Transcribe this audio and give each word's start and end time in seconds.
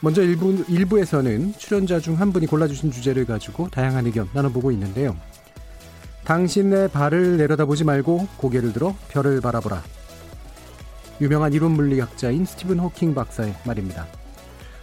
먼저 0.00 0.22
일부, 0.22 0.64
일부에서는 0.68 1.54
출연자 1.58 2.00
중 2.00 2.14
한 2.18 2.32
분이 2.32 2.46
골라주신 2.46 2.90
주제를 2.90 3.24
가지고 3.24 3.68
다양한 3.68 4.06
의견 4.06 4.28
나눠보고 4.32 4.70
있는데요. 4.72 5.16
당신의 6.24 6.90
발을 6.90 7.36
내려다보지 7.38 7.84
말고 7.84 8.28
고개를 8.36 8.72
들어 8.72 8.94
별을 9.08 9.40
바라보라. 9.40 9.82
유명한 11.20 11.52
이론 11.52 11.72
물리학자인 11.72 12.44
스티븐 12.44 12.78
호킹 12.78 13.14
박사의 13.14 13.54
말입니다. 13.64 14.06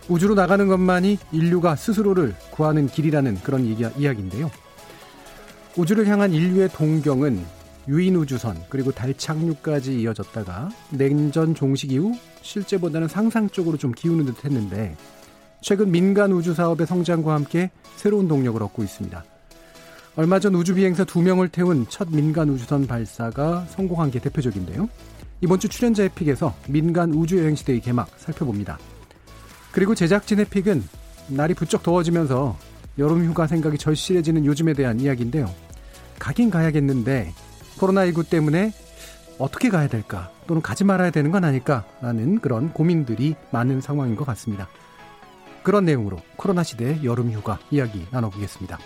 우주로 0.09 0.35
나가는 0.35 0.67
것만이 0.67 1.17
인류가 1.31 1.75
스스로를 1.75 2.35
구하는 2.51 2.87
길이라는 2.87 3.41
그런 3.41 3.65
이야기인데요. 3.65 4.51
우주를 5.77 6.07
향한 6.07 6.33
인류의 6.33 6.69
동경은 6.69 7.43
유인 7.87 8.15
우주선 8.15 8.57
그리고 8.69 8.91
달 8.91 9.13
착륙까지 9.15 9.99
이어졌다가 10.01 10.69
냉전 10.89 11.53
종식 11.53 11.91
이후 11.91 12.13
실제보다는 12.41 13.07
상상 13.07 13.49
쪽으로 13.49 13.77
좀 13.77 13.91
기우는 13.91 14.25
듯 14.25 14.45
했는데 14.45 14.95
최근 15.61 15.91
민간 15.91 16.31
우주 16.31 16.53
사업의 16.53 16.87
성장과 16.87 17.33
함께 17.33 17.71
새로운 17.95 18.27
동력을 18.27 18.61
얻고 18.61 18.83
있습니다. 18.83 19.23
얼마 20.15 20.39
전 20.39 20.55
우주 20.55 20.75
비행사 20.75 21.03
두 21.03 21.21
명을 21.21 21.49
태운 21.49 21.85
첫 21.89 22.07
민간 22.09 22.49
우주선 22.49 22.87
발사가 22.87 23.65
성공한 23.69 24.11
게 24.11 24.19
대표적인데요. 24.19 24.87
이번 25.41 25.59
주 25.59 25.67
출연자 25.67 26.03
의 26.03 26.09
픽에서 26.09 26.55
민간 26.67 27.11
우주 27.13 27.37
여행 27.37 27.55
시대의 27.55 27.81
개막 27.81 28.09
살펴봅니다. 28.17 28.79
그리고 29.71 29.93
제작진 29.93 30.39
의 30.39 30.45
픽은 30.45 30.83
날이 31.27 31.53
부쩍 31.53 31.83
더워지면서 31.83 32.57
여름 32.97 33.25
휴가 33.25 33.45
생각이 33.45 33.77
절실해지는 33.77 34.45
요즘에 34.45 34.73
대한 34.73 34.99
이야기인데요. 34.99 35.53
가긴 36.17 36.49
가야겠는데 36.49 37.33
코로나19 37.77 38.29
때문에 38.29 38.71
어떻게 39.37 39.69
가야 39.69 39.87
될까 39.87 40.31
또는 40.47 40.61
가지 40.61 40.83
말아야 40.83 41.11
되는 41.11 41.31
건 41.31 41.43
아닐까라는 41.43 42.39
그런 42.39 42.71
고민들이 42.71 43.35
많은 43.51 43.81
상황인 43.81 44.15
것 44.15 44.25
같습니다. 44.25 44.67
그런 45.63 45.85
내용으로 45.85 46.17
코로나 46.35 46.63
시대의 46.63 47.03
여름 47.03 47.31
휴가 47.31 47.59
이야기 47.71 48.05
나눠보겠습니다. 48.11 48.77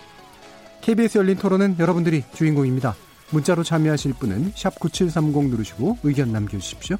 KBS 0.80 1.18
열린 1.18 1.36
토론은 1.36 1.76
여러분들이 1.78 2.24
주인공입니다. 2.32 2.94
문자로 3.30 3.62
참여하실 3.62 4.14
분은 4.14 4.52
9730 4.80 5.50
누르시고 5.50 5.98
의견 6.02 6.32
남겨주십시오. 6.32 6.96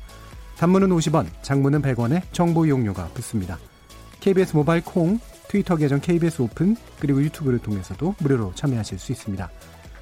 단문은 0.58 0.91
50원, 0.91 1.27
장문은 1.42 1.80
100원에 1.80 2.22
정보 2.32 2.66
이용료가 2.66 3.08
붙습니다. 3.14 3.58
KBS 4.20 4.54
모바일 4.54 4.84
콩, 4.84 5.19
트위터 5.48 5.77
계정 5.77 6.00
KBS 6.00 6.42
오픈, 6.42 6.77
그리고 7.00 7.22
유튜브를 7.22 7.58
통해서도 7.58 8.14
무료로 8.19 8.52
참여하실 8.54 8.98
수 8.98 9.12
있습니다. 9.12 9.50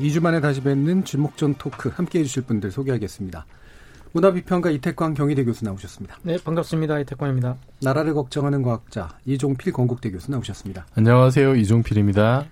2주 0.00 0.20
만에 0.20 0.40
다시 0.40 0.60
뵙는 0.60 1.04
주목전 1.04 1.54
토크 1.54 1.88
함께 1.88 2.20
해 2.20 2.24
주실 2.24 2.42
분들 2.44 2.70
소개하겠습니다. 2.70 3.46
문화비평가 4.12 4.70
이태광 4.70 5.14
경희대 5.14 5.44
교수 5.44 5.64
나오셨습니다. 5.64 6.16
네, 6.22 6.38
반갑습니다. 6.42 7.00
이태광입니다. 7.00 7.56
나라를 7.82 8.14
걱정하는 8.14 8.62
과학자 8.62 9.18
이종필 9.26 9.72
건국대 9.72 10.10
교수 10.10 10.30
나오셨습니다. 10.30 10.86
안녕하세요. 10.94 11.54
이종필입니다. 11.56 12.46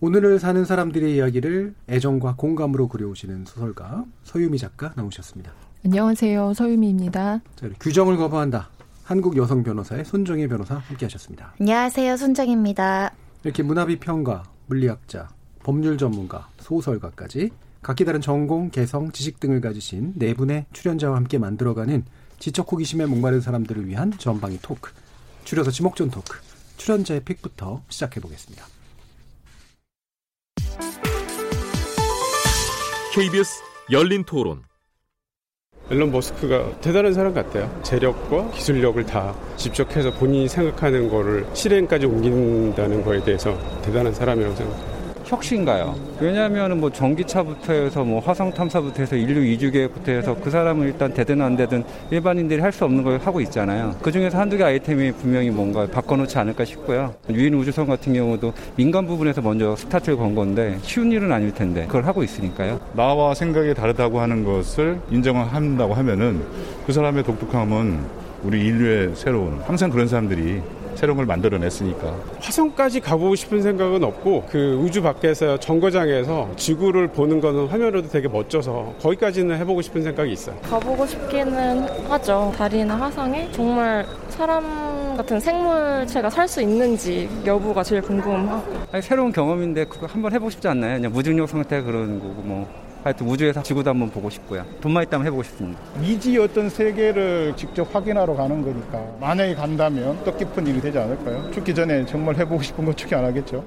오늘을 0.00 0.38
사는 0.38 0.64
사람들의 0.64 1.16
이야기를 1.16 1.74
애정과 1.88 2.36
공감으로 2.36 2.86
그려오시는 2.88 3.46
소설가 3.46 4.04
서유미 4.22 4.58
작가 4.58 4.92
나오셨습니다. 4.94 5.50
안녕하세요. 5.84 6.54
서유미입니다. 6.54 7.40
자, 7.56 7.68
규정을 7.80 8.16
거부한다. 8.16 8.70
한국 9.02 9.36
여성 9.36 9.62
변호사의 9.64 10.04
손정혜 10.04 10.46
변호사 10.46 10.76
함께하셨습니다. 10.76 11.54
안녕하세요. 11.58 12.16
손정혜입니다. 12.16 13.12
이렇게 13.42 13.62
문화비평가, 13.62 14.44
물리학자, 14.66 15.28
법률 15.62 15.98
전문가, 15.98 16.48
소설가까지 16.60 17.50
각기 17.82 18.04
다른 18.04 18.20
전공, 18.20 18.70
개성, 18.70 19.12
지식 19.12 19.40
등을 19.40 19.60
가지신 19.60 20.14
네 20.16 20.34
분의 20.34 20.66
출연자와 20.72 21.16
함께 21.16 21.38
만들어가는 21.38 22.04
지적 22.38 22.70
호기심에 22.70 23.06
목마른 23.06 23.40
사람들을 23.40 23.86
위한 23.86 24.12
전방위 24.16 24.58
토크, 24.62 24.92
줄여서 25.44 25.70
지목전 25.70 26.10
토크, 26.10 26.38
출연자의 26.76 27.20
픽부터 27.24 27.82
시작해 27.88 28.20
보겠습니다. 28.20 28.64
KBS 33.14 33.62
열린 33.90 34.22
토론. 34.24 34.62
앨런 35.90 36.12
머스크가 36.12 36.78
대단한 36.80 37.14
사람 37.14 37.32
같아요. 37.32 37.80
재력과 37.82 38.50
기술력을 38.50 39.02
다 39.06 39.34
집적해서 39.56 40.12
본인이 40.12 40.46
생각하는 40.46 41.08
거를 41.08 41.46
실행까지 41.54 42.04
옮긴다는 42.04 43.02
거에 43.02 43.24
대해서 43.24 43.56
대단한 43.80 44.12
사람이라고 44.12 44.54
생각해요. 44.54 44.97
혁신가요. 45.28 45.94
왜냐하면 46.20 46.80
뭐 46.80 46.90
전기차부터 46.90 47.72
해서 47.72 48.02
뭐 48.02 48.18
화성 48.20 48.52
탐사부터 48.52 49.02
해서 49.02 49.14
인류 49.14 49.44
이주 49.44 49.70
계획부터 49.70 50.12
해서 50.12 50.34
그 50.42 50.50
사람은 50.50 50.86
일단 50.86 51.12
되든 51.12 51.40
안 51.42 51.54
되든 51.56 51.84
일반인들이 52.10 52.62
할 52.62 52.72
수 52.78 52.84
없는 52.84 53.02
걸 53.02 53.18
하고 53.18 53.40
있잖아요. 53.40 53.96
그 54.02 54.12
중에서 54.12 54.38
한두 54.38 54.56
개 54.56 54.62
아이템이 54.62 55.12
분명히 55.12 55.50
뭔가 55.50 55.86
바꿔놓지 55.86 56.38
않을까 56.38 56.64
싶고요. 56.64 57.14
유인 57.30 57.54
우주선 57.54 57.86
같은 57.86 58.12
경우도 58.14 58.52
민간 58.76 59.06
부분에서 59.06 59.40
먼저 59.40 59.74
스타트를 59.74 60.16
건 60.16 60.34
건데 60.34 60.78
쉬운 60.82 61.10
일은 61.10 61.32
아닐 61.32 61.52
텐데 61.52 61.86
그걸 61.86 62.04
하고 62.06 62.22
있으니까요. 62.22 62.78
나와 62.94 63.34
생각이 63.34 63.74
다르다고 63.74 64.20
하는 64.20 64.44
것을 64.44 65.00
인정을 65.10 65.52
한다고 65.52 65.94
하면은 65.94 66.42
그 66.86 66.92
사람의 66.92 67.24
독특함은 67.24 67.98
우리 68.44 68.64
인류의 68.66 69.16
새로운 69.16 69.60
항상 69.66 69.90
그런 69.90 70.06
사람들이 70.06 70.60
새로운 70.98 71.16
걸 71.18 71.26
만들어냈으니까. 71.26 72.12
화성까지 72.40 72.98
가보고 72.98 73.36
싶은 73.36 73.62
생각은 73.62 74.02
없고 74.02 74.46
그 74.50 74.74
우주 74.82 75.00
밖에서 75.00 75.56
정거장에서 75.56 76.50
지구를 76.56 77.06
보는 77.06 77.40
거는 77.40 77.68
화면으로도 77.68 78.08
되게 78.08 78.26
멋져서 78.26 78.94
거기까지는 79.00 79.56
해보고 79.58 79.80
싶은 79.80 80.02
생각이 80.02 80.32
있어요. 80.32 80.56
가보고 80.62 81.06
싶기는 81.06 81.82
하죠. 82.10 82.52
달이나 82.56 82.96
화성에 82.96 83.48
정말 83.52 84.04
사람 84.28 85.16
같은 85.16 85.38
생물체가 85.38 86.30
살 86.30 86.48
수 86.48 86.60
있는지 86.62 87.28
여부가 87.46 87.84
제일 87.84 88.00
궁금하고. 88.02 88.74
아니, 88.90 89.00
새로운 89.02 89.30
경험인데 89.30 89.84
그거 89.84 90.06
한번 90.06 90.32
해보고 90.32 90.50
싶지 90.50 90.66
않나요? 90.66 90.96
그냥 90.96 91.12
무중력 91.12 91.48
상태 91.48 91.80
그런 91.80 92.18
거고 92.18 92.42
뭐. 92.42 92.87
하여튼 93.08 93.26
우주에서 93.26 93.62
지구도 93.62 93.88
한번 93.88 94.10
보고 94.10 94.28
싶고요. 94.28 94.66
돈만 94.82 95.04
있다면 95.04 95.26
해보고 95.28 95.42
싶습니다. 95.44 95.80
미지 95.98 96.36
어떤 96.36 96.68
세계를 96.68 97.56
직접 97.56 97.94
확인하러 97.94 98.34
가는 98.34 98.62
거니까 98.62 98.98
만약에 99.18 99.54
간다면 99.54 100.22
뜻깊은 100.24 100.66
일이 100.66 100.78
되지 100.78 100.98
않을까요? 100.98 101.50
죽기 101.50 101.74
전에 101.74 102.04
정말 102.04 102.36
해보고 102.36 102.62
싶은 102.62 102.84
거 102.84 102.90
어떻게 102.90 103.14
안 103.14 103.24
하겠죠? 103.24 103.66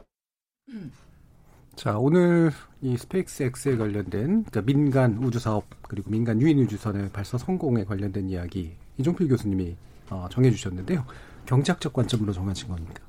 자, 1.76 1.98
오늘 1.98 2.52
이 2.82 2.96
스페이스 2.96 3.44
X에 3.44 3.78
관련된 3.78 4.44
그러니까 4.44 4.62
민간 4.62 5.18
우주 5.24 5.40
사업 5.40 5.66
그리고 5.88 6.12
민간 6.12 6.40
유인 6.40 6.60
우주선의 6.60 7.10
발사 7.10 7.40
성공에 7.40 7.86
관련된 7.86 8.30
이야기 8.30 8.74
이종필 9.00 9.28
교수님이 9.28 9.76
어, 10.12 10.28
정해 10.30 10.52
주셨는데요. 10.52 11.04
경제학적 11.48 11.94
관점으로 11.94 12.32
정하신 12.32 12.68
겁니까? 12.68 13.02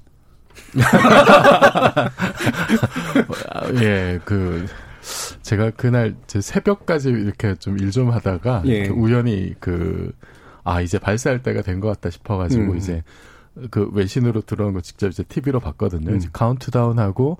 예, 3.82 4.18
그 4.24 4.66
제가 5.42 5.70
그날 5.70 6.14
제 6.26 6.40
새벽까지 6.40 7.10
이렇게 7.10 7.54
좀 7.56 7.76
일 7.76 7.90
좀 7.90 8.10
하다가 8.10 8.62
예. 8.66 8.88
우연히 8.88 9.54
그 9.60 10.12
아 10.64 10.80
이제 10.80 10.98
발사할 10.98 11.42
때가 11.42 11.62
된 11.62 11.80
것 11.80 11.88
같다 11.88 12.08
싶어가지고 12.10 12.72
음. 12.72 12.76
이제 12.76 13.02
그 13.72 13.90
외신으로 13.92 14.42
들어온 14.42 14.72
거 14.74 14.80
직접 14.80 15.08
이제 15.08 15.24
TV로 15.24 15.58
봤거든요. 15.58 16.10
음. 16.12 16.16
이제 16.16 16.28
카운트다운하고 16.32 17.38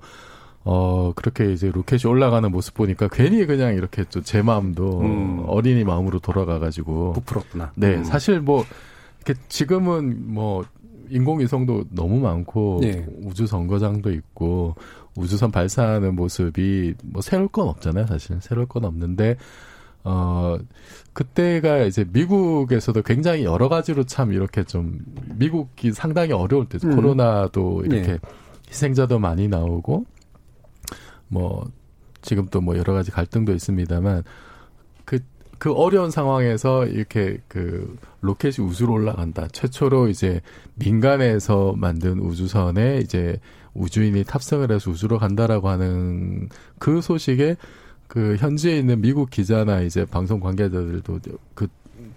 어, 0.65 1.13
그렇게 1.15 1.51
이제 1.53 1.71
로켓이 1.71 2.01
올라가는 2.05 2.49
모습 2.51 2.73
보니까 2.73 3.07
괜히 3.09 3.45
그냥 3.45 3.75
이렇게 3.75 4.03
또 4.05 4.21
제 4.21 4.41
마음도 4.41 4.99
음. 5.01 5.43
어린이 5.47 5.83
마음으로 5.85 6.19
돌아가가지고. 6.19 7.13
부풀었구나. 7.13 7.71
네. 7.75 7.95
음. 7.95 8.03
사실 8.03 8.39
뭐, 8.41 8.65
이렇게 9.25 9.39
지금은 9.49 10.33
뭐, 10.33 10.63
인공위성도 11.09 11.85
너무 11.91 12.19
많고, 12.19 12.79
네. 12.81 13.05
우주 13.23 13.45
선거장도 13.45 14.11
있고, 14.11 14.75
우주선 15.15 15.51
발사하는 15.51 16.15
모습이 16.15 16.95
뭐 17.03 17.21
새로울 17.21 17.47
건 17.49 17.67
없잖아요, 17.67 18.07
사실. 18.07 18.37
새로울 18.41 18.67
건 18.67 18.85
없는데, 18.85 19.37
어, 20.03 20.57
그때가 21.13 21.79
이제 21.83 22.05
미국에서도 22.11 23.01
굉장히 23.03 23.43
여러 23.43 23.69
가지로 23.69 24.03
참 24.05 24.33
이렇게 24.33 24.63
좀, 24.63 24.99
미국이 25.35 25.91
상당히 25.91 26.33
어려울 26.33 26.67
때, 26.67 26.77
음. 26.83 26.95
코로나도 26.95 27.83
이렇게 27.85 28.13
네. 28.13 28.19
희생자도 28.69 29.19
많이 29.19 29.47
나오고, 29.47 30.05
뭐 31.27 31.65
지금 32.21 32.47
또 32.47 32.61
뭐 32.61 32.77
여러 32.77 32.93
가지 32.93 33.11
갈등도 33.11 33.53
있습니다만 33.53 34.23
그, 35.05 35.19
그 35.59 35.73
어려운 35.73 36.09
상황에서 36.09 36.85
이렇게 36.85 37.39
그 37.47 37.97
로켓이 38.21 38.65
우주로 38.65 38.93
올라간다. 38.93 39.47
최초로 39.49 40.07
이제 40.07 40.41
민간에서 40.75 41.73
만든 41.77 42.19
우주선에 42.19 42.99
이제 42.99 43.39
우주인이 43.73 44.23
탑승을 44.23 44.71
해서 44.71 44.91
우주로 44.91 45.17
간다라고 45.19 45.69
하는 45.69 46.49
그 46.79 47.01
소식에 47.01 47.57
그 48.07 48.35
현지에 48.37 48.77
있는 48.77 49.01
미국 49.01 49.29
기자나 49.29 49.81
이제 49.81 50.05
방송 50.05 50.39
관계자들도 50.39 51.19
그 51.55 51.67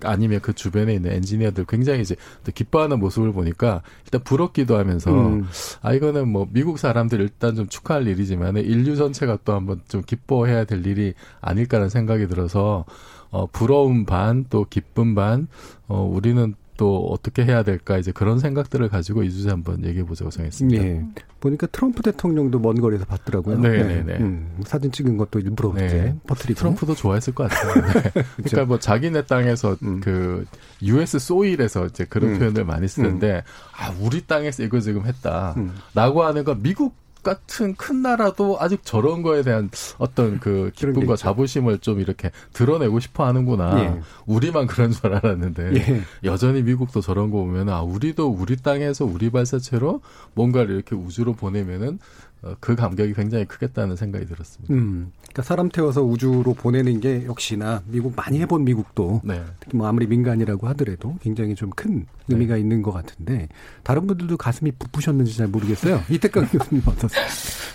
아니면 0.02 0.40
그 0.40 0.52
주변에 0.52 0.94
있는 0.94 1.12
엔지니어들 1.12 1.64
굉장히 1.66 2.02
이제 2.02 2.16
또 2.44 2.52
기뻐하는 2.52 2.98
모습을 2.98 3.32
보니까 3.32 3.82
일단 4.04 4.22
부럽기도 4.22 4.76
하면서 4.76 5.10
음. 5.10 5.46
아 5.80 5.94
이거는 5.94 6.28
뭐 6.28 6.46
미국 6.50 6.78
사람들 6.78 7.20
일단 7.20 7.54
좀 7.54 7.68
축하할 7.68 8.06
일이지만 8.06 8.56
인류 8.58 8.96
전체가 8.96 9.38
또 9.44 9.54
한번 9.54 9.80
좀 9.88 10.02
기뻐해야 10.02 10.64
될 10.64 10.86
일이 10.86 11.14
아닐까라는 11.40 11.88
생각이 11.88 12.26
들어서 12.26 12.84
어 13.30 13.46
부러움 13.46 14.04
반 14.04 14.46
또 14.50 14.66
기쁨 14.68 15.14
반어 15.14 15.46
우리는 15.88 16.54
또 16.76 17.06
어떻게 17.06 17.44
해야 17.44 17.62
될까 17.62 17.98
이제 17.98 18.12
그런 18.12 18.38
생각들을 18.38 18.88
가지고 18.88 19.22
이 19.22 19.30
주제 19.30 19.50
한번 19.50 19.84
얘기해 19.84 20.04
보자고 20.04 20.30
정했습니다. 20.30 20.82
네. 20.82 21.06
보니까 21.40 21.66
트럼프 21.68 22.02
대통령도 22.02 22.58
먼 22.58 22.80
거리에서 22.80 23.04
봤더라고요. 23.04 23.58
네, 23.60 23.82
네, 23.82 24.02
네. 24.02 24.16
음, 24.18 24.58
사진 24.64 24.90
찍은 24.90 25.16
것도 25.16 25.38
일부러 25.40 25.72
네. 25.74 25.86
이제 25.86 26.14
퍼트리고. 26.26 26.58
트럼프도 26.58 26.94
좋아했을 26.94 27.34
것 27.34 27.48
같아요. 27.48 27.74
네. 28.02 28.22
그러니까 28.36 28.64
뭐 28.64 28.78
자기네 28.78 29.26
땅에서 29.26 29.76
음. 29.82 30.00
그 30.00 30.44
US 30.82 31.18
소일에서 31.18 31.86
이제 31.86 32.04
그런 32.04 32.34
음. 32.34 32.38
표현을 32.38 32.64
많이 32.64 32.88
쓰는데 32.88 33.36
음. 33.36 33.40
아 33.76 33.94
우리 34.00 34.26
땅에서 34.26 34.62
이거 34.62 34.80
지금 34.80 35.06
했다라고 35.06 36.20
음. 36.20 36.26
하는 36.26 36.44
거 36.44 36.54
미국 36.54 36.94
같은 37.26 37.74
큰 37.74 38.02
나라도 38.02 38.56
아직 38.60 38.84
저런 38.84 39.22
거에 39.22 39.42
대한 39.42 39.68
어떤 39.98 40.38
그 40.38 40.70
기쁨과 40.76 41.16
자부심을 41.16 41.80
좀 41.80 41.98
이렇게 41.98 42.30
드러내고 42.52 43.00
싶어 43.00 43.26
하는구나. 43.26 43.80
예. 43.82 44.00
우리만 44.26 44.68
그런 44.68 44.92
줄 44.92 45.12
알았는데 45.12 45.74
예. 45.74 46.02
여전히 46.22 46.62
미국도 46.62 47.00
저런 47.00 47.32
거 47.32 47.38
보면 47.38 47.68
아 47.68 47.82
우리도 47.82 48.28
우리 48.28 48.54
땅에서 48.56 49.04
우리 49.04 49.30
발사체로 49.30 50.02
뭔가를 50.34 50.76
이렇게 50.76 50.94
우주로 50.94 51.32
보내면은 51.32 51.98
어, 52.35 52.35
그 52.60 52.76
감격이 52.76 53.14
굉장히 53.14 53.44
크겠다는 53.44 53.96
생각이 53.96 54.26
들었습니다. 54.26 54.72
음, 54.72 55.12
그러니까 55.22 55.42
사람 55.42 55.68
태워서 55.68 56.02
우주로 56.02 56.54
보내는 56.54 57.00
게 57.00 57.24
역시나 57.26 57.82
미국 57.86 58.14
많이 58.14 58.40
해본 58.40 58.64
미국도 58.64 59.22
네. 59.24 59.42
특히 59.60 59.76
뭐 59.76 59.86
아무리 59.86 60.06
민간이라고 60.06 60.66
하더라도 60.68 61.16
굉장히 61.20 61.54
좀큰 61.54 62.00
네. 62.00 62.06
의미가 62.28 62.54
네. 62.54 62.60
있는 62.60 62.82
것 62.82 62.92
같은데 62.92 63.48
다른 63.82 64.06
분들도 64.06 64.36
가슴이 64.36 64.72
부푸셨는지 64.72 65.36
잘 65.36 65.48
모르겠어요. 65.48 66.00
이태강 66.10 66.46
교수님 66.46 66.82
어떠세요? 66.86 67.26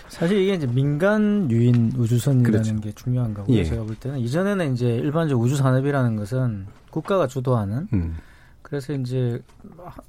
사실 0.08 0.38
이게 0.38 0.54
이제 0.54 0.68
민간 0.68 1.50
유인 1.50 1.94
우주선이라는 1.98 2.62
그렇죠. 2.62 2.82
게 2.82 2.92
중요한 2.94 3.34
거고요. 3.34 3.58
예. 3.58 3.64
제가 3.64 3.84
볼 3.84 3.96
때는 3.96 4.20
이전에는 4.20 4.74
이제 4.74 4.88
일반적 4.88 5.40
우주 5.40 5.56
산업이라는 5.56 6.16
것은 6.16 6.68
국가가 6.92 7.28
주도하는 7.28 7.88
음. 7.94 8.18
그래서 8.72 8.94
이제 8.94 9.44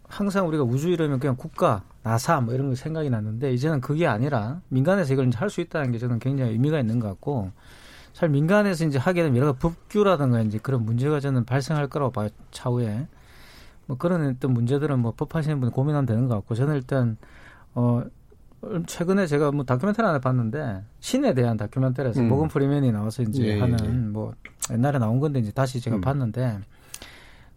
항상 0.04 0.46
우리가 0.46 0.62
우주 0.62 0.88
이러면 0.88 1.18
그냥 1.18 1.34
국가, 1.34 1.82
나사 2.04 2.40
뭐 2.40 2.54
이런 2.54 2.68
거 2.68 2.76
생각이 2.76 3.10
났는데 3.10 3.52
이제는 3.52 3.80
그게 3.80 4.06
아니라 4.06 4.60
민간에서 4.68 5.12
이걸 5.14 5.28
할 5.34 5.50
수 5.50 5.60
있다는 5.60 5.90
게 5.90 5.98
저는 5.98 6.20
굉장히 6.20 6.52
의미가 6.52 6.78
있는 6.78 7.00
것 7.00 7.08
같고 7.08 7.50
잘 8.12 8.28
민간에서 8.28 8.84
이제 8.84 8.98
하게 8.98 9.24
되면 9.24 9.36
여러 9.36 9.52
가지 9.52 9.58
법규라든가 9.58 10.42
이제 10.42 10.58
그런 10.58 10.84
문제가 10.84 11.18
저는 11.18 11.44
발생할 11.44 11.88
거라고 11.88 12.12
봐요 12.12 12.28
차후에 12.52 13.08
뭐 13.86 13.96
그런 13.96 14.28
어떤 14.28 14.52
문제들은 14.52 14.96
뭐 15.00 15.12
법하시는 15.16 15.58
분 15.58 15.72
고민하면 15.72 16.06
되는 16.06 16.28
것 16.28 16.36
같고 16.36 16.54
저는 16.54 16.76
일단 16.76 17.16
어 17.74 18.04
최근에 18.86 19.26
제가 19.26 19.50
뭐 19.50 19.64
다큐멘터리 19.64 20.06
하나 20.06 20.20
봤는데 20.20 20.84
신에 21.00 21.34
대한 21.34 21.56
다큐멘터리에서 21.56 22.20
음. 22.20 22.28
모건 22.28 22.46
프리맨이 22.46 22.92
나와서 22.92 23.24
이제 23.24 23.44
예, 23.44 23.58
하는 23.58 23.76
예. 23.84 23.88
뭐 23.88 24.34
옛날에 24.70 25.00
나온 25.00 25.18
건데 25.18 25.40
이제 25.40 25.50
다시 25.50 25.80
제가 25.80 25.96
음. 25.96 26.00
봤는데 26.00 26.60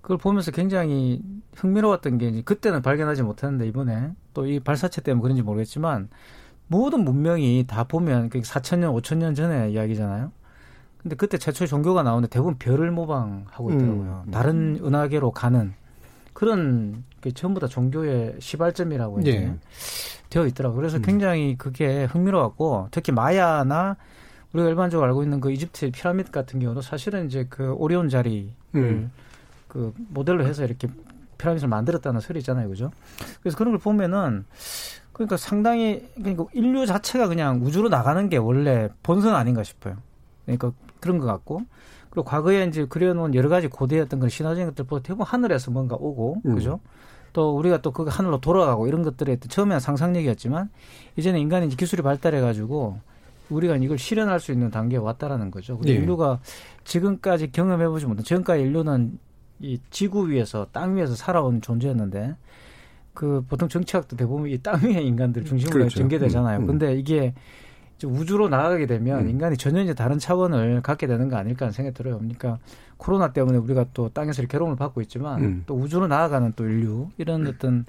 그걸 0.05 0.19
보면서 0.19 0.51
굉장히 0.51 1.19
흥미로웠던 1.55 2.19
게 2.19 2.43
그때는 2.43 2.83
발견하지 2.83 3.23
못했는데 3.23 3.67
이번에 3.67 4.11
또 4.35 4.45
이 4.45 4.59
발사체 4.59 5.01
때문에 5.01 5.23
그런지 5.23 5.41
모르겠지만 5.41 6.09
모든 6.67 7.03
문명이 7.03 7.65
다 7.67 7.85
보면 7.85 8.29
4천년, 8.29 8.95
5천년 9.01 9.35
전의 9.35 9.73
이야기잖아요. 9.73 10.31
근데 11.01 11.15
그때 11.15 11.39
최초의 11.39 11.67
종교가 11.67 12.03
나오는데 12.03 12.29
대부분 12.29 12.55
별을 12.59 12.91
모방하고 12.91 13.71
있더라고요. 13.71 14.23
음. 14.27 14.31
다른 14.31 14.79
은하계로 14.83 15.31
가는 15.31 15.73
그런 16.33 17.03
게 17.21 17.31
전부 17.31 17.59
다 17.59 17.65
종교의 17.65 18.35
시발점이라고 18.37 19.21
이제 19.21 19.31
예. 19.31 19.55
되어 20.29 20.45
있더라고요. 20.45 20.77
그래서 20.77 20.97
음. 20.97 21.01
굉장히 21.01 21.57
그게 21.57 22.05
흥미로웠고 22.05 22.89
특히 22.91 23.11
마야나 23.11 23.97
우리가 24.53 24.69
일반적으로 24.69 25.07
알고 25.07 25.23
있는 25.23 25.39
그 25.39 25.51
이집트 25.51 25.89
피라미드 25.89 26.29
같은 26.29 26.59
경우도 26.59 26.81
사실은 26.81 27.25
이제 27.25 27.47
그 27.49 27.73
오리온 27.73 28.09
자리를 28.09 28.51
음. 28.75 29.11
그 29.75 29.93
모델로 30.09 30.47
해서 30.47 30.63
이렇게 30.63 30.87
피라미드를 31.37 31.67
만들었다는 31.67 32.21
소리 32.21 32.39
있잖아요, 32.39 32.69
그죠? 32.69 32.91
그래서 33.41 33.57
그런 33.57 33.73
걸 33.73 33.79
보면은 33.79 34.45
그러니까 35.11 35.35
상당히 35.35 36.07
그러니까 36.15 36.45
인류 36.53 36.85
자체가 36.85 37.27
그냥 37.27 37.59
우주로 37.61 37.89
나가는 37.89 38.29
게 38.29 38.37
원래 38.37 38.87
본성 39.03 39.35
아닌가 39.35 39.63
싶어요. 39.63 39.97
그러니까 40.45 40.71
그런 41.01 41.17
것 41.17 41.25
같고 41.25 41.63
그리고 42.09 42.23
과거에 42.23 42.63
이제 42.63 42.85
그려놓은 42.85 43.35
여러 43.35 43.49
가지 43.49 43.67
고대였던 43.67 44.21
그런 44.21 44.29
신화적인 44.29 44.67
것들 44.67 44.85
보다 44.85 45.03
대부분 45.03 45.25
하늘에서 45.25 45.71
뭔가 45.71 45.97
오고 45.97 46.41
음. 46.45 46.55
그죠? 46.55 46.79
또 47.33 47.57
우리가 47.57 47.81
또 47.81 47.91
그 47.91 48.05
하늘로 48.07 48.39
돌아가고 48.39 48.87
이런 48.87 49.03
것들에 49.03 49.37
처음에는 49.41 49.81
상상력이었지만 49.81 50.69
이제는 51.17 51.41
인간이 51.41 51.67
이제 51.67 51.75
기술이 51.75 52.01
발달해 52.01 52.39
가지고 52.39 52.99
우리가 53.49 53.75
이걸 53.75 53.97
실현할 53.97 54.39
수 54.39 54.53
있는 54.53 54.71
단계에 54.71 54.99
왔다라는 54.99 55.51
거죠. 55.51 55.77
네. 55.83 55.91
인류가 55.91 56.39
지금까지 56.85 57.51
경험해보지 57.51 58.05
못한 58.05 58.23
지금까지 58.23 58.61
인류는 58.63 59.19
이 59.59 59.79
지구 59.89 60.29
위에서 60.29 60.67
땅 60.71 60.95
위에서 60.95 61.15
살아온 61.15 61.61
존재였는데 61.61 62.35
그 63.13 63.43
보통 63.47 63.69
정치학도 63.69 64.17
대부분 64.17 64.49
이 64.49 64.57
땅 64.57 64.79
위의 64.83 65.05
인간들 65.07 65.45
중심으로 65.45 65.73
그렇죠. 65.79 65.99
전개되잖아요. 65.99 66.59
음, 66.59 66.63
음. 66.63 66.67
근데 66.67 66.95
이게 66.95 67.33
우주로 68.03 68.49
나가게 68.49 68.85
되면 68.87 69.21
음. 69.21 69.29
인간이 69.29 69.55
전혀 69.55 69.81
이제 69.81 69.93
다른 69.93 70.19
차원을 70.19 70.81
갖게 70.81 71.07
되는 71.07 71.29
거 71.29 71.37
아닐까 71.37 71.65
하는 71.65 71.71
생각이 71.71 71.95
들어요. 71.95 72.17
그러니까 72.17 72.59
코로나 72.97 73.31
때문에 73.31 73.57
우리가 73.57 73.85
또 73.93 74.09
땅에서 74.09 74.43
괴로움을 74.45 74.75
받고 74.75 75.01
있지만 75.03 75.41
음. 75.43 75.63
또 75.65 75.75
우주로 75.75 76.07
나아가는 76.07 76.51
또 76.57 76.65
인류 76.65 77.07
이런 77.17 77.47
어떤 77.47 77.85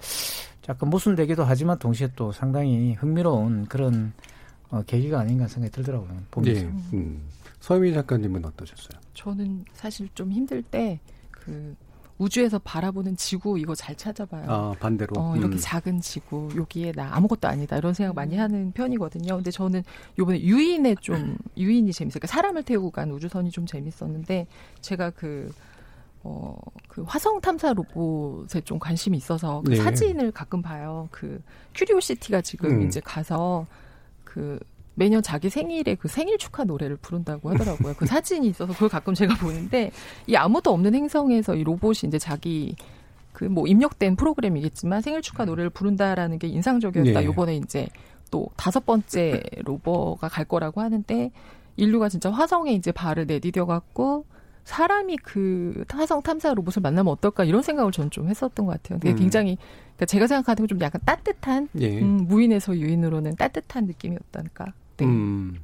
약간 0.69 0.91
모순되기도 0.91 1.45
하지만 1.45 1.79
동시에 1.79 2.09
또 2.17 2.31
상당히 2.33 2.95
흥미로운 2.95 3.67
그런 3.67 4.13
어, 4.71 4.83
계기가 4.87 5.21
아닌가 5.21 5.47
생각이 5.49 5.73
들더라고요. 5.73 6.11
보면서. 6.31 6.63
네. 6.63 6.73
음. 6.95 7.21
서유미 7.61 7.93
작가님은 7.95 8.45
어떠셨어요? 8.45 9.01
저는 9.15 9.65
사실 9.73 10.09
좀 10.15 10.31
힘들 10.31 10.63
때 10.63 11.01
그 11.47 11.77
우주에서 12.19 12.59
바라보는 12.59 13.17
지구 13.17 13.59
이거 13.59 13.75
잘 13.75 13.95
찾아봐요. 13.95 14.45
아, 14.49 14.75
반대로. 14.81 15.15
어, 15.19 15.37
이렇게 15.37 15.57
음. 15.57 15.61
작은 15.61 16.01
지구, 16.01 16.49
여기에 16.57 16.93
나 16.93 17.15
아무것도 17.15 17.47
아니다. 17.47 17.77
이런 17.77 17.95
생각 17.95 18.15
많이 18.15 18.37
하는 18.37 18.73
편이거든요. 18.73 19.37
근데 19.37 19.51
저는 19.51 19.83
요번에 20.19 20.41
유인에 20.41 20.97
좀, 21.01 21.37
유인이 21.57 21.93
재밌어요. 21.93 22.21
그러니까 22.21 22.27
사람을 22.27 22.63
태우고 22.63 22.91
간 22.91 23.11
우주선이 23.11 23.51
좀 23.51 23.67
재밌었는데, 23.67 24.47
제가 24.81 25.11
그, 25.11 25.53
어, 26.23 26.57
그 26.89 27.03
화성 27.03 27.41
탐사 27.43 27.75
로봇에 27.75 28.63
좀 28.63 28.79
관심이 28.79 29.17
있어서 29.19 29.63
그 29.65 29.73
네. 29.73 29.77
사진을 29.77 30.33
가끔 30.33 30.63
봐요. 30.63 31.09
그 31.13 31.41
큐리오시티가 31.75 32.41
지금 32.41 32.71
음. 32.71 32.87
이제 32.87 32.99
가서 33.01 33.67
그 34.25 34.59
매년 34.97 35.23
자기 35.23 35.49
생일에 35.51 35.95
그 35.95 36.09
생일 36.09 36.39
축하 36.39 36.65
노래를 36.65 36.97
부른다고 36.97 37.51
하더라고요. 37.51 37.95
그 37.97 38.07
사진이 38.07 38.49
있어서 38.49 38.73
그걸 38.73 38.89
가끔 38.89 39.15
제가 39.15 39.37
보는데 39.37 39.93
이 40.27 40.35
아무도 40.35 40.73
없는 40.73 40.95
행성에서 40.95 41.55
이 41.55 41.63
로봇이 41.65 41.99
이제 42.09 42.19
자기 42.19 42.75
그 43.33 43.45
뭐 43.45 43.67
입력된 43.67 44.17
프로그램이겠지만 44.17 45.03
생일 45.03 45.21
축하 45.23 45.45
노래를 45.45 45.69
부른다라는 45.71 46.39
게 46.39 46.49
인상적이었다. 46.49 47.21
네. 47.21 47.27
요번에 47.27 47.57
이제 47.57 47.87
또 48.31 48.49
다섯 48.57 48.85
번째 48.87 49.43
로버가 49.65 50.29
갈 50.29 50.45
거라고 50.47 50.81
하는데 50.81 51.31
인류가 51.77 52.09
진짜 52.09 52.31
화성에 52.31 52.73
이제 52.73 52.91
발을 52.93 53.27
내디뎌 53.27 53.67
갖고 53.67 54.25
사람이 54.65 55.19
그 55.19 55.85
화성 55.91 56.23
탐사 56.23 56.53
로봇을 56.55 56.81
만나면 56.83 57.13
어떨까 57.13 57.45
이런 57.45 57.61
생각을 57.63 57.93
저는 57.93 58.11
좀 58.11 58.29
했었던 58.29 58.65
것 58.67 58.73
같아요. 58.83 58.99
되게 59.01 59.15
음. 59.15 59.19
굉장히 59.19 59.59
그러니까 59.97 60.07
제가 60.07 60.27
생각하는 60.27 60.67
건 60.67 60.69
좀 60.69 60.81
약간 60.81 61.01
따뜻한 61.05 61.69
예. 61.79 62.01
음, 62.01 62.27
무인에서 62.27 62.77
유인으로는 62.77 63.37
따뜻한 63.37 63.85
느낌이었다니까 63.87 64.73
네. 64.99 65.05
음. 65.05 65.59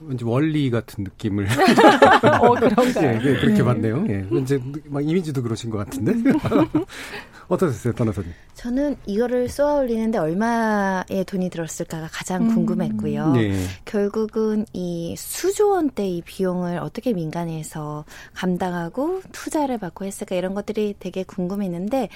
왠지 0.00 0.24
원리 0.24 0.70
같은 0.70 1.04
느낌을. 1.04 1.46
어, 2.40 2.54
그런가요? 2.54 3.06
예, 3.06 3.16
예, 3.16 3.34
그렇게 3.36 3.58
네. 3.58 3.62
봤네요. 3.62 4.06
예. 4.08 4.26
왠지 4.30 4.58
막 4.86 5.06
이미지도 5.06 5.42
그러신 5.42 5.68
것 5.70 5.78
같은데. 5.78 6.14
어떠셨어요, 7.48 7.92
변호사님? 7.94 8.32
저는 8.54 8.96
이거를 9.06 9.48
쏘아 9.48 9.74
올리는데 9.74 10.18
얼마의 10.18 11.24
돈이 11.26 11.50
들었을까가 11.50 12.08
가장 12.12 12.42
음. 12.42 12.54
궁금했고요. 12.54 13.32
네. 13.32 13.66
결국은 13.84 14.64
이 14.72 15.16
수조 15.18 15.70
원대의 15.70 16.22
비용을 16.24 16.78
어떻게 16.78 17.12
민간에서 17.12 18.04
감당하고 18.34 19.20
투자를 19.32 19.78
받고 19.78 20.04
했을까 20.04 20.36
이런 20.36 20.54
것들이 20.54 20.94
되게 20.98 21.24
궁금했는데 21.24 22.08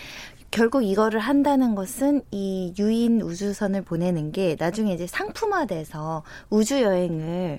결국 0.55 0.85
이거를 0.85 1.19
한다는 1.19 1.75
것은 1.75 2.23
이 2.31 2.73
유인 2.79 3.21
우주선을 3.21 3.83
보내는 3.83 4.31
게 4.31 4.55
나중에 4.57 4.95
이제 4.95 5.05
상품화돼서 5.05 6.23
우주 6.49 6.81
여행을 6.81 7.59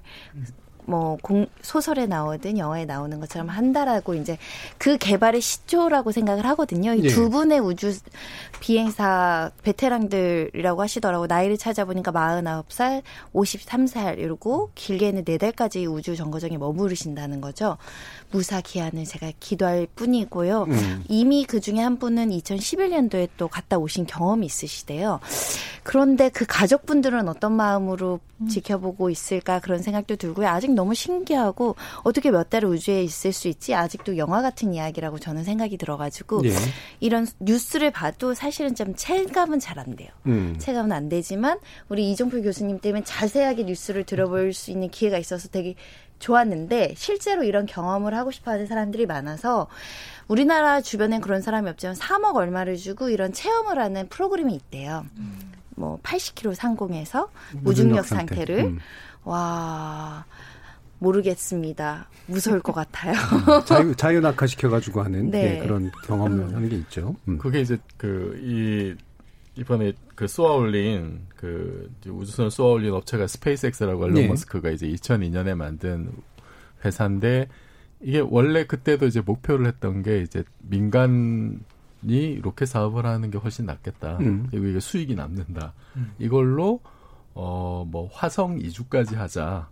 뭐 0.88 1.18
공, 1.22 1.48
소설에 1.62 2.06
나오든 2.06 2.58
영화에 2.58 2.86
나오는 2.86 3.20
것처럼 3.20 3.50
한다라고 3.50 4.16
이제 4.16 4.38
그 4.78 4.98
개발의 4.98 5.42
시초라고 5.42 6.12
생각을 6.12 6.46
하거든요. 6.48 6.94
이두 6.94 7.26
예. 7.26 7.30
분의 7.30 7.60
우주 7.60 7.94
비행사 8.60 9.52
베테랑들이라고 9.64 10.82
하시더라고. 10.82 11.28
나이를 11.28 11.58
찾아보니까 11.58 12.12
49살, 12.12 13.02
53살 13.34 14.20
이러고 14.20 14.72
길게는 14.76 15.26
4달까지 15.26 15.92
우주 15.92 16.16
정거장에 16.16 16.58
머무르신다는 16.58 17.42
거죠. 17.42 17.78
무사 18.32 18.62
기한을 18.62 19.06
제가 19.06 19.32
기도할 19.40 19.88
뿐이고요. 19.96 20.64
음. 20.64 21.04
이미 21.08 21.46
그 21.46 21.60
중에 21.62 21.80
한 21.80 21.98
분은 21.98 22.30
2011년도에 22.30 23.30
또 23.38 23.48
갔다 23.48 23.78
오신 23.78 24.06
경험이 24.06 24.46
있으시대요. 24.46 25.20
그런데 25.84 26.30
그 26.30 26.46
가족분들은 26.48 27.28
어떤 27.30 27.54
마음으로 27.54 28.20
음. 28.42 28.48
지켜보고 28.48 29.10
있을까 29.10 29.60
그런 29.60 29.82
생각도 29.82 30.16
들고요. 30.16 30.48
아직 30.48 30.74
너무 30.76 30.94
신기하고 30.94 31.76
어떻게 32.04 32.32
몇 32.32 32.50
달을 32.50 32.70
우주에 32.70 33.04
있을 33.04 33.32
수 33.32 33.48
있지? 33.48 33.74
아직도 33.74 34.18
영화 34.18 34.42
같은 34.42 34.74
이야기라고 34.74 35.20
저는 35.20 35.44
생각이 35.44 35.78
들어가지고 35.78 36.42
네. 36.42 36.50
이런 37.00 37.28
뉴스를 37.40 37.92
봐도 37.92 38.34
사실은 38.34 38.74
좀 38.76 38.96
체감은 38.96 39.60
잘 39.60 39.76
안 39.78 39.96
돼요. 39.96 40.10
음. 40.26 40.56
체감은 40.58 40.92
안 40.92 41.10
되지만 41.10 41.60
우리 41.90 42.12
이종표 42.12 42.42
교수님 42.42 42.80
때문에 42.80 43.04
자세하게 43.04 43.64
뉴스를 43.64 44.06
들어볼 44.06 44.54
수 44.54 44.72
있는 44.72 44.90
기회가 44.90 45.18
있어서 45.18 45.50
되게 45.50 45.76
좋았는데 46.20 46.94
실제로 46.96 47.44
이런 47.44 47.66
경험을 47.66 48.14
하고 48.16 48.32
싶어하는 48.32 48.68
사람들이 48.68 49.06
많아서 49.06 49.68
우리나라 50.28 50.82
주변엔 50.82 51.22
그런 51.22 51.42
사람이 51.42 51.70
없지만 51.70 51.96
3억 51.96 52.36
얼마를 52.36 52.78
주고 52.78 53.10
이런 53.10 53.34
체험을 53.34 53.78
하는 53.78 54.08
프로그램이 54.08 54.56
있대요. 54.56 55.06
음. 55.18 55.52
뭐 55.76 56.00
80km 56.04 56.56
상공에서 56.56 57.30
무중력 57.52 58.06
상태를 58.06 58.60
음. 58.60 58.80
와 59.26 60.26
모르겠습니다. 61.06 62.10
무서울 62.28 62.60
것 62.62 62.74
같아요. 62.74 63.14
음, 63.14 63.66
자유 63.66 63.96
자유 63.96 64.20
낙하 64.20 64.48
시켜가지고 64.48 65.02
하는 65.04 65.30
네. 65.30 65.54
네, 65.54 65.60
그런 65.60 65.92
경험을 66.06 66.40
음. 66.40 66.56
하는 66.56 66.70
게 66.70 66.76
있죠. 66.78 67.16
음. 67.28 67.38
그게 67.38 67.62
이제 67.62 67.78
그 67.98 68.36
이 68.42 68.96
이번에 69.58 69.94
그 70.16 70.28
쏘아 70.28 70.56
올린 70.56 71.22
그 71.38 71.90
우주선을 72.06 72.52
쏘아 72.52 72.74
올린 72.74 72.92
업체가 72.94 73.26
스페이스X라고 73.28 74.04
앨런 74.06 74.14
네. 74.16 74.28
머스크가 74.28 74.70
이제 74.70 74.86
2002년에 74.88 75.56
만든 75.56 76.12
회사인데 76.84 77.48
이게 78.02 78.20
원래 78.20 78.66
그때도 78.66 79.06
이제 79.06 79.22
목표를 79.22 79.66
했던 79.68 80.04
게 80.04 80.20
이제 80.22 80.44
민간 80.60 81.64
이 82.04 82.40
로켓 82.42 82.66
사업을 82.66 83.06
하는 83.06 83.32
게 83.32 83.38
훨씬 83.38 83.66
낫겠다. 83.66 84.18
음. 84.20 84.48
그리고 84.52 84.66
이게 84.68 84.80
수익이 84.82 85.16
남는다. 85.16 85.74
음. 85.96 86.12
이걸로 86.20 86.82
어 87.34 87.86
뭐 87.88 88.10
화성 88.12 88.60
이주까지 88.60 89.16
하자. 89.16 89.70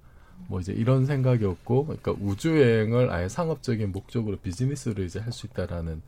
뭐 0.47 0.59
이제 0.59 0.73
이런 0.73 1.05
생각이었고, 1.05 1.85
그러니까 1.85 2.13
우주 2.21 2.59
여행을 2.61 3.11
아예 3.11 3.29
상업적인 3.29 3.91
목적으로 3.91 4.37
비즈니스로 4.37 5.03
이제 5.03 5.19
할 5.19 5.31
수 5.31 5.47
있다라는 5.47 6.01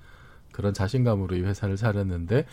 그런 0.51 0.73
자신감으로 0.73 1.35
이 1.35 1.41
회사를 1.41 1.75
차렸는데 1.75 2.45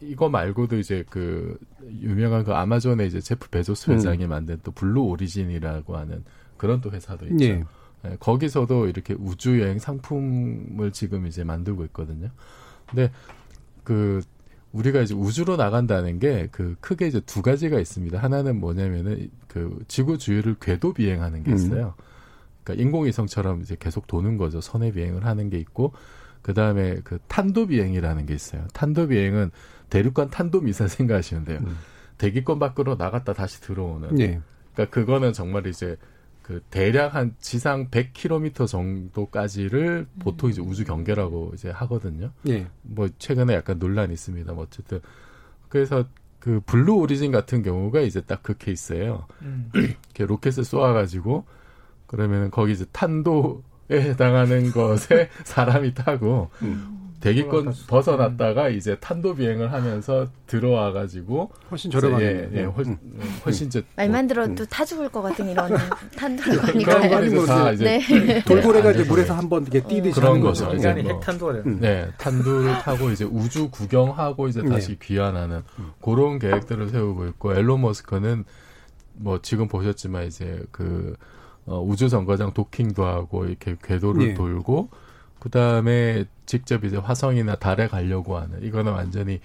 이거 0.00 0.28
말고도 0.28 0.78
이제 0.78 1.04
그 1.10 1.58
유명한 2.00 2.44
그 2.44 2.52
아마존의 2.52 3.06
이제 3.06 3.20
제프 3.20 3.50
베조스 3.50 3.90
음. 3.90 3.96
회장이 3.96 4.24
음. 4.24 4.30
만든 4.30 4.58
또 4.62 4.70
블루 4.72 5.02
오리진이라고 5.02 5.96
하는 5.96 6.24
그런 6.56 6.80
또 6.80 6.90
회사도 6.90 7.26
있죠. 7.26 7.44
예. 7.44 7.64
네, 8.02 8.16
거기서도 8.20 8.86
이렇게 8.88 9.14
우주 9.18 9.60
여행 9.60 9.78
상품을 9.78 10.92
지금 10.92 11.26
이제 11.26 11.42
만들고 11.42 11.84
있거든요. 11.86 12.28
근데 12.86 13.10
그 13.82 14.22
우리가 14.74 15.00
이제 15.00 15.14
우주로 15.14 15.56
나간다는 15.56 16.18
게 16.18 16.48
그 16.52 16.76
크게 16.80 17.06
이제 17.06 17.20
두 17.20 17.42
가지가 17.42 17.78
있습니다. 17.78 18.18
하나는 18.18 18.60
뭐냐면은 18.60 19.30
그 19.48 19.78
지구 19.88 20.18
주위를 20.18 20.56
궤도 20.60 20.92
비행하는 20.92 21.42
게 21.44 21.52
음. 21.52 21.56
있어요. 21.56 21.94
그러니까 22.62 22.82
인공위성처럼 22.82 23.62
이제 23.62 23.76
계속 23.78 24.06
도는 24.06 24.36
거죠. 24.36 24.60
선의 24.60 24.92
비행을 24.92 25.24
하는 25.24 25.48
게 25.48 25.58
있고 25.58 25.92
그 26.42 26.52
다음에 26.54 26.96
그 27.04 27.18
탄도 27.28 27.68
비행이라는 27.68 28.26
게 28.26 28.34
있어요. 28.34 28.66
탄도 28.72 29.08
비행은 29.08 29.50
대륙간 29.90 30.30
탄도 30.30 30.60
미사일 30.60 30.90
생각하시면 30.90 31.44
돼요. 31.44 31.60
음. 31.64 31.76
대기권 32.18 32.58
밖으로 32.58 32.96
나갔다 32.96 33.32
다시 33.32 33.60
들어오는. 33.60 34.14
네. 34.14 34.40
그러니까 34.74 34.94
그거는 34.94 35.32
정말 35.32 35.66
이제 35.66 35.96
그 36.44 36.62
대략 36.70 37.14
한 37.14 37.34
지상 37.40 37.88
100km 37.88 38.68
정도까지를 38.68 40.06
보통 40.20 40.50
이제 40.50 40.60
우주 40.60 40.84
경계라고 40.84 41.52
이제 41.54 41.70
하거든요. 41.70 42.30
예. 42.48 42.66
뭐 42.82 43.08
최근에 43.18 43.54
약간 43.54 43.78
논란이 43.78 44.12
있습니다. 44.12 44.52
뭐 44.52 44.64
어쨌든 44.64 45.00
그래서 45.70 46.04
그 46.38 46.60
블루 46.66 46.96
오리진 46.96 47.32
같은 47.32 47.62
경우가 47.62 48.00
이제 48.02 48.20
딱 48.20 48.42
그 48.42 48.58
케이스예요. 48.58 49.26
음. 49.40 49.70
이렇게 49.74 50.26
로켓을 50.26 50.64
쏘아가지고 50.64 51.46
그러면은 52.06 52.50
거기 52.50 52.72
이제 52.74 52.84
탄도에 52.92 53.62
해당하는 53.90 54.70
것에 54.70 55.30
사람이 55.44 55.94
타고 55.94 56.50
음. 56.60 57.03
대기권 57.24 57.72
벗어났다가 57.86 58.68
이제 58.68 58.96
탄도 58.96 59.34
비행을 59.36 59.72
하면서 59.72 60.28
들어와 60.46 60.92
가지고 60.92 61.50
훨씬 61.70 61.90
저렴하게 61.90 62.50
예, 62.52 62.60
예, 62.60 62.64
훨, 62.64 62.84
음. 62.84 62.98
훨씬 63.46 63.68
이제 63.68 63.82
말만 63.96 64.26
들어도 64.26 64.64
음. 64.64 64.66
타 64.68 64.84
죽을 64.84 65.08
것 65.08 65.22
같은 65.22 65.48
이런 65.48 65.72
탄도를 66.18 66.60
많이 66.60 66.84
가요. 66.84 67.46
다 67.46 67.72
이제 67.72 67.98
네. 67.98 68.44
돌고래가 68.44 68.92
이제 68.92 69.04
물에서 69.04 69.32
한번 69.32 69.62
이렇게 69.62 69.80
뛰듯이 69.80 70.20
그런 70.20 70.40
거죠. 70.40 70.70
이제 70.74 70.92
뭐, 70.92 71.12
핵탄도가 71.12 71.52
음. 71.64 71.78
네, 71.80 72.10
탄도를 72.18 72.74
타고 72.80 73.10
이제 73.10 73.24
우주 73.24 73.70
구경하고 73.70 74.48
이제 74.48 74.62
다시 74.62 74.88
네. 74.88 74.98
귀환하는 75.00 75.62
음. 75.78 75.92
그런 76.02 76.38
계획들을 76.38 76.90
세우고 76.90 77.26
있고 77.28 77.54
앨런 77.54 77.80
머스크는 77.80 78.44
뭐 79.14 79.40
지금 79.40 79.66
보셨지만 79.66 80.26
이제 80.26 80.62
그 80.70 81.16
어, 81.64 81.80
우주 81.80 82.10
정거장 82.10 82.52
도킹도 82.52 83.02
하고 83.02 83.46
이렇게 83.46 83.76
궤도를 83.82 84.28
네. 84.28 84.34
돌고 84.34 84.90
그 85.38 85.48
다음에 85.48 86.26
직접 86.46 86.84
이제 86.84 86.96
화성이나 86.96 87.56
달에 87.56 87.88
가려고 87.88 88.36
하는 88.36 88.62
이거는 88.62 88.92
완전히 88.92 89.40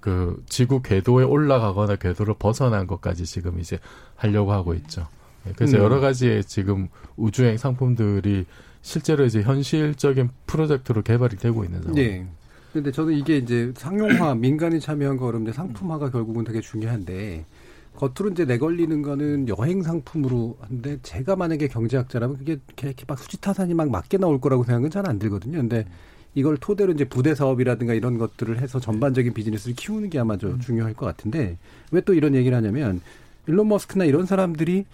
그 0.00 0.42
지구 0.48 0.82
궤도에 0.82 1.24
올라가거나 1.24 1.96
궤도를 1.96 2.34
벗어난 2.38 2.86
것까지 2.86 3.24
지금 3.24 3.58
이제 3.58 3.78
하려고 4.16 4.52
하고 4.52 4.74
있죠. 4.74 5.06
예, 5.46 5.52
그래서 5.56 5.78
음. 5.78 5.82
여러 5.82 6.00
가지의 6.00 6.44
지금 6.44 6.88
우주행 7.16 7.56
상품들이 7.56 8.44
실제로 8.82 9.24
이제 9.24 9.42
현실적인 9.42 10.30
프로젝트로 10.46 11.02
개발이 11.02 11.36
되고 11.36 11.64
있는 11.64 11.80
상황. 11.82 11.94
네. 11.94 12.26
근데 12.72 12.90
저는 12.90 13.14
이게 13.14 13.36
이제 13.38 13.72
상용화, 13.76 14.34
민간이 14.36 14.80
참여한 14.80 15.16
거 15.16 15.26
어렵는데 15.26 15.52
상품화가 15.56 16.10
결국은 16.10 16.44
되게 16.44 16.60
중요한데 16.60 17.46
겉으로 17.94 18.32
이제 18.32 18.44
내걸리는 18.44 19.02
거는 19.02 19.48
여행 19.48 19.82
상품으로 19.82 20.58
하는데 20.60 20.98
제가 21.02 21.36
만약에 21.36 21.68
경제학자라면 21.68 22.36
그게 22.38 22.58
이렇게 22.82 23.04
막 23.06 23.18
수지타산이 23.18 23.72
막 23.74 23.88
맞게 23.90 24.18
나올 24.18 24.40
거라고 24.40 24.64
생각은 24.64 24.90
잘 24.90 25.08
안 25.08 25.18
들거든요. 25.18 25.58
근데 25.58 25.86
이걸 26.34 26.56
토대로 26.56 26.92
이제 26.92 27.04
부대 27.04 27.34
사업이라든가 27.34 27.94
이런 27.94 28.18
것들을 28.18 28.60
해서 28.60 28.80
전반적인 28.80 29.32
비즈니스를 29.34 29.74
키우는 29.76 30.10
게 30.10 30.18
아마 30.18 30.36
좀 30.36 30.52
음. 30.52 30.60
중요할 30.60 30.94
것 30.94 31.06
같은데 31.06 31.56
왜 31.90 32.00
또 32.00 32.12
이런 32.14 32.34
얘기를 32.34 32.56
하냐면 32.56 33.00
일론 33.46 33.68
머스크나 33.68 34.04
이런 34.04 34.26
사람들이 34.26 34.84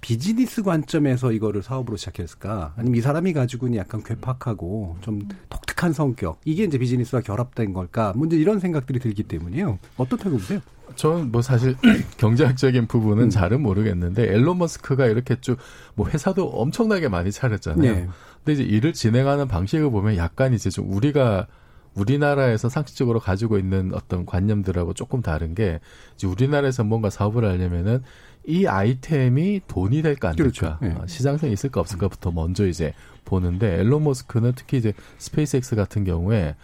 비즈니스 0.00 0.62
관점에서 0.62 1.32
이거를 1.32 1.62
사업으로 1.62 1.96
시작했을까? 1.96 2.74
아니면 2.76 2.98
이 2.98 3.00
사람이 3.00 3.32
가지고 3.32 3.66
있는 3.66 3.78
약간 3.80 4.02
괴팍하고 4.02 4.98
좀 5.00 5.26
독특한 5.48 5.92
성격 5.94 6.40
이게 6.44 6.64
이제 6.64 6.76
비즈니스와 6.78 7.22
결합된 7.22 7.72
걸까? 7.72 8.12
문제 8.14 8.36
이런 8.36 8.60
생각들이 8.60 8.98
들기 8.98 9.22
때문이에요. 9.22 9.78
어떻다고 9.96 10.32
보세요? 10.36 10.60
저는 10.96 11.32
뭐 11.32 11.40
사실 11.40 11.74
경제학적인 12.18 12.86
부분은 12.86 13.24
음. 13.24 13.30
잘은 13.30 13.62
모르겠는데 13.62 14.24
앨런 14.30 14.58
머스크가 14.58 15.06
이렇게 15.06 15.36
쭉 15.40 15.58
뭐 15.96 16.08
회사도 16.08 16.48
엄청나게 16.50 17.08
많이 17.08 17.30
차렸잖아요. 17.32 17.94
네. 17.94 18.08
근데 18.44 18.62
이제 18.62 18.62
일을 18.62 18.92
진행하는 18.92 19.48
방식을 19.48 19.90
보면 19.90 20.16
약간 20.16 20.52
이제 20.52 20.70
좀 20.70 20.92
우리가 20.92 21.46
우리나라에서 21.94 22.68
상식적으로 22.68 23.20
가지고 23.20 23.58
있는 23.58 23.92
어떤 23.94 24.26
관념들하고 24.26 24.94
조금 24.94 25.22
다른 25.22 25.54
게 25.54 25.80
이제 26.14 26.26
우리나라에서 26.26 26.84
뭔가 26.84 27.08
사업을 27.08 27.44
하려면은 27.44 28.02
이 28.46 28.66
아이템이 28.66 29.62
돈이 29.66 30.02
될까 30.02 30.30
안 30.30 30.36
될까 30.36 30.78
그렇죠. 30.80 31.00
네. 31.00 31.06
시장성이 31.06 31.52
있을까 31.52 31.80
없을까부터 31.80 32.30
먼저 32.32 32.66
이제 32.66 32.92
보는데 33.24 33.78
앨런 33.78 34.04
머스크는 34.04 34.52
특히 34.54 34.76
이제 34.76 34.92
스페이스X 35.18 35.76
같은 35.76 36.04
경우에 36.04 36.56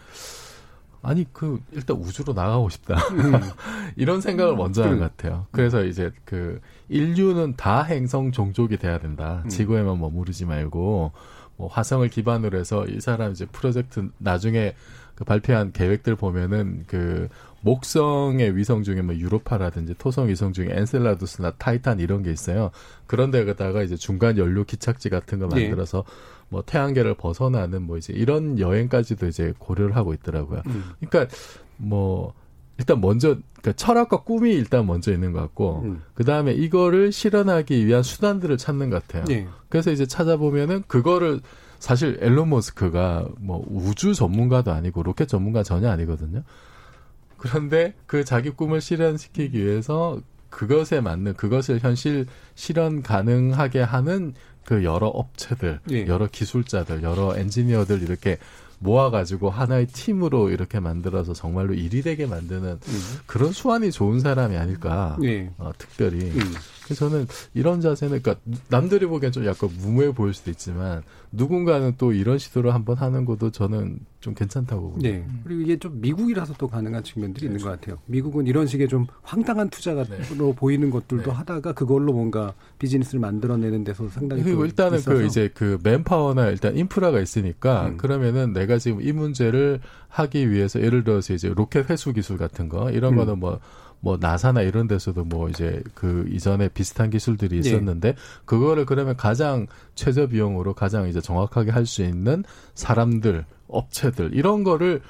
아니 1.02 1.24
그 1.32 1.60
일단 1.72 1.96
우주로 1.96 2.34
나가고 2.34 2.68
싶다 2.68 2.96
음. 2.96 3.32
이런 3.96 4.20
생각을 4.20 4.56
먼저 4.56 4.82
하는 4.82 4.98
것 4.98 5.16
같아요. 5.16 5.46
그래서 5.52 5.84
이제 5.84 6.10
그 6.26 6.60
인류는 6.90 7.54
다 7.56 7.82
행성 7.82 8.32
종족이 8.32 8.76
돼야 8.76 8.98
된다. 8.98 9.40
음. 9.44 9.48
지구에만 9.48 9.98
머무르지 9.98 10.44
말고 10.44 11.12
뭐 11.60 11.68
화성을 11.68 12.08
기반으로 12.08 12.58
해서 12.58 12.86
이 12.86 13.00
사람 13.00 13.32
이제 13.32 13.44
프로젝트 13.44 14.08
나중에 14.16 14.74
그 15.14 15.24
발표한 15.24 15.72
계획들 15.72 16.16
보면은 16.16 16.84
그 16.86 17.28
목성의 17.60 18.56
위성 18.56 18.82
중에 18.82 19.02
뭐 19.02 19.14
유로파라든지 19.14 19.94
토성 19.98 20.28
위성 20.28 20.54
중에 20.54 20.68
엔셀라두스나 20.70 21.52
타이탄 21.58 22.00
이런 22.00 22.22
게 22.22 22.32
있어요. 22.32 22.70
그런 23.06 23.30
데다가 23.30 23.82
이제 23.82 23.96
중간 23.96 24.38
연료 24.38 24.64
기착지 24.64 25.10
같은 25.10 25.38
거 25.38 25.48
네. 25.48 25.66
만들어서 25.66 25.98
네. 26.06 26.12
뭐 26.48 26.62
태양계를 26.64 27.14
벗어나는 27.14 27.82
뭐 27.82 27.98
이제 27.98 28.14
이런 28.14 28.58
여행까지도 28.58 29.26
이제 29.26 29.52
고려를 29.58 29.94
하고 29.96 30.14
있더라고요. 30.14 30.62
음. 30.66 30.84
그러니까 30.98 31.36
뭐 31.76 32.32
일단 32.80 32.98
먼저 33.02 33.36
그러니까 33.60 33.72
철학과 33.74 34.22
꿈이 34.22 34.52
일단 34.52 34.86
먼저 34.86 35.12
있는 35.12 35.32
것 35.32 35.40
같고 35.40 35.82
음. 35.84 36.02
그 36.14 36.24
다음에 36.24 36.52
이거를 36.52 37.12
실현하기 37.12 37.86
위한 37.86 38.02
수단들을 38.02 38.56
찾는 38.56 38.88
것 38.88 39.06
같아요. 39.06 39.24
네. 39.26 39.46
그래서 39.68 39.90
이제 39.90 40.06
찾아보면은 40.06 40.84
그거를 40.86 41.40
사실 41.78 42.18
앨런 42.22 42.48
머스크가 42.48 43.28
뭐 43.38 43.62
우주 43.68 44.14
전문가도 44.14 44.72
아니고 44.72 45.02
로켓 45.02 45.28
전문가 45.28 45.62
전혀 45.62 45.90
아니거든요. 45.90 46.42
그런데 47.36 47.94
그 48.06 48.24
자기 48.24 48.48
꿈을 48.48 48.80
실현시키기 48.80 49.62
위해서 49.62 50.18
그것에 50.48 51.02
맞는 51.02 51.34
그것을 51.34 51.80
현실 51.80 52.26
실현 52.54 53.02
가능하게 53.02 53.82
하는 53.82 54.32
그 54.64 54.84
여러 54.84 55.06
업체들, 55.06 55.80
예. 55.90 56.06
여러 56.06 56.26
기술자들, 56.26 57.02
여러 57.02 57.36
엔지니어들 57.36 58.02
이렇게 58.02 58.38
모아가지고 58.80 59.50
하나의 59.50 59.86
팀으로 59.86 60.50
이렇게 60.50 60.80
만들어서 60.80 61.32
정말로 61.32 61.74
일이 61.74 62.02
되게 62.02 62.26
만드는 62.26 62.80
음. 62.86 63.00
그런 63.26 63.52
수완이 63.52 63.92
좋은 63.92 64.20
사람이 64.20 64.56
아닐까. 64.56 65.16
예. 65.22 65.50
어, 65.58 65.70
특별히. 65.78 66.30
음. 66.30 66.54
그래서 66.90 67.08
저는 67.08 67.26
이런 67.54 67.80
자세는 67.80 68.20
그러니까 68.20 68.42
남들이 68.68 69.06
보기엔 69.06 69.30
좀 69.30 69.46
약간 69.46 69.70
무모해 69.78 70.12
보일 70.12 70.34
수도 70.34 70.50
있지만 70.50 71.02
누군가는 71.30 71.94
또 71.98 72.12
이런 72.12 72.38
시도를 72.38 72.74
한번 72.74 72.96
하는 72.96 73.24
것도 73.24 73.50
저는 73.52 74.00
좀 74.20 74.34
괜찮다고 74.34 74.90
봅니다. 74.90 75.08
네. 75.08 75.24
그리고 75.44 75.60
이게 75.62 75.78
좀 75.78 76.00
미국이라서 76.00 76.54
또 76.58 76.66
가능한 76.66 77.04
측면들이 77.04 77.46
그렇죠. 77.46 77.58
있는 77.58 77.64
것 77.64 77.80
같아요. 77.80 77.98
미국은 78.06 78.46
이런 78.48 78.66
식의 78.66 78.88
좀 78.88 79.06
황당한 79.22 79.70
투자가 79.70 80.04
네. 80.04 80.18
보이는 80.56 80.90
것들도 80.90 81.30
네. 81.30 81.30
하다가 81.30 81.72
그걸로 81.72 82.12
뭔가 82.12 82.52
비즈니스를 82.78 83.20
만들어내는 83.20 83.84
데서 83.84 84.08
상당히 84.08 84.42
그리고 84.42 84.64
일단은 84.64 84.92
그 84.92 84.96
있어서. 84.98 85.14
그 85.14 85.24
이제 85.24 85.50
그 85.54 85.78
맨파워나 85.84 86.48
일단 86.48 86.76
인프라가 86.76 87.20
있으니까 87.20 87.86
음. 87.86 87.96
그러면은 87.96 88.52
내가 88.52 88.78
지금 88.78 89.00
이 89.00 89.12
문제를 89.12 89.80
하기 90.08 90.50
위해서 90.50 90.80
예를 90.80 91.04
들어서 91.04 91.32
이제 91.32 91.48
로켓 91.54 91.88
회수 91.88 92.12
기술 92.12 92.36
같은 92.36 92.68
거 92.68 92.90
이런 92.90 93.12
음. 93.12 93.18
거는 93.18 93.38
뭐 93.38 93.60
뭐 94.00 94.16
나사나 94.18 94.62
이런 94.62 94.88
데서도 94.88 95.24
뭐 95.24 95.48
이제 95.48 95.82
그 95.94 96.26
이전에 96.30 96.68
비슷한 96.68 97.10
기술들이 97.10 97.60
네. 97.60 97.68
있었는데 97.68 98.12
네. 98.12 98.18
그거를 98.46 98.86
그러면 98.86 99.16
가장 99.16 99.66
최저 99.94 100.26
비용으로 100.26 100.74
가장 100.74 101.08
이제 101.08 101.20
정확하게 101.20 101.70
할 101.70 101.86
수 101.90 102.02
있는 102.02 102.44
사람들, 102.74 103.44
업체들 103.66 104.30
이런 104.32 104.62
거를 104.64 105.00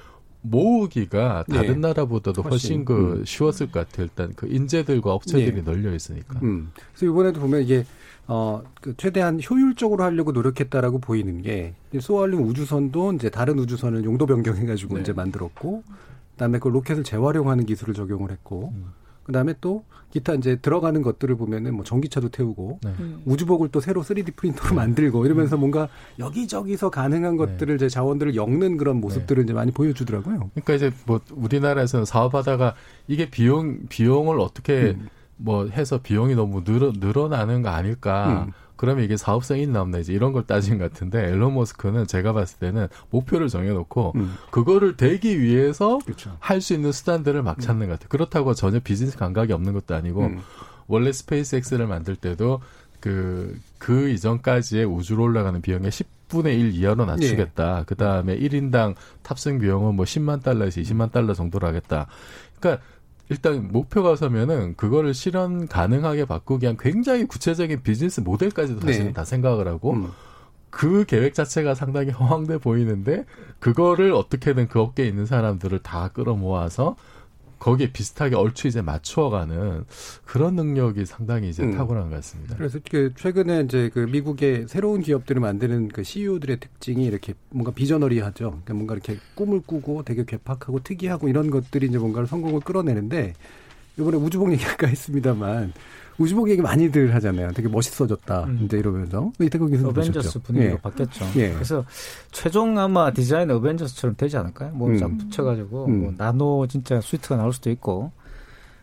모으기가 0.42 1.44
다른 1.50 1.80
네. 1.80 1.88
나라보다도 1.88 2.42
훨씬, 2.42 2.50
훨씬 2.52 2.84
그 2.86 3.18
음. 3.18 3.24
쉬웠을 3.26 3.70
것 3.70 3.86
같아요. 3.86 4.04
일단 4.06 4.32
그 4.34 4.46
인재들과 4.48 5.12
업체들이 5.12 5.56
네. 5.56 5.62
널려 5.62 5.94
있으니까. 5.94 6.40
음. 6.42 6.70
그래서 6.94 7.12
이번에도 7.12 7.40
보면 7.40 7.62
이게 7.62 7.84
어, 8.26 8.62
그 8.80 8.94
최대한 8.96 9.40
효율적으로 9.42 10.04
하려고 10.04 10.32
노력했다라고 10.32 11.00
보이는 11.00 11.42
게 11.42 11.74
소알링 11.98 12.42
우주선도 12.44 13.12
이제 13.14 13.28
다른 13.28 13.58
우주선을 13.58 14.04
용도 14.04 14.24
변경해가지고 14.24 14.94
네. 14.94 15.00
이제 15.02 15.12
만들었고 15.12 15.82
그다음에 16.40 16.58
그 16.58 16.68
로켓을 16.68 17.04
재활용하는 17.04 17.66
기술을 17.66 17.92
적용을 17.92 18.30
했고 18.30 18.72
음. 18.74 18.92
그다음에 19.24 19.54
또 19.60 19.84
기타 20.10 20.32
이제 20.34 20.56
들어가는 20.56 21.02
것들을 21.02 21.36
보면은 21.36 21.74
뭐 21.74 21.84
전기차도 21.84 22.30
태우고 22.30 22.80
네. 22.82 22.94
음. 22.98 23.22
우주복을 23.26 23.68
또 23.68 23.80
새로 23.80 24.02
3D 24.02 24.34
프린터로 24.34 24.70
네. 24.70 24.74
만들고 24.74 25.26
이러면서 25.26 25.56
음. 25.56 25.60
뭔가 25.60 25.88
여기저기서 26.18 26.88
가능한 26.88 27.32
네. 27.32 27.36
것들을 27.36 27.76
이제 27.76 27.88
자원들을 27.90 28.34
엮는 28.36 28.78
그런 28.78 28.96
네. 28.96 29.00
모습들을 29.02 29.44
이제 29.44 29.52
많이 29.52 29.70
보여주더라고요. 29.70 30.50
그러니까 30.54 30.74
이제 30.74 30.90
뭐 31.04 31.20
우리나라에서는 31.30 32.06
사업하다가 32.06 32.74
이게 33.06 33.28
비용 33.28 33.86
비용을 33.90 34.40
어떻게 34.40 34.96
음. 34.98 35.08
뭐 35.36 35.66
해서 35.66 36.00
비용이 36.02 36.34
너무 36.34 36.64
늘어 36.64 36.92
늘어나는 36.96 37.60
거 37.62 37.68
아닐까? 37.68 38.46
음. 38.48 38.52
그러면 38.80 39.04
이게 39.04 39.18
사업성이 39.18 39.64
있나 39.64 39.82
없나 39.82 39.98
이제 39.98 40.14
이런 40.14 40.32
걸 40.32 40.46
따진 40.46 40.78
것 40.78 40.90
같은데 40.90 41.22
앨런 41.22 41.52
머스크는 41.52 42.06
제가 42.06 42.32
봤을 42.32 42.58
때는 42.60 42.88
목표를 43.10 43.48
정해놓고 43.48 44.12
음. 44.14 44.34
그거를 44.50 44.96
되기 44.96 45.38
위해서 45.38 45.98
그렇죠. 45.98 46.34
할 46.40 46.59
수 46.59 46.72
있는 46.72 46.90
수단들을 46.90 47.42
막 47.42 47.60
찾는 47.60 47.88
것 47.88 47.92
같아요. 47.92 48.08
그렇다고 48.08 48.54
전혀 48.54 48.80
비즈니스 48.80 49.18
감각이 49.18 49.52
없는 49.52 49.74
것도 49.74 49.94
아니고 49.94 50.22
음. 50.22 50.40
원래 50.86 51.12
스페이스X를 51.12 51.88
만들 51.88 52.16
때도 52.16 52.62
그, 53.00 53.54
그 53.76 54.08
이전까지의 54.08 54.86
우주로 54.86 55.24
올라가는 55.24 55.60
비용의 55.60 55.90
10분의 55.90 56.58
1 56.58 56.74
이하로 56.76 57.04
낮추겠다. 57.04 57.80
예. 57.80 57.84
그 57.86 57.94
다음에 57.96 58.38
1인당 58.38 58.94
탑승 59.22 59.58
비용은 59.58 59.94
뭐 59.94 60.06
10만 60.06 60.42
달러에서 60.42 60.80
20만 60.80 61.12
달러 61.12 61.34
정도로 61.34 61.66
하겠다. 61.66 62.06
그러니까 62.58 62.82
일단 63.30 63.68
목표가 63.70 64.16
서면은 64.16 64.74
그거를 64.76 65.14
실현 65.14 65.68
가능하게 65.68 66.24
바꾸기 66.24 66.64
위한 66.64 66.76
굉장히 66.78 67.26
구체적인 67.26 67.82
비즈니스 67.82 68.20
모델까지도 68.20 68.80
사실은 68.80 69.06
네. 69.06 69.12
다 69.12 69.24
생각을 69.24 69.68
하고 69.68 69.92
음. 69.92 70.10
그 70.68 71.04
계획 71.04 71.34
자체가 71.34 71.74
상당히 71.74 72.10
허황돼 72.10 72.58
보이는데 72.58 73.24
그거를 73.60 74.12
어떻게든 74.12 74.68
그 74.68 74.80
업계에 74.80 75.06
있는 75.06 75.26
사람들을 75.26 75.78
다 75.78 76.08
끌어모아서 76.08 76.96
거기에 77.60 77.92
비슷하게 77.92 78.34
얼추 78.34 78.66
이제 78.66 78.82
맞추어가는 78.82 79.84
그런 80.24 80.56
능력이 80.56 81.06
상당히 81.06 81.50
이제 81.50 81.62
음. 81.62 81.76
탁월한 81.76 82.10
것 82.10 82.16
같습니다. 82.16 82.56
그래서 82.56 82.80
그 82.90 83.12
최근에 83.16 83.60
이제 83.60 83.90
그 83.92 84.00
미국의 84.00 84.66
새로운 84.66 85.02
기업들을 85.02 85.40
만드는 85.40 85.88
그 85.88 86.02
CEO들의 86.02 86.58
특징이 86.58 87.04
이렇게 87.04 87.34
뭔가 87.50 87.70
비저너리하죠. 87.70 88.50
그러니까 88.50 88.74
뭔가 88.74 88.94
이렇게 88.94 89.18
꿈을 89.34 89.60
꾸고 89.60 90.02
되게 90.04 90.24
괴팍하고 90.24 90.82
특이하고 90.82 91.28
이런 91.28 91.50
것들이 91.50 91.86
이제 91.86 91.98
뭔가를 91.98 92.26
성공을 92.26 92.60
끌어내는데 92.60 93.34
이번에 93.98 94.16
우주복 94.16 94.52
얘기할까 94.52 94.86
했습니다만 94.86 95.72
우주복 96.20 96.50
얘기 96.50 96.60
많이들 96.60 97.14
하잖아요. 97.14 97.50
되게 97.52 97.66
멋있어졌다. 97.68 98.44
음. 98.44 98.60
이제 98.62 98.78
이러면서 98.78 99.32
이태국 99.40 99.70
교수님 99.70 99.90
어벤져스 99.90 100.40
분위기가 100.40 100.74
예. 100.74 100.76
바뀌었죠. 100.76 101.24
예. 101.36 101.52
그래서 101.54 101.84
최종 102.30 102.78
아마 102.78 103.10
디자인 103.10 103.50
어벤져스처럼 103.50 104.16
되지 104.16 104.36
않을까요? 104.36 104.70
뭐쫙 104.72 105.08
음. 105.08 105.16
붙여가지고 105.18 105.86
음. 105.86 106.00
뭐 106.02 106.14
나노 106.16 106.66
진짜 106.68 107.00
스위트가 107.00 107.36
나올 107.36 107.54
수도 107.54 107.70
있고. 107.70 108.12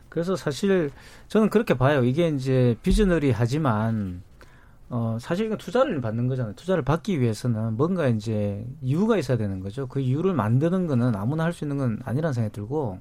그래서 0.09 0.35
사실 0.35 0.89
저는 1.27 1.51
그렇게 1.51 1.75
봐요. 1.75 2.03
이게 2.03 2.27
이제 2.29 2.75
비즈너리 2.81 3.29
하지만 3.31 4.23
어, 4.89 5.17
사실 5.21 5.45
이건 5.45 5.59
투자를 5.59 6.01
받는 6.01 6.27
거잖아요. 6.27 6.55
투자를 6.55 6.81
받기 6.83 7.21
위해서는 7.21 7.77
뭔가 7.77 8.07
이제 8.07 8.65
이유가 8.81 9.15
있어야 9.17 9.37
되는 9.37 9.59
거죠. 9.59 9.85
그 9.85 9.99
이유를 9.99 10.33
만드는 10.33 10.87
거는 10.87 11.15
아무나 11.15 11.43
할 11.43 11.53
수 11.53 11.65
있는 11.65 11.77
건 11.77 11.99
아니라는 12.03 12.33
생각이 12.33 12.53
들고, 12.53 12.99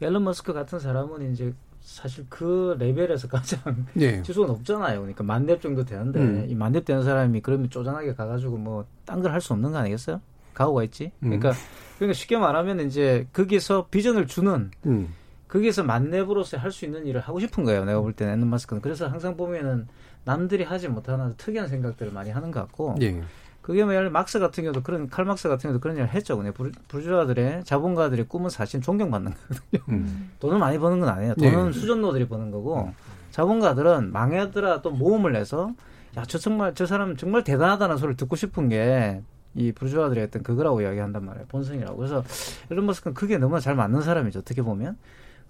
앨런 0.00 0.22
머스크 0.22 0.52
같은 0.52 0.78
사람은 0.78 1.32
이제 1.32 1.54
사실 1.88 2.24
그 2.30 2.74
레벨에서 2.78 3.28
가장 3.28 3.60
네. 3.92 4.22
지수가 4.22 4.46
높잖아요. 4.46 5.00
그러니까 5.00 5.22
만렙 5.22 5.60
정도 5.60 5.84
되는데 5.84 6.18
음. 6.18 6.46
이 6.48 6.54
만렙 6.54 6.84
되는 6.86 7.02
사람이 7.04 7.40
그러면 7.42 7.68
쪼잔하게 7.70 8.14
가가지고 8.14 8.56
뭐 8.56 8.86
딴 9.04 9.20
걸 9.22 9.32
할 9.32 9.40
수 9.40 9.52
없는 9.52 9.72
거 9.72 9.78
아니겠어요? 9.78 10.20
가오가 10.54 10.82
있지. 10.84 11.12
음. 11.20 11.28
그러니까 11.28 11.50
음. 11.50 11.54
그러니까 11.98 12.14
쉽게 12.14 12.38
말하면 12.38 12.80
이제 12.80 13.26
거기서 13.34 13.88
비전을 13.90 14.26
주는 14.26 14.70
음. 14.86 15.08
거기서 15.48 15.84
만렙으로서 15.84 16.56
할 16.56 16.72
수 16.72 16.86
있는 16.86 17.06
일을 17.06 17.20
하고 17.20 17.38
싶은 17.38 17.64
거예요. 17.64 17.84
내가 17.84 18.00
볼 18.00 18.14
때는 18.14 18.32
앨런 18.34 18.48
마스크는 18.48 18.80
그래서 18.80 19.06
항상 19.06 19.36
보면은 19.36 19.86
남들이 20.24 20.64
하지 20.64 20.88
못하는 20.88 21.34
특이한 21.36 21.68
생각들을 21.68 22.12
많이 22.12 22.30
하는 22.30 22.50
것 22.50 22.60
같고. 22.60 22.96
예. 23.02 23.22
그게 23.64 23.82
뭐 23.82 23.94
막스 24.10 24.38
같은 24.40 24.62
경우도 24.62 24.82
그런 24.82 25.08
칼막스 25.08 25.48
같은 25.48 25.62
경우도 25.68 25.80
그런 25.80 25.96
일을 25.96 26.10
했죠. 26.10 26.36
그냥 26.36 26.52
부르주아들의 26.88 27.64
자본가들의 27.64 28.26
꿈은 28.28 28.50
사실 28.50 28.82
존경받는 28.82 29.32
거거든요. 29.32 29.82
음. 29.88 30.32
돈을 30.38 30.58
많이 30.58 30.78
버는 30.78 31.00
건 31.00 31.08
아니에요. 31.08 31.34
돈은 31.36 31.70
네. 31.70 31.72
수전노들이 31.72 32.28
버는 32.28 32.50
거고 32.50 32.84
음. 32.84 32.92
자본가들은 33.30 34.12
망해더라 34.12 34.82
도 34.82 34.90
모험을 34.90 35.32
내서 35.32 35.72
야 36.14 36.24
저 36.28 36.36
정말 36.38 36.74
저 36.74 36.84
사람 36.84 37.16
정말 37.16 37.42
대단하다는 37.42 37.96
소리를 37.96 38.16
듣고 38.18 38.36
싶은 38.36 38.68
게 38.68 39.22
이 39.56 39.72
부르주아들이 39.72 40.20
했던 40.20 40.42
그거라고 40.42 40.82
이야기한단 40.82 41.24
말이에요. 41.24 41.46
본성이라고. 41.46 41.96
그래서 41.96 42.24
이런 42.70 42.86
머스크는 42.86 43.14
그게 43.14 43.38
너무나 43.38 43.60
잘 43.60 43.74
맞는 43.76 44.02
사람이죠. 44.02 44.40
어떻게 44.40 44.62
보면. 44.62 44.96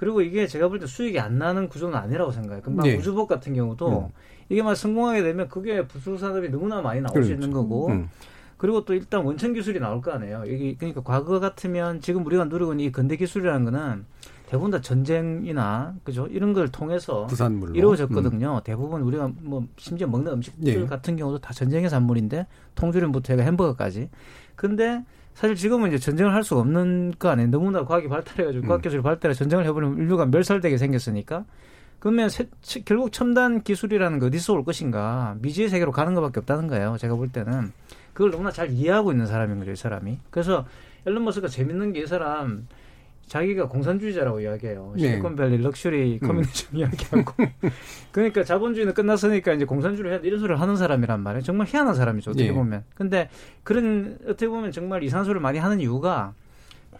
그리고 0.04 0.20
이게 0.20 0.46
제가 0.46 0.68
볼 0.68 0.78
때 0.78 0.86
수익이 0.86 1.18
안 1.18 1.38
나는 1.38 1.66
구조는 1.66 1.96
아니라고 1.96 2.30
생각해요. 2.30 2.60
금방 2.62 2.84
네. 2.86 2.96
우주복 2.98 3.26
같은 3.26 3.54
경우도 3.54 4.00
음. 4.00 4.08
이게 4.50 4.62
막 4.62 4.74
성공하게 4.74 5.22
되면 5.22 5.48
그게 5.48 5.86
부수 5.86 6.18
산업이 6.18 6.50
너무나 6.50 6.82
많이 6.82 7.00
나올 7.00 7.14
그렇죠. 7.14 7.28
수 7.28 7.32
있는 7.32 7.50
거고. 7.52 7.88
음. 7.88 8.10
그리고 8.58 8.84
또 8.84 8.92
일단 8.92 9.24
원천 9.24 9.54
기술이 9.54 9.80
나올 9.80 10.02
거 10.02 10.12
아니에요. 10.12 10.44
이게 10.46 10.74
그러니까 10.76 11.02
과거 11.02 11.40
같으면 11.40 12.02
지금 12.02 12.26
우리가 12.26 12.44
누리고 12.44 12.72
있는 12.74 12.84
이 12.84 12.92
근대 12.92 13.16
기술이라는 13.16 13.64
거는 13.64 14.04
대부분 14.46 14.70
다 14.70 14.82
전쟁이나 14.82 15.94
그죠 16.04 16.26
이런 16.26 16.52
걸 16.52 16.68
통해서 16.68 17.26
부산물로. 17.26 17.74
이루어졌거든요. 17.74 18.56
음. 18.56 18.60
대부분 18.62 19.00
우리가 19.00 19.30
뭐 19.40 19.64
심지어 19.78 20.06
먹는 20.06 20.32
음식들 20.34 20.82
예. 20.82 20.86
같은 20.86 21.16
경우도 21.16 21.38
다 21.38 21.54
전쟁의 21.54 21.88
산물인데 21.88 22.46
통조림부터 22.74 23.32
해가 23.32 23.42
햄버거까지. 23.44 24.10
근데 24.54 25.02
사실 25.34 25.56
지금은 25.56 25.88
이제 25.88 25.98
전쟁을 25.98 26.32
할 26.32 26.42
수가 26.44 26.60
없는 26.60 27.14
거 27.18 27.28
아니에요. 27.28 27.50
너무나 27.50 27.84
과학이 27.84 28.08
발달해가지고 28.08 28.64
음. 28.64 28.68
과학 28.68 28.82
기술이 28.82 29.02
발달해 29.02 29.34
전쟁을 29.34 29.66
해버리면 29.66 29.98
인류가 29.98 30.26
멸살되게 30.26 30.78
생겼으니까. 30.78 31.44
그러면 31.98 32.28
세, 32.28 32.48
결국 32.84 33.12
첨단 33.12 33.62
기술이라는 33.62 34.20
게 34.20 34.26
어디서 34.26 34.52
올 34.52 34.64
것인가 34.64 35.36
미지의 35.40 35.68
세계로 35.68 35.90
가는 35.90 36.14
것밖에 36.14 36.40
없다는 36.40 36.68
거예요. 36.68 36.96
제가 36.98 37.14
볼 37.16 37.28
때는 37.30 37.72
그걸 38.12 38.30
너무나 38.30 38.50
잘 38.52 38.70
이해하고 38.70 39.10
있는 39.12 39.26
사람인 39.26 39.58
거죠, 39.58 39.72
이 39.72 39.76
사람이. 39.76 40.18
그래서 40.30 40.66
앨런 41.06 41.24
머스크가 41.24 41.48
재밌는 41.48 41.92
게 41.92 42.02
이 42.02 42.06
사람 42.06 42.66
자기가 43.26 43.68
공산주의자라고 43.68 44.40
이야기해요. 44.40 44.92
네. 44.96 45.02
실리콘밸리 45.02 45.58
럭셔리 45.58 46.18
음. 46.22 46.26
communism 46.26 46.68
음. 46.72 46.76
이야기하고. 46.78 47.32
그러니까 48.12 48.44
자본주의는 48.44 48.94
끝났으니까 48.94 49.52
이제 49.52 49.64
공산주의를 49.64 50.12
해야 50.12 50.20
이런 50.22 50.38
소리를 50.38 50.60
하는 50.60 50.76
사람이란 50.76 51.20
말이에요. 51.20 51.42
정말 51.42 51.66
희한한 51.66 51.94
사람이죠. 51.94 52.30
어떻게 52.32 52.48
네. 52.48 52.52
보면. 52.52 52.84
근데 52.94 53.28
그런 53.62 54.18
어떻게 54.24 54.48
보면 54.48 54.72
정말 54.72 55.02
이상한 55.02 55.24
소리를 55.24 55.40
많이 55.40 55.58
하는 55.58 55.80
이유가 55.80 56.34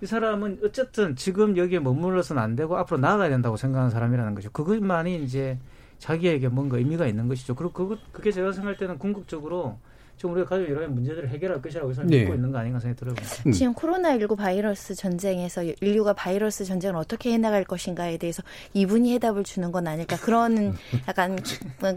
이 0.02 0.06
사람은 0.06 0.60
어쨌든 0.64 1.14
지금 1.16 1.56
여기에 1.56 1.78
머물러서는 1.80 2.42
안 2.42 2.56
되고 2.56 2.76
앞으로 2.76 2.98
나아가야 2.98 3.28
된다고 3.28 3.56
생각하는 3.56 3.90
사람이라는 3.90 4.34
거죠. 4.34 4.50
그것만이 4.50 5.22
이제 5.22 5.58
자기에게 5.98 6.48
뭔가 6.48 6.78
의미가 6.78 7.06
있는 7.06 7.28
것이죠. 7.28 7.54
그리고 7.54 7.72
그것, 7.72 7.98
그게 8.12 8.32
제가 8.32 8.52
생각할 8.52 8.76
때는 8.76 8.98
궁극적으로 8.98 9.78
지금 10.16 10.33
우리가 10.33 10.48
가지고 10.48 10.70
여러 10.72 10.88
문제들을 10.88 11.29
해결할 11.29 11.61
것이라고 11.61 11.92
저는 11.92 12.11
네. 12.11 12.20
믿고 12.20 12.35
있는 12.35 12.53
거 12.53 12.59
아닌가 12.59 12.79
생각이 12.79 12.98
들어요. 12.98 13.14
음. 13.46 13.53
지금 13.53 13.74
코로나19 13.74 14.37
바이러스 14.37 14.94
전쟁에서 14.94 15.62
인류가 15.81 16.12
바이러스 16.12 16.64
전쟁을 16.64 16.96
어떻게 16.96 17.33
해나갈 17.33 17.64
것인가에 17.64 18.16
대해서 18.16 18.42
이분이 18.74 19.12
해답을 19.14 19.44
주는 19.44 19.72
건 19.72 19.87
아닐까 19.87 20.16
그런 20.16 20.77
약간 21.09 21.38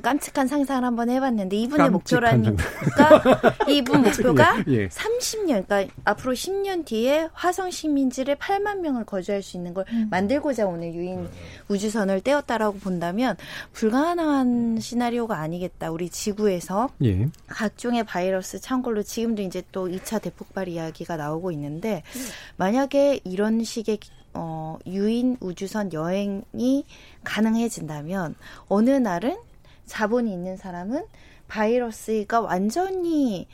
깜찍한 0.02 0.48
상상을 0.48 0.84
한번 0.84 1.10
해봤는데 1.10 1.56
이분의 1.56 1.90
목표라니까 1.92 2.58
이분 3.70 4.02
목표가 4.02 4.64
예. 4.68 4.88
30년 4.88 5.68
그러니까 5.68 5.94
앞으로 6.04 6.34
10년 6.34 6.86
뒤에 6.86 7.30
화성 7.34 7.70
식민지를 7.72 8.36
8만 8.36 8.80
명을 8.80 9.06
거주할 9.06 9.44
수 9.44 9.58
있는 9.58 9.74
걸 9.74 9.86
음. 9.92 10.08
만들고자 10.10 10.66
오늘 10.66 10.94
유인 10.94 11.30
우주선을 11.68 12.22
떼었다라고 12.22 12.80
본다면 12.80 13.36
불가능한 13.74 14.80
시나리오가 14.80 15.38
아니겠다. 15.40 15.92
우리 15.92 16.10
지구에서 16.10 16.90
예. 17.04 17.30
각종의 17.48 18.04
바이러스 18.08 18.60
참고로 18.60 19.04
지금도 19.04 19.42
이제 19.44 19.62
또 19.72 19.88
2차 19.88 20.22
대폭발 20.22 20.70
이야기가 20.70 21.18
나오고 21.18 21.52
있는데 21.52 22.04
만약에 22.56 23.20
이런 23.24 23.64
식의 23.64 24.00
어, 24.34 24.78
유인 24.86 25.38
우주선 25.40 25.94
여행이 25.94 26.86
가능해진다면 27.24 28.36
어느 28.70 28.90
날은 28.92 29.38
자본이 29.86 30.32
있는 30.32 30.58
사람은 30.58 31.06
바이러스가 31.48 32.42
완전히 32.42 33.48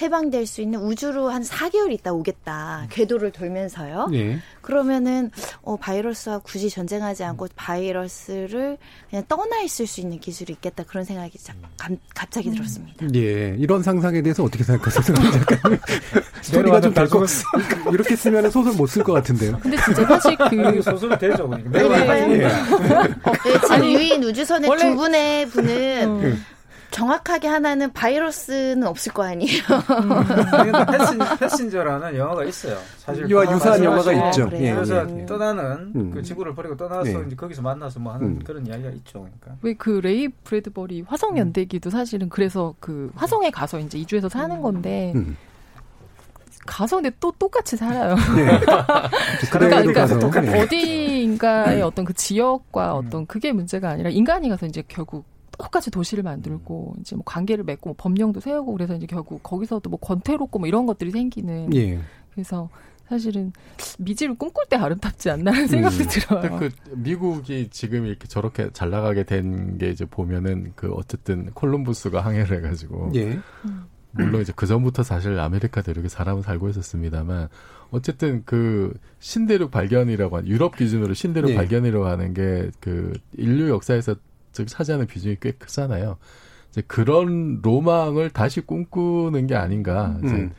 해방될 0.00 0.46
수 0.46 0.60
있는 0.60 0.80
우주로 0.80 1.28
한 1.28 1.42
4개월 1.42 1.92
있다 1.92 2.12
오겠다. 2.12 2.86
궤도를 2.90 3.32
돌면서요. 3.32 4.08
네. 4.12 4.38
그러면은 4.60 5.30
어 5.62 5.76
바이러스와 5.76 6.38
굳이 6.38 6.70
전쟁하지 6.70 7.24
않고 7.24 7.48
바이러스를 7.56 8.78
그냥 9.10 9.24
떠나 9.28 9.60
있을 9.62 9.86
수 9.86 10.00
있는 10.00 10.20
기술이 10.20 10.52
있겠다. 10.52 10.84
그런 10.84 11.04
생각이 11.04 11.38
감, 11.76 11.96
갑자기 12.14 12.50
들었습니다. 12.50 13.06
예. 13.14 13.54
이런 13.58 13.82
상상에 13.82 14.22
대해서 14.22 14.44
어떻게 14.44 14.62
생각하세요? 14.64 15.16
스토리가 16.42 16.80
좀 16.80 16.94
달고 16.94 17.24
이렇게 17.92 18.14
쓰면 18.16 18.50
소설 18.50 18.72
못 18.74 18.88
쓸 18.88 19.02
것 19.02 19.12
같은데요. 19.14 19.58
근데 19.60 19.76
진짜 19.84 20.06
사실 20.06 20.36
그 20.36 20.82
소설 20.82 21.18
되죠. 21.18 21.48
네, 21.48 21.62
네, 21.70 21.88
네. 21.88 22.26
네. 22.38 22.44
어, 22.46 23.32
네, 23.44 23.52
지금 23.60 23.84
유인 23.84 24.24
우주선의 24.24 24.70
두 24.78 24.96
분의 24.96 25.46
분은 25.50 26.08
음. 26.24 26.44
정확하게 26.90 27.48
하나는 27.48 27.92
바이러스는 27.92 28.86
없을 28.86 29.12
거 29.12 29.22
아니에요. 29.24 29.62
음, 29.62 30.86
패신, 30.90 31.18
패신저라는 31.38 32.16
영화가 32.16 32.44
있어요. 32.44 32.78
사실 32.98 33.30
이와 33.30 33.50
유사한 33.52 33.84
영화가 33.84 34.12
있죠. 34.12 34.44
아, 34.44 34.50
예, 34.54 34.72
그래서 34.72 35.08
예, 35.08 35.20
예. 35.20 35.26
떠나는 35.26 35.92
음. 35.94 36.10
그 36.12 36.22
지구를 36.22 36.54
버리고 36.54 36.76
떠나서 36.76 37.04
네. 37.04 37.24
이제 37.26 37.36
거기서 37.36 37.62
만나서 37.62 38.00
뭐 38.00 38.14
하는 38.14 38.26
음. 38.26 38.38
그런 38.44 38.66
이야기가 38.66 38.90
있죠. 38.90 39.20
그러니까. 39.20 39.56
왜 39.62 39.74
그 39.78 40.00
레이 40.02 40.28
브래드버리 40.28 41.02
화성 41.02 41.32
음. 41.32 41.38
연대기도 41.38 41.90
사실은 41.90 42.28
그래서 42.28 42.74
그 42.80 43.10
화성에 43.14 43.50
가서 43.50 43.78
이제 43.78 43.96
이주해서 43.98 44.28
사는 44.28 44.56
음. 44.56 44.62
건데 44.62 45.14
가서 46.66 46.96
근데 46.96 47.10
또 47.20 47.32
똑같이 47.38 47.76
살아요. 47.76 48.14
네. 48.36 48.60
그러니까, 49.50 50.06
그러니까 50.06 50.40
네. 50.40 50.60
어디인가의 50.62 51.82
어떤 51.82 52.04
그 52.04 52.12
지역과 52.12 52.94
어떤 52.94 53.26
그게 53.26 53.52
문제가 53.52 53.90
아니라 53.90 54.10
인간이 54.10 54.48
가서 54.48 54.66
이제 54.66 54.82
결국 54.88 55.24
똑같이 55.58 55.90
도시를 55.90 56.22
만들고 56.24 56.94
이제 57.00 57.16
뭐 57.16 57.22
관계를 57.26 57.64
맺고 57.64 57.90
뭐 57.90 57.94
법령도 57.98 58.40
세우고 58.40 58.72
그래서 58.72 58.94
이제 58.94 59.06
결국 59.06 59.42
거기서도 59.42 59.90
뭐 59.90 59.98
권태롭고 59.98 60.58
뭐 60.60 60.68
이런 60.68 60.86
것들이 60.86 61.10
생기는. 61.10 61.74
예. 61.74 61.98
그래서 62.32 62.68
사실은 63.08 63.52
미지를 63.98 64.34
꿈꿀 64.36 64.66
때 64.68 64.76
아름답지 64.76 65.30
않나는 65.30 65.62
음. 65.62 65.66
생각도 65.66 66.04
음. 66.04 66.08
들어요. 66.08 66.58
그 66.58 66.70
미국이 66.94 67.68
지금 67.70 68.06
이렇게 68.06 68.28
저렇게 68.28 68.70
잘 68.72 68.90
나가게 68.90 69.24
된 69.24 69.78
게 69.78 69.90
이제 69.90 70.04
보면은 70.04 70.72
그 70.76 70.92
어쨌든 70.92 71.50
콜럼부스가 71.52 72.20
항해를 72.20 72.58
해가지고 72.58 73.12
예. 73.16 73.38
물론 74.12 74.40
이제 74.42 74.52
그 74.54 74.66
전부터 74.66 75.02
사실 75.02 75.38
아메리카 75.38 75.82
대륙에 75.82 76.08
사람은 76.08 76.42
살고 76.42 76.68
있었습니다만 76.70 77.48
어쨌든 77.90 78.42
그 78.44 78.92
신대륙 79.20 79.70
발견이라고 79.70 80.36
하는 80.38 80.48
유럽 80.48 80.76
기준으로 80.76 81.14
신대륙 81.14 81.50
예. 81.50 81.54
발견이라고 81.54 82.06
하는 82.06 82.34
게 82.34 82.70
그 82.80 83.12
인류 83.36 83.68
역사에서 83.70 84.16
즉 84.58 84.66
차지하는 84.66 85.06
비중이 85.06 85.36
꽤 85.40 85.52
크잖아요. 85.52 86.16
이제 86.70 86.82
그런 86.88 87.60
로망을 87.62 88.30
다시 88.30 88.60
꿈꾸는 88.60 89.46
게 89.46 89.54
아닌가. 89.54 90.18
이제 90.18 90.34
음. 90.34 90.52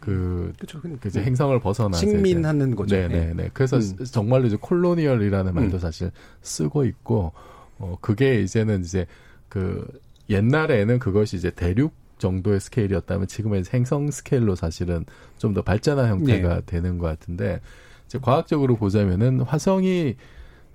그, 0.00 0.52
그쵸, 0.58 0.80
그 0.80 0.98
이제 1.06 1.22
행성을 1.22 1.58
벗어나 1.60 1.96
식민하는 1.96 2.74
거죠. 2.74 2.96
네네네. 2.96 3.34
네. 3.34 3.50
그래서 3.52 3.76
음. 3.76 4.04
정말로 4.04 4.46
이제 4.46 4.56
콜로니얼이라는 4.60 5.54
말도 5.54 5.76
음. 5.76 5.78
사실 5.78 6.10
쓰고 6.42 6.84
있고, 6.84 7.32
어, 7.78 7.96
그게 8.00 8.40
이제는 8.42 8.80
이제 8.80 9.06
그 9.48 9.86
옛날에는 10.28 10.98
그것이 10.98 11.36
이제 11.36 11.50
대륙 11.50 11.92
정도의 12.18 12.58
스케일이었다면 12.58 13.28
지금은 13.28 13.62
행성 13.72 14.10
스케일로 14.10 14.56
사실은 14.56 15.04
좀 15.38 15.54
더 15.54 15.62
발전한 15.62 16.08
형태가 16.08 16.54
네. 16.56 16.60
되는 16.66 16.98
것 16.98 17.06
같은데, 17.06 17.60
이제 18.06 18.18
과학적으로 18.20 18.74
보자면은 18.76 19.42
화성이 19.42 20.16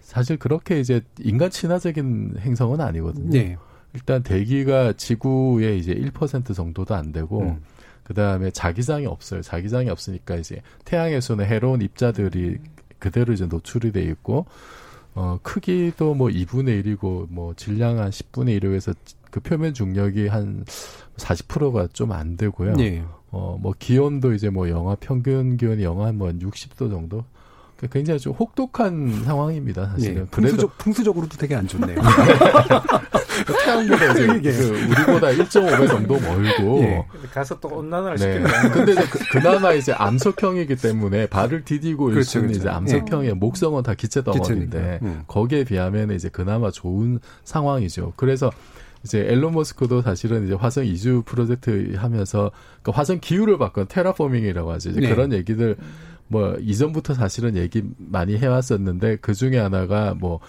사실 0.04 0.38
그렇게 0.38 0.80
이제 0.80 1.02
인간 1.20 1.50
친화적인 1.50 2.36
행성은 2.40 2.80
아니거든요. 2.82 3.30
네. 3.32 3.58
일단 3.94 4.22
대기가 4.22 4.94
지구의 4.94 5.80
이제 5.80 5.94
1% 5.94 6.54
정도도 6.54 6.94
안 6.94 7.12
되고 7.12 7.42
음. 7.42 7.62
그다음에 8.04 8.52
자기장이 8.52 9.06
없어요. 9.06 9.42
자기장이 9.42 9.90
없으니까 9.90 10.36
이제 10.36 10.62
태양에서는 10.86 11.46
해로운 11.46 11.82
입자들이 11.82 12.58
그대로 13.00 13.34
이제 13.34 13.46
노출이 13.46 13.92
돼 13.92 14.02
있고 14.04 14.46
어 15.16 15.38
크기도 15.42 16.14
뭐 16.16 16.28
2분의 16.30 16.84
1이고 16.84 17.28
뭐 17.30 17.54
질량 17.56 18.00
한 18.00 18.10
10분의 18.10 18.60
1로 18.60 18.74
해서 18.74 18.94
그 19.32 19.40
표면 19.40 19.74
중력이 19.74 20.28
한 20.28 20.66
40%가 21.18 21.88
좀 21.94 22.12
안 22.12 22.36
되고요. 22.36 22.74
네. 22.76 23.04
어뭐 23.32 23.74
기온도 23.80 24.34
이제 24.34 24.50
뭐 24.50 24.70
영하 24.70 24.96
평균 25.00 25.58
기온이 25.58 25.84
영하 25.84 26.12
뭐 26.12 26.30
60도 26.30 26.90
정도 26.90 27.24
굉장히 27.92 28.20
좀 28.20 28.34
혹독한 28.34 29.24
상황입니다. 29.24 29.88
사실은. 29.90 30.16
네, 30.16 30.26
풍수적, 30.32 30.78
풍수적으로도 30.78 31.38
되게 31.38 31.56
안 31.56 31.68
좋네요. 31.68 31.98
태양보다 33.64 34.12
이제 34.12 34.28
그 34.28 34.70
우리보다 34.90 35.28
1.5배 35.28 35.88
정도 35.88 36.20
멀고. 36.20 36.80
예. 36.82 37.06
가서 37.34 37.60
또 37.60 37.70
온난화를 37.70 38.18
네. 38.18 38.34
시키는 38.34 38.72
근데 38.72 38.92
이제 38.94 39.04
그, 39.32 39.38
나마 39.40 39.74
이제 39.74 39.92
암석형이기 39.94 40.76
때문에 40.78 41.28
발을 41.28 41.66
디디고 41.66 42.06
그렇죠, 42.06 42.40
있는 42.40 42.54
그렇죠. 42.54 42.62
이제 42.62 42.70
암석형의 42.70 43.30
예. 43.30 43.34
목성은 43.34 43.84
다 43.84 43.94
기체 43.94 44.24
덩어리인데 44.24 45.00
음. 45.02 45.24
거기에 45.28 45.64
비하면 45.64 46.12
이제 46.12 46.30
그나마 46.30 46.72
좋은 46.72 47.20
상황이죠. 47.44 48.14
그래서 48.16 48.52
이제 49.04 49.20
앨런 49.20 49.54
머스크도 49.54 50.02
사실은 50.02 50.46
이제 50.46 50.54
화성 50.54 50.86
이주 50.86 51.24
프로젝트 51.26 51.94
하면서 51.96 52.52
그 52.82 52.92
화성 52.92 53.20
기후를 53.20 53.58
바꾼 53.58 53.86
테라포밍이라고 53.88 54.72
하죠. 54.74 54.92
이제 54.92 55.02
네. 55.02 55.10
그런 55.10 55.34
얘기들 55.34 55.76
뭐 56.28 56.56
이전부터 56.56 57.14
사실은 57.14 57.56
얘기 57.56 57.84
많이 57.98 58.38
해왔었는데 58.38 59.18
그 59.18 59.34
중에 59.34 59.58
하나가 59.58 60.14
뭐 60.14 60.40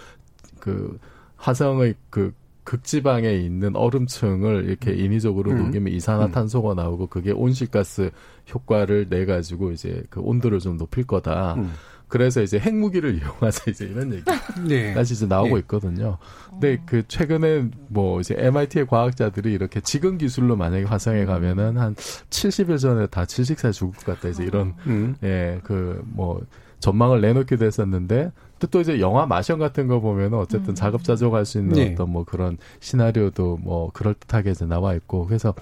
그 0.65 0.99
화성의 1.37 1.95
그 2.09 2.33
극지방에 2.65 3.31
있는 3.35 3.77
얼음층을 3.77 4.65
이렇게 4.67 4.93
음. 4.93 4.99
인위적으로 4.99 5.51
음. 5.51 5.59
녹이면 5.59 5.93
이산화탄소가 5.93 6.71
음. 6.73 6.77
나오고 6.77 7.09
그게 7.09 7.33
온실가스 7.33 8.11
효과를 8.55 9.11
내 9.11 9.27
가지고 9.27 9.73
이제 9.73 10.03
그 10.09 10.21
온도를 10.21 10.61
좀 10.61 10.79
높일 10.79 11.07
거다. 11.07 11.57
음. 11.57 11.71
그래서 12.15 12.43
이제 12.43 12.61
핵무기를 12.61 13.17
이용하자 13.19 13.73
이제 13.73 13.87
이런 13.87 14.13
얘기 14.13 14.23
네. 14.69 14.95
다시 14.95 15.15
이제 15.15 15.27
나오고 15.27 15.57
네. 15.57 15.61
있거든요. 15.63 16.19
근데 16.49 16.81
그 16.87 17.03
최근에 17.09 17.71
뭐 17.89 18.21
이제 18.21 18.37
MIT의 18.39 18.87
과학자들이 18.87 19.53
이렇게 19.53 19.81
지금 19.81 20.17
기술로 20.17 20.55
만약에 20.55 20.85
화성에 20.85 21.25
가면은 21.25 21.77
한 21.77 21.97
70일 21.97 22.79
전에 22.79 23.09
다 23.09 23.25
질식사에 23.25 23.73
죽을 23.73 23.95
것 23.95 24.15
같다 24.15 24.29
이제 24.29 24.45
이런 24.45 24.75
음. 24.87 25.17
예그 25.25 26.05
뭐 26.07 26.41
전망을 26.79 27.21
내놓기도 27.21 27.65
했었는데 27.65 28.31
또, 28.61 28.69
또 28.69 28.81
이제 28.81 29.01
영화 29.01 29.27
마션 29.27 29.59
같은 29.59 29.89
거 29.89 29.99
보면은 29.99 30.39
어쨌든 30.39 30.69
음. 30.69 30.75
자급자족할 30.77 31.45
수 31.45 31.59
있는 31.59 31.75
네. 31.75 31.93
어떤 31.95 32.11
뭐 32.11 32.23
그런 32.23 32.59
시나리오도 32.79 33.59
뭐 33.61 33.91
그럴 33.93 34.15
듯하게 34.15 34.53
이제 34.53 34.67
나와 34.67 34.95
있고 34.95 35.27
그래서 35.27 35.53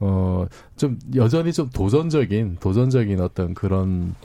어, 0.00 0.46
좀 0.76 0.98
여전히 1.14 1.52
좀 1.52 1.70
도전적인, 1.70 2.56
도전적인 2.58 3.20
어떤 3.20 3.54
그런 3.54 4.16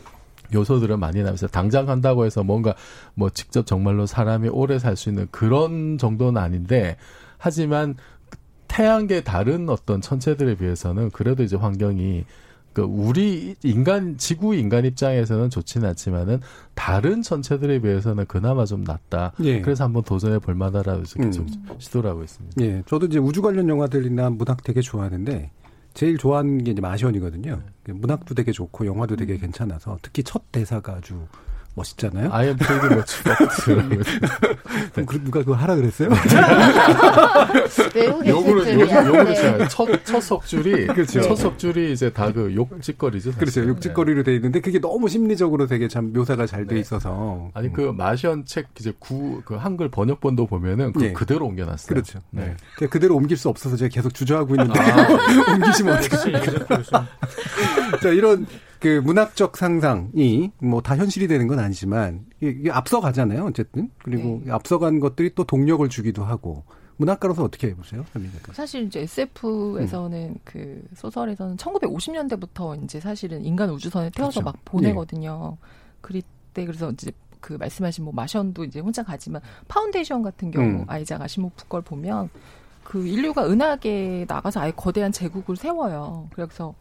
요소들은 0.54 1.00
많이 1.00 1.20
나면서 1.20 1.48
당장 1.48 1.90
한다고 1.90 2.26
해서 2.26 2.44
뭔가 2.44 2.76
뭐 3.16 3.30
직접 3.30 3.66
정말로 3.66 4.06
사람이 4.06 4.50
오래 4.50 4.80
살 4.80 4.96
수 4.96 5.10
있는 5.10 5.28
그런 5.32 5.98
정도는 5.98 6.42
아닌데 6.42 6.98
하지만 7.38 7.96
태양계 8.68 9.22
다른 9.22 9.70
어떤 9.70 10.02
천체들에 10.02 10.56
비해서는 10.56 11.10
그래도 11.12 11.44
이제 11.44 11.56
환경이 11.56 12.26
그 12.74 12.84
우리 12.84 13.56
인간 13.64 14.18
지구 14.18 14.54
인간 14.54 14.86
입장에서는 14.86 15.50
좋지는 15.50 15.90
않지만은 15.90 16.42
다른 16.76 17.24
천체들에 17.24 17.80
비해서는 17.80 18.26
그나마 18.28 18.66
좀 18.66 18.84
낫다. 18.84 19.34
예. 19.42 19.62
그래서 19.62 19.84
한번 19.84 20.04
도전해 20.04 20.38
볼 20.38 20.54
만하다고 20.54 21.04
계속 21.16 21.48
음. 21.48 21.76
시도를 21.80 22.12
하고 22.12 22.24
있습니다. 22.24 22.62
예, 22.64 22.84
저도 22.86 23.08
이제 23.08 23.18
우주 23.18 23.42
관련 23.42 23.68
영화들이나 23.68 24.30
문학 24.30 24.64
되게 24.64 24.82
좋아하는데 24.82 25.50
제일 25.98 26.20
좋아하는 26.20 26.64
게 26.64 26.70
이제 26.70 26.80
마션이거든요. 26.80 27.60
네. 27.86 27.94
문학도 27.94 28.36
되게 28.36 28.52
좋고 28.52 28.86
영화도 28.86 29.16
되게 29.16 29.34
음. 29.34 29.40
괜찮아서 29.40 29.98
특히 30.04 30.22
첫 30.22 30.52
대사가 30.52 30.94
아주 30.94 31.26
멋있잖아요. 31.78 32.30
I 32.34 32.48
am 32.48 32.58
pretty 32.58 32.94
much 32.94 33.24
네. 34.96 35.06
누가 35.24 35.40
그거 35.40 35.54
하라 35.54 35.76
그랬어요? 35.76 36.10
욕으로 38.26 38.70
욕으로 38.72 39.24
네. 39.24 39.68
첫, 39.70 39.88
첫 40.06 40.22
석줄이 40.22 40.88
그렇죠. 40.88 41.22
첫 41.22 41.36
석줄이 41.36 41.94
이제 41.94 42.12
다 42.12 42.28
그 42.38 42.54
욕짓거리죠. 42.54 43.32
그렇죠. 43.34 43.68
욕짓거리로 43.68 44.24
돼 44.24 44.36
있는데 44.36 44.60
그게 44.60 44.80
너무 44.80 45.08
심리적으로 45.08 45.66
되게 45.66 45.88
참 45.88 46.12
묘사가 46.14 46.46
잘돼 46.46 46.76
네. 46.76 46.82
있어서 46.82 47.50
아니 47.54 47.72
그 47.72 47.94
마션 47.96 48.46
책 48.46 48.68
이제 48.80 48.94
구 49.00 49.42
그 49.46 49.56
한글 49.56 49.90
번역본도 49.90 50.48
보면은 50.48 50.94
그 50.94 51.00
네. 51.00 51.14
그대로 51.14 51.46
옮겨놨어요. 51.46 51.88
그렇죠. 51.88 52.20
네. 52.32 52.56
네. 52.80 52.88
그대로 52.88 53.16
옮길 53.16 53.38
수 53.38 53.50
없어서 53.50 53.76
제가 53.78 53.90
계속 53.90 54.14
주저하고 54.14 54.56
있는데 54.56 54.80
아, 54.80 55.08
옮기시면 55.54 55.98
어떡해. 55.98 56.42
자 58.02 58.10
이런 58.10 58.46
그 58.80 59.02
문학적 59.04 59.58
상상이 59.58 60.52
뭐 60.60 60.82
다 60.82 60.96
현실이 60.96 61.28
되는 61.28 61.48
건 61.48 61.60
아니지만 61.60 62.26
이게 62.40 62.72
앞서가잖아요. 62.72 63.46
어쨌든 63.46 63.90
그리고 64.04 64.42
네. 64.46 64.52
앞서간 64.52 65.00
것들이 65.00 65.34
또 65.36 65.44
동력을 65.44 65.88
주기도 65.90 66.24
하고 66.24 66.64
문학가로서 66.98 67.44
어떻게 67.44 67.68
해보세요, 67.68 68.04
사실 68.54 68.86
이제 68.86 69.02
SF에서는 69.02 70.30
음. 70.30 70.36
그 70.44 70.84
소설에서는 70.96 71.58
1950년대부터 71.58 72.84
이제 72.84 73.00
사실은 73.00 73.46
인간 73.46 73.70
우주선에 73.70 74.10
태워서 74.10 74.42
그렇죠. 74.42 74.46
막 74.58 74.66
보내거든요. 74.66 75.58
네. 75.62 75.68
그때 76.02 76.66
그래서 76.66 76.90
이제 76.92 77.12
그 77.40 77.54
말씀하신 77.54 78.04
뭐 78.04 78.14
마션도 78.14 78.64
이제 78.64 78.80
혼자 78.80 79.04
가지만 79.04 79.42
파운데이션 79.68 80.24
같은 80.24 80.50
경우 80.50 80.66
음. 80.66 80.86
아이작 80.88 81.22
아시모프 81.22 81.68
걸 81.68 81.82
보면 81.82 82.30
그 82.84 83.06
인류가 83.06 83.48
은하계에 83.48 84.26
나가서 84.28 84.62
아예 84.62 84.72
거대한 84.72 85.12
제국을 85.12 85.56
세워요. 85.56 86.28
그래서 86.34 86.74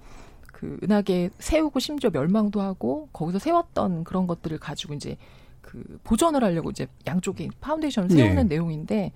그 0.57 0.79
은하계 0.83 1.31
세우고 1.39 1.81
심지어 1.81 2.11
멸망도 2.11 2.61
하고 2.61 3.09
거기서 3.13 3.39
세웠던 3.39 4.05
그런 4.05 4.27
것들을 4.27 4.59
가지고 4.59 4.95
이제 4.95 5.17
그 5.61 5.99
보존을 6.05 6.43
하려고 6.43 6.71
이제 6.71 6.87
양쪽에 7.07 7.49
파운데이션을 7.61 8.11
세우는 8.11 8.49
네. 8.49 8.55
내용인데 8.55 9.13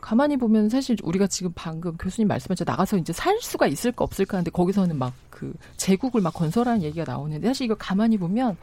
가만히 0.00 0.36
보면 0.36 0.70
사실 0.70 0.96
우리가 1.02 1.26
지금 1.26 1.52
방금 1.54 1.96
교수님 1.96 2.26
말씀하신 2.26 2.64
나가서 2.66 2.96
이제 2.96 3.12
살 3.12 3.38
수가 3.40 3.66
있을까 3.66 4.02
없을까 4.04 4.38
하는데 4.38 4.50
거기서는 4.50 4.98
막 4.98 5.12
그 5.40 5.54
제국을 5.78 6.20
막 6.20 6.34
건설하는 6.34 6.82
얘기가 6.82 7.10
나오는데 7.10 7.46
사실 7.46 7.64
이거 7.64 7.74
가만히 7.74 8.18
보면 8.18 8.58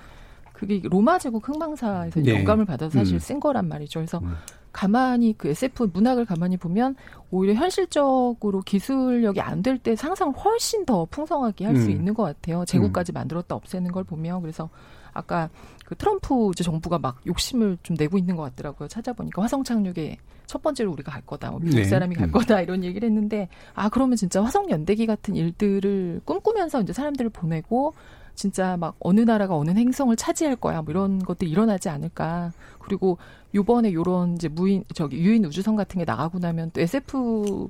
그게 0.57 0.81
로마 0.83 1.19
제국 1.19 1.47
흥망사에서 1.47 2.19
네. 2.21 2.33
영감을 2.35 2.65
받아서 2.65 2.97
사실 2.97 3.15
음. 3.17 3.19
쓴 3.19 3.39
거란 3.39 3.67
말이죠. 3.67 3.99
그래서 3.99 4.17
음. 4.19 4.33
가만히 4.71 5.33
그 5.37 5.49
SF 5.49 5.89
문학을 5.93 6.25
가만히 6.25 6.57
보면 6.57 6.95
오히려 7.29 7.53
현실적으로 7.53 8.61
기술력이 8.61 9.39
안 9.39 9.61
될 9.61 9.77
때 9.77 9.95
상상을 9.95 10.33
훨씬 10.33 10.85
더 10.85 11.05
풍성하게 11.05 11.65
할수 11.65 11.85
음. 11.87 11.91
있는 11.91 12.13
것 12.15 12.23
같아요. 12.23 12.65
제국까지 12.65 13.11
음. 13.11 13.13
만들었다 13.13 13.55
없애는 13.55 13.91
걸 13.91 14.03
보면 14.03 14.41
그래서 14.41 14.69
아까 15.13 15.49
그 15.85 15.95
트럼프 15.95 16.49
이제 16.53 16.63
정부가 16.63 16.97
막 16.99 17.17
욕심을 17.27 17.77
좀 17.83 17.95
내고 17.95 18.17
있는 18.17 18.35
것 18.35 18.43
같더라고요. 18.43 18.87
찾아보니까 18.87 19.41
화성 19.43 19.63
착륙에 19.63 20.17
첫 20.47 20.61
번째로 20.63 20.91
우리가 20.93 21.11
갈 21.11 21.21
거다, 21.21 21.51
뭐 21.51 21.59
미국 21.59 21.75
네. 21.75 21.83
사람이 21.83 22.15
갈 22.15 22.29
음. 22.29 22.31
거다 22.31 22.61
이런 22.61 22.83
얘기를 22.83 23.07
했는데 23.07 23.49
아 23.75 23.89
그러면 23.89 24.15
진짜 24.15 24.43
화성 24.43 24.69
연대기 24.69 25.05
같은 25.05 25.35
일들을 25.35 26.21
꿈꾸면서 26.25 26.81
이제 26.81 26.93
사람들을 26.93 27.29
보내고 27.31 27.93
진짜 28.37 28.77
막 28.77 28.95
어느 28.99 29.21
나라가 29.21 29.57
어느 29.57 29.71
행성을 29.71 30.15
차지할 30.15 30.55
거야 30.57 30.83
뭐 30.83 30.91
이런 30.91 31.19
것들이 31.19 31.49
일어나지 31.49 31.89
않을까. 31.89 32.53
그리고 32.79 33.17
요번에 33.53 33.91
요런 33.91 34.35
이제 34.35 34.47
무인 34.47 34.85
저기 34.93 35.17
유인 35.17 35.43
우주선 35.43 35.75
같은 35.75 35.97
게 35.99 36.05
나가고 36.05 36.39
나면 36.39 36.69
또 36.71 36.79
SF 36.79 37.67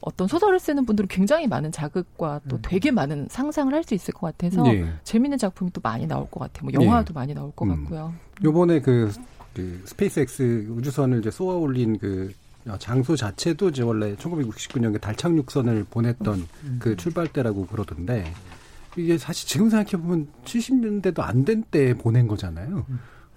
어떤 0.00 0.26
소설을 0.26 0.58
쓰는 0.58 0.84
분들은 0.84 1.08
굉장히 1.08 1.46
많은 1.46 1.70
자극과 1.70 2.40
또 2.48 2.56
음. 2.56 2.62
되게 2.62 2.90
많은 2.90 3.28
상상을 3.30 3.72
할 3.72 3.84
수 3.84 3.94
있을 3.94 4.12
것 4.12 4.36
같아서 4.36 4.62
네. 4.62 4.84
재밌는 5.04 5.38
작품이 5.38 5.70
또 5.72 5.80
많이 5.82 6.06
나올 6.06 6.28
것 6.28 6.40
같아요. 6.40 6.68
뭐 6.68 6.72
영화도 6.72 7.12
네. 7.12 7.14
많이 7.14 7.34
나올 7.34 7.52
것 7.52 7.66
음. 7.66 7.84
같고요. 7.84 8.12
요번에 8.42 8.80
그, 8.80 9.12
그 9.54 9.82
스페이스X 9.86 10.66
우주선을 10.70 11.20
이제 11.20 11.30
쏘아 11.30 11.54
올린 11.54 11.98
그 11.98 12.32
장소 12.78 13.14
자체도 13.14 13.68
이제 13.68 13.82
원래 13.82 14.14
1969년에 14.16 15.00
달 15.00 15.14
착륙선을 15.14 15.86
보냈던 15.88 16.48
음. 16.64 16.76
그 16.80 16.96
출발대라고 16.96 17.66
그러던데 17.66 18.32
이게 18.96 19.18
사실 19.18 19.48
지금 19.48 19.70
생각해 19.70 20.02
보면 20.02 20.28
70년대도 20.44 21.20
안 21.20 21.44
된 21.44 21.62
때 21.70 21.94
보낸 21.94 22.26
거잖아요. 22.26 22.84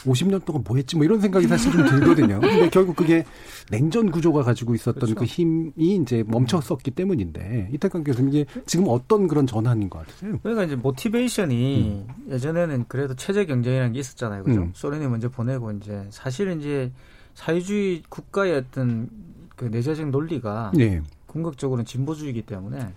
50년 0.06 0.44
동안 0.44 0.64
뭐 0.68 0.76
했지 0.76 0.96
뭐 0.98 1.06
이런 1.06 1.22
생각이 1.22 1.48
사실 1.48 1.72
좀 1.72 1.86
들거든요. 1.86 2.40
근데 2.42 2.70
결국 2.70 2.96
그게 2.96 3.24
냉전 3.70 4.12
구조가 4.12 4.42
가지고 4.44 4.74
있었던 4.76 4.96
그렇죠. 4.96 5.16
그 5.16 5.24
힘이 5.24 5.72
이제 5.78 6.24
멈췄었기 6.28 6.92
때문인데 6.92 7.70
이태강 7.74 8.04
교수님 8.04 8.30
이게 8.34 8.46
지금 8.66 8.86
어떤 8.90 9.28
그런 9.28 9.48
전환인 9.48 9.90
것 9.90 10.00
같으세요? 10.00 10.40
그러니까 10.42 10.64
이제 10.66 10.76
모티베이션이 10.76 12.06
음. 12.10 12.32
예전에는 12.34 12.86
그래도 12.90 13.16
체제 13.16 13.46
경쟁이라는 13.46 13.94
게 13.94 14.00
있었잖아요. 14.00 14.44
그죠? 14.44 14.62
음. 14.64 14.72
소련이 14.74 15.08
먼저 15.08 15.30
보내고 15.30 15.72
이제 15.72 16.06
사실은 16.10 16.60
이제 16.60 16.92
사회주의 17.36 18.04
국가의 18.10 18.56
어떤 18.56 19.10
그 19.56 19.66
내재적 19.66 20.10
논리가 20.10 20.72
네. 20.76 21.02
궁극적으로는 21.28 21.86
진보주의이기 21.86 22.42
때문에 22.42 22.90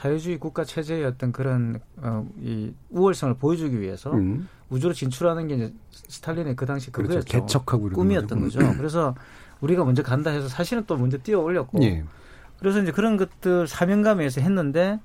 사회주의 0.00 0.38
국가 0.38 0.64
체제의 0.64 1.04
어떤 1.04 1.30
그런 1.30 1.78
어, 1.98 2.26
이 2.40 2.72
우월성을 2.88 3.34
보여주기 3.34 3.80
위해서 3.80 4.10
음. 4.12 4.48
우주로 4.70 4.94
진출하는 4.94 5.46
게 5.48 5.56
이제 5.56 5.74
스탈린의 6.08 6.56
그 6.56 6.64
당시 6.64 6.90
그거였죠. 6.90 7.26
그렇죠. 7.28 7.40
개척하고 7.40 7.90
꿈이었던 7.90 8.40
거죠. 8.40 8.60
음. 8.60 8.76
그래서 8.78 9.14
우리가 9.60 9.84
먼저 9.84 10.02
간다 10.02 10.30
해서 10.30 10.48
사실은 10.48 10.84
또 10.86 10.96
먼저 10.96 11.18
뛰어 11.18 11.40
올렸고 11.40 11.82
예. 11.82 12.02
그래서 12.58 12.80
이제 12.80 12.92
그런 12.92 13.18
것들 13.18 13.66
사명감에서 13.66 14.40
했는데 14.40 14.98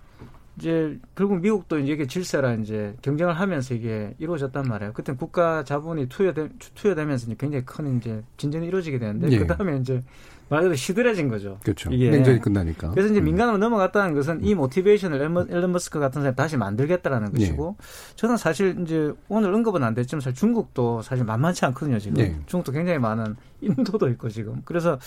이제 0.58 0.98
결국 1.14 1.42
미국도 1.42 1.80
이제 1.80 1.92
이게 1.92 2.08
질서라 2.08 2.54
이제 2.54 2.96
경쟁을 3.02 3.34
하면서 3.34 3.74
이게 3.74 4.16
이루어졌단 4.20 4.66
말이에요. 4.66 4.94
그때 4.94 5.14
국가 5.14 5.66
자본이 5.66 6.08
투여되, 6.08 6.50
투여되면서 6.76 7.26
이제 7.26 7.36
굉장히 7.38 7.66
큰 7.66 7.98
이제 7.98 8.24
진전이 8.38 8.66
이루어지게 8.68 9.00
되는데 9.00 9.30
예. 9.30 9.40
그 9.40 9.48
다음에 9.48 9.78
이제 9.78 10.02
말 10.48 10.62
그대로 10.62 10.76
시들해진 10.76 11.28
거죠. 11.30 11.58
그렇죠. 11.64 11.90
이게. 11.92 12.10
냉전이 12.12 12.40
끝나니까. 12.40 12.92
그래서 12.92 13.10
이제 13.10 13.20
음. 13.20 13.26
민간으로 13.26 13.58
넘어갔다는 13.58 14.14
것은 14.14 14.44
이 14.46 14.54
motivation을 14.54 15.20
엘론 15.50 15.72
머스크 15.72 16.00
같은 16.00 16.22
사람이 16.22 16.36
다시 16.36 16.56
만들겠다라는 16.58 17.32
네. 17.34 17.40
것이고 17.40 17.78
저는 18.16 18.38
사실 18.38 18.78
이제 18.82 19.12
오늘 19.28 19.54
언급은 19.54 19.84
안 19.84 19.94
됐지만 19.96 20.22
사실 20.22 20.36
중국도 20.38 21.02
사실 21.02 21.26
만만치 21.26 21.66
않거든요 21.66 21.98
지금. 22.00 22.16
네. 22.18 22.36
중국도 22.46 22.72
굉장히 22.72 23.00
많은 23.00 23.36
인도도 23.62 24.08
있고 24.10 24.30
지금. 24.30 24.62
그래서 24.66 25.00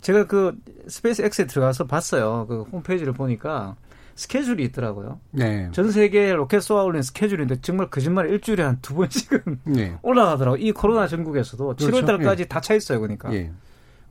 제가 0.00 0.26
그 0.26 0.56
스페이스 0.88 1.22
X에 1.22 1.46
들어가서 1.46 1.86
봤어요. 1.86 2.46
그 2.48 2.62
홈페이지를 2.72 3.12
보니까 3.12 3.76
스케줄이 4.16 4.64
있더라고요. 4.64 5.18
네. 5.30 5.68
전 5.72 5.90
세계 5.90 6.32
로켓 6.34 6.60
쏘아 6.60 6.82
올린 6.84 7.02
스케줄인데 7.02 7.60
정말 7.62 7.88
거짓말 7.90 8.28
일주일에 8.30 8.62
한 8.62 8.78
두 8.82 8.94
번씩은 8.94 9.60
네. 9.66 9.96
올라가더라고요. 10.02 10.60
이 10.60 10.72
코로나 10.72 11.06
정국에서도 11.08 11.64
그렇죠. 11.76 11.88
7월 11.88 12.06
달까지 12.06 12.42
네. 12.44 12.48
다차 12.48 12.74
있어요. 12.74 13.00
그러니까. 13.00 13.32
예. 13.34 13.50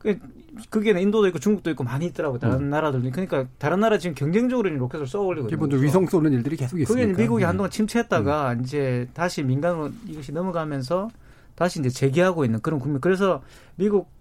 그 0.04 0.18
그게 0.68 0.90
인도도 0.90 1.26
있고 1.28 1.38
중국도 1.38 1.70
있고 1.70 1.82
많이 1.82 2.06
있더라고요. 2.06 2.38
다른 2.38 2.58
음. 2.58 2.70
나라들도. 2.70 3.10
그러니까 3.10 3.46
다른 3.58 3.80
나라 3.80 3.98
지금 3.98 4.14
경쟁적으로 4.14 4.68
로켓을 4.68 5.06
쏘아 5.06 5.22
올리거든요. 5.22 5.48
기본적으로 5.48 5.84
위성 5.84 6.06
쏘는 6.06 6.32
일들이 6.32 6.56
계속 6.56 6.78
있으니까. 6.78 7.06
그게 7.06 7.22
미국이 7.22 7.40
네. 7.40 7.46
한동안 7.46 7.70
침체했다가 7.70 8.52
음. 8.52 8.60
이제 8.62 9.08
다시 9.14 9.42
민간으로 9.42 9.90
이것이 10.06 10.30
넘어가면서 10.32 11.08
다시 11.54 11.80
이제 11.80 11.88
재개하고 11.88 12.44
있는 12.44 12.60
그런 12.60 12.78
국면. 12.78 13.00
그래서 13.00 13.42
미국 13.76 14.12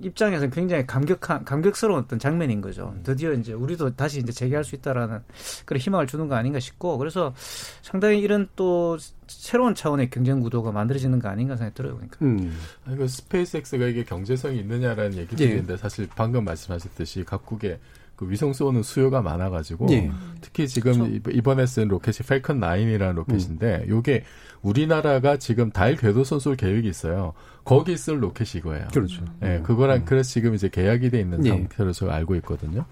입장에서는 0.00 0.50
굉장히 0.50 0.86
감격한 0.86 1.44
감격스러운 1.44 2.04
어떤 2.04 2.20
장면인 2.20 2.60
거죠. 2.60 2.92
음. 2.94 3.02
드디어 3.02 3.32
이제 3.32 3.52
우리도 3.52 3.96
다시 3.96 4.20
이제 4.20 4.30
재개할 4.30 4.62
수 4.62 4.76
있다라는 4.76 5.18
그런 5.66 5.80
희망을 5.80 6.06
주는 6.06 6.28
거 6.28 6.36
아닌가 6.36 6.60
싶고 6.60 6.98
그래서 6.98 7.34
상당히 7.82 8.20
이런 8.20 8.48
또 8.54 8.96
새로운 9.40 9.74
차원의 9.74 10.10
경쟁 10.10 10.40
구도가 10.40 10.72
만들어지는 10.72 11.18
거 11.18 11.28
아닌가 11.28 11.56
생각이 11.56 11.74
들어요. 11.74 11.94
그러니까. 11.94 12.18
음. 12.22 12.56
그 12.84 13.08
스페이스X가 13.08 13.86
이게 13.86 14.04
경제성이 14.04 14.58
있느냐라는 14.60 15.16
얘기도 15.16 15.44
예. 15.44 15.48
있는데 15.50 15.76
사실 15.76 16.08
방금 16.14 16.44
말씀하셨듯이 16.44 17.24
각국의 17.24 17.78
그 18.16 18.30
위성 18.30 18.52
쏘는 18.52 18.82
수요가 18.82 19.20
많아가지고 19.22 19.86
예. 19.90 20.10
특히 20.40 20.68
지금 20.68 20.92
그렇죠. 20.92 21.30
이번에 21.30 21.66
쏜 21.66 21.88
로켓이 21.88 22.18
팰컨 22.28 22.60
9이라는 22.60 23.14
로켓인데 23.14 23.84
음. 23.84 23.88
요게 23.88 24.24
우리나라가 24.62 25.36
지금 25.38 25.70
달 25.70 25.96
궤도선 25.96 26.38
쏠 26.38 26.54
계획이 26.54 26.88
있어요. 26.88 27.32
거기 27.64 27.96
쓸 27.96 28.22
로켓이 28.22 28.60
이거예요. 28.60 28.88
그렇죠. 28.92 29.24
예, 29.42 29.46
네, 29.46 29.62
그거랑 29.62 29.98
음. 29.98 30.04
그래서 30.04 30.30
지금 30.30 30.54
이제 30.54 30.68
계약이 30.68 31.10
돼 31.10 31.20
있는 31.20 31.44
예. 31.46 31.50
상태로 31.50 31.92
제가 31.92 32.14
알고 32.14 32.36
있거든요. 32.36 32.84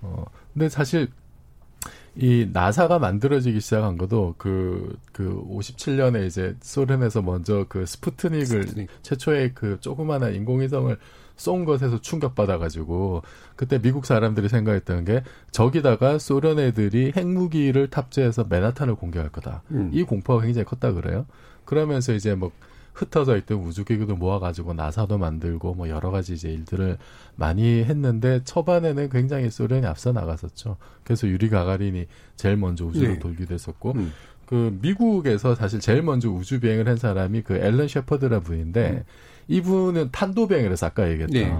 어, 0.00 0.24
근데 0.52 0.68
사실 0.68 1.08
이 2.14 2.46
나사가 2.52 2.98
만들어지기 2.98 3.60
시작한 3.60 3.96
것도 3.96 4.34
그, 4.36 4.96
그 5.12 5.42
57년에 5.48 6.26
이제 6.26 6.54
소련에서 6.60 7.22
먼저 7.22 7.64
그 7.68 7.86
스푸트닉을 7.86 8.44
스푸트닉. 8.44 8.88
최초의 9.02 9.52
그 9.54 9.78
조그마한 9.80 10.34
인공위성을 10.34 10.96
쏜 11.36 11.64
것에서 11.64 12.00
충격받아가지고 12.00 13.22
그때 13.56 13.80
미국 13.80 14.04
사람들이 14.04 14.48
생각했던 14.48 15.04
게 15.06 15.22
저기다가 15.50 16.18
소련 16.18 16.58
애들이 16.58 17.12
핵무기를 17.16 17.88
탑재해서 17.88 18.44
맨하탄을 18.48 18.94
공격할 18.94 19.30
거다. 19.30 19.62
음. 19.70 19.90
이 19.92 20.02
공포가 20.02 20.44
굉장히 20.44 20.66
컸다 20.66 20.92
그래요. 20.92 21.26
그러면서 21.64 22.12
이제 22.12 22.34
뭐 22.34 22.52
흩어져 22.92 23.36
있던 23.38 23.58
우주기구도 23.58 24.16
모아가지고 24.16 24.74
나사도 24.74 25.18
만들고 25.18 25.74
뭐 25.74 25.88
여러 25.88 26.10
가지 26.10 26.34
이제 26.34 26.50
일들을 26.50 26.98
많이 27.36 27.82
했는데 27.84 28.44
초반에는 28.44 29.08
굉장히 29.08 29.50
소련이 29.50 29.86
앞서 29.86 30.12
나갔었죠. 30.12 30.76
그래서 31.04 31.26
유리 31.26 31.48
가가린이 31.48 32.06
제일 32.36 32.56
먼저 32.56 32.84
우주를 32.84 33.14
네. 33.14 33.18
돌기도 33.18 33.54
했었고 33.54 33.92
음. 33.92 34.12
그 34.46 34.76
미국에서 34.82 35.54
사실 35.54 35.80
제일 35.80 36.02
먼저 36.02 36.28
우주 36.28 36.60
비행을 36.60 36.86
한 36.86 36.96
사람이 36.96 37.42
그 37.42 37.54
앨런 37.54 37.88
셰퍼드라 37.88 38.40
분인데 38.40 38.90
음. 38.90 39.02
이분은 39.48 40.10
탄도 40.12 40.48
비행을 40.48 40.70
해서 40.70 40.86
아까 40.86 41.10
얘기했던 41.10 41.34
네. 41.34 41.52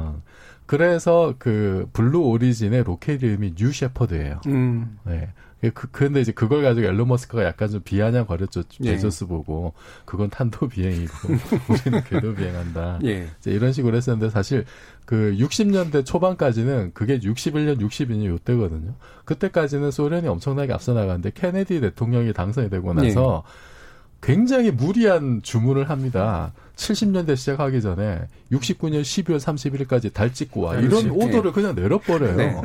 그래서 0.66 1.34
그 1.38 1.88
블루 1.92 2.20
오리진의 2.20 2.84
로켓 2.84 3.22
이름이 3.22 3.54
뉴 3.56 3.72
셰퍼드예요. 3.72 4.40
음. 4.46 4.98
네. 5.04 5.30
그, 5.70 5.88
근데 5.90 6.20
이제 6.20 6.32
그걸 6.32 6.62
가지고 6.62 6.88
엘론 6.88 7.06
머스크가 7.06 7.44
약간 7.44 7.70
좀 7.70 7.80
비아냥 7.82 8.26
거렸죠. 8.26 8.64
예. 8.80 8.92
베조스 8.92 9.26
보고. 9.26 9.74
그건 10.04 10.28
탄도 10.28 10.68
비행이고, 10.68 11.12
우리는 11.68 12.04
궤도 12.04 12.34
비행한다. 12.34 12.98
예. 13.04 13.28
이제 13.38 13.52
이런 13.52 13.72
식으로 13.72 13.96
했었는데 13.96 14.30
사실 14.30 14.64
그 15.04 15.36
60년대 15.38 16.04
초반까지는 16.04 16.92
그게 16.94 17.20
61년, 17.20 17.80
62년 17.80 18.26
요때거든요. 18.26 18.94
그때까지는 19.24 19.92
소련이 19.92 20.26
엄청나게 20.26 20.72
앞서 20.72 20.94
나가는데 20.94 21.30
케네디 21.34 21.80
대통령이 21.80 22.32
당선이 22.32 22.68
되고 22.68 22.92
나서 22.92 23.44
예. 23.46 23.72
굉장히 24.20 24.70
무리한 24.70 25.42
주문을 25.42 25.90
합니다. 25.90 26.52
70년대 26.76 27.36
시작하기 27.36 27.80
전에 27.82 28.22
69년 28.50 29.02
12월 29.02 29.38
31일까지 29.38 30.12
달 30.12 30.32
찍고 30.32 30.60
와. 30.60 30.76
이런 30.76 31.10
오더를 31.10 31.52
그냥 31.52 31.74
내려버려요. 31.74 32.36
네. 32.36 32.62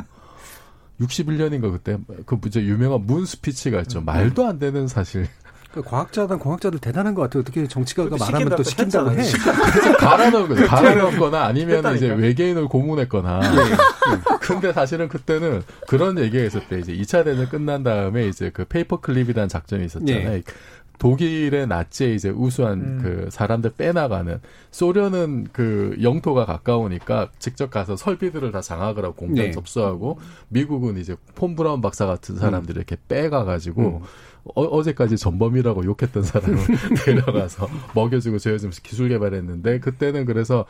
61년인가 1.00 1.70
그때 1.72 1.98
그 2.26 2.38
이제 2.46 2.62
유명한 2.62 3.02
moon 3.06 3.24
speech가 3.24 3.80
있죠. 3.82 4.00
음. 4.00 4.04
말도 4.04 4.46
안 4.46 4.58
되는 4.58 4.88
사실. 4.88 5.28
그 5.72 5.82
과학자단 5.82 6.38
과학자들 6.38 6.78
대단한 6.78 7.14
것 7.14 7.22
같아요. 7.22 7.42
어떻게 7.42 7.66
정치가가 7.68 8.16
말하면 8.16 8.56
또 8.56 8.62
시킨다고 8.62 9.10
해. 9.12 9.22
갈아넣은 9.98 10.48
거죠. 10.48 10.66
갈아넣거나 10.66 11.44
아니면 11.44 11.94
이제 11.94 12.08
외계인을 12.08 12.68
고문했거나. 12.68 13.40
예. 13.44 13.58
예. 13.70 13.76
근데 14.40 14.72
사실은 14.72 15.08
그때는 15.08 15.62
그런 15.86 16.18
얘기가 16.18 16.42
있었대. 16.42 16.78
이제 16.80 16.92
2차 16.94 17.22
대전 17.24 17.48
끝난 17.50 17.82
다음에 17.82 18.26
이제 18.26 18.50
그 18.52 18.64
페이퍼 18.64 18.98
클립이라는 19.00 19.48
작전이 19.48 19.84
있었잖아요. 19.84 20.32
예. 20.32 20.42
독일의 20.98 21.66
나치에 21.66 22.14
이제 22.14 22.28
우수한 22.30 22.80
음. 22.80 23.00
그 23.02 23.28
사람들 23.30 23.72
빼나가는 23.76 24.40
소련은 24.70 25.48
그 25.52 25.96
영토가 26.02 26.44
가까우니까 26.44 27.30
직접 27.38 27.70
가서 27.70 27.96
설비들을 27.96 28.50
다 28.52 28.60
장악을 28.60 29.04
하고 29.04 29.14
공장 29.14 29.46
네. 29.46 29.50
접수하고 29.52 30.18
미국은 30.48 30.96
이제 30.98 31.16
폰 31.34 31.54
브라운 31.54 31.80
박사 31.80 32.06
같은 32.06 32.36
사람들을 32.36 32.76
음. 32.76 32.80
이렇게 32.80 32.96
빼가 33.08 33.44
가지고 33.44 33.82
음. 33.82 34.00
어, 34.54 34.82
제까지 34.82 35.16
전범이라고 35.16 35.84
욕했던 35.84 36.22
사람을 36.22 36.56
데려가서 37.04 37.68
먹여주고 37.94 38.38
재워주면서 38.38 38.80
기술 38.82 39.08
개발했는데 39.08 39.80
그때는 39.80 40.24
그래서 40.24 40.64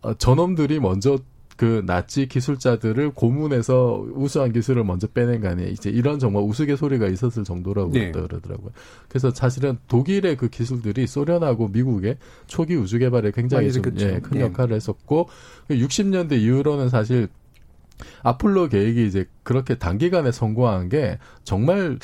어, 0.00 0.14
저놈들이 0.14 0.80
먼저 0.80 1.18
그 1.62 1.84
나치 1.86 2.26
기술자들을 2.26 3.12
고문해서 3.12 4.04
우수한 4.14 4.52
기술을 4.52 4.82
먼저 4.82 5.06
빼낸 5.06 5.40
거 5.40 5.46
아니에요. 5.46 5.70
이제 5.70 5.90
이런 5.90 6.18
정말 6.18 6.42
우스갯소리가 6.42 7.06
있었을 7.06 7.44
정도라고 7.44 7.92
네. 7.92 8.10
그러더라고요. 8.10 8.72
그래서 9.08 9.30
사실은 9.30 9.78
독일의 9.86 10.38
그 10.38 10.48
기술들이 10.48 11.06
소련하고 11.06 11.68
미국의 11.68 12.16
초기 12.48 12.74
우주 12.74 12.98
개발에 12.98 13.30
굉장히 13.30 13.70
좀, 13.70 13.84
예, 14.00 14.18
큰 14.18 14.38
네. 14.38 14.40
역할을 14.40 14.74
했었고 14.74 15.28
60년대 15.70 16.32
이후로는 16.40 16.88
사실 16.88 17.28
아폴로 18.22 18.68
계획이 18.68 19.06
이제 19.06 19.26
그렇게 19.42 19.76
단기간에 19.76 20.32
성공한 20.32 20.88
게 20.88 21.18
정말 21.44 21.98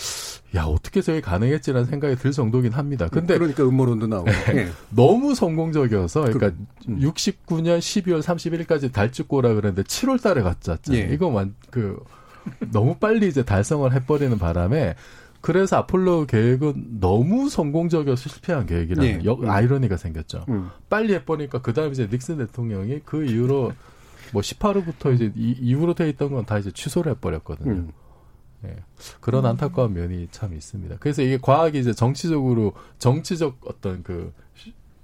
야 0.54 0.64
어떻게 0.64 1.00
저게 1.00 1.20
가능했지라는 1.20 1.86
생각이 1.86 2.16
들 2.16 2.32
정도긴 2.32 2.72
합니다. 2.72 3.08
근데 3.08 3.36
그러니까 3.36 3.64
음모론도 3.64 4.06
나오고 4.06 4.30
네. 4.30 4.68
너무 4.90 5.34
성공적이어서 5.34 6.22
그러니까 6.22 6.50
그, 6.50 6.90
음. 6.90 7.00
69년 7.00 7.78
12월 7.78 8.22
31일까지 8.22 8.92
달 8.92 9.12
찍고라 9.12 9.54
그랬는데 9.54 9.82
7월달에 9.82 10.42
갔잖아요. 10.42 11.02
예. 11.02 11.12
이거 11.12 11.28
완그 11.28 12.02
너무 12.72 12.96
빨리 12.96 13.28
이제 13.28 13.44
달성을 13.44 13.92
해버리는 13.92 14.36
바람에 14.38 14.94
그래서 15.40 15.76
아폴로 15.76 16.26
계획은 16.26 16.98
너무 17.00 17.48
성공적이어서 17.48 18.28
실패한 18.28 18.66
계획이라는 18.66 19.20
예. 19.20 19.24
역, 19.24 19.44
아이러니가 19.44 19.96
생겼죠. 19.96 20.44
음. 20.48 20.68
빨리 20.88 21.14
해버리니까 21.14 21.62
그 21.62 21.72
다음에 21.72 21.92
이제 21.92 22.08
닉슨 22.10 22.38
대통령이 22.38 23.00
그 23.04 23.24
이후로 23.24 23.72
뭐 24.32 24.42
18호부터 24.42 25.14
이제 25.14 25.32
이, 25.36 25.56
이후로 25.60 25.94
돼 25.94 26.08
있던 26.10 26.30
건 26.32 26.44
다 26.44 26.58
이제 26.58 26.70
취소를 26.70 27.12
해버렸거든요. 27.12 27.70
음. 27.72 27.92
예. 28.64 28.76
그런 29.20 29.44
음. 29.44 29.50
안타까운 29.50 29.94
면이 29.94 30.28
참 30.30 30.52
있습니다. 30.54 30.96
그래서 31.00 31.22
이게 31.22 31.38
과학이 31.40 31.78
이제 31.78 31.92
정치적으로 31.92 32.72
정치적 32.98 33.60
어떤 33.66 34.02
그 34.02 34.32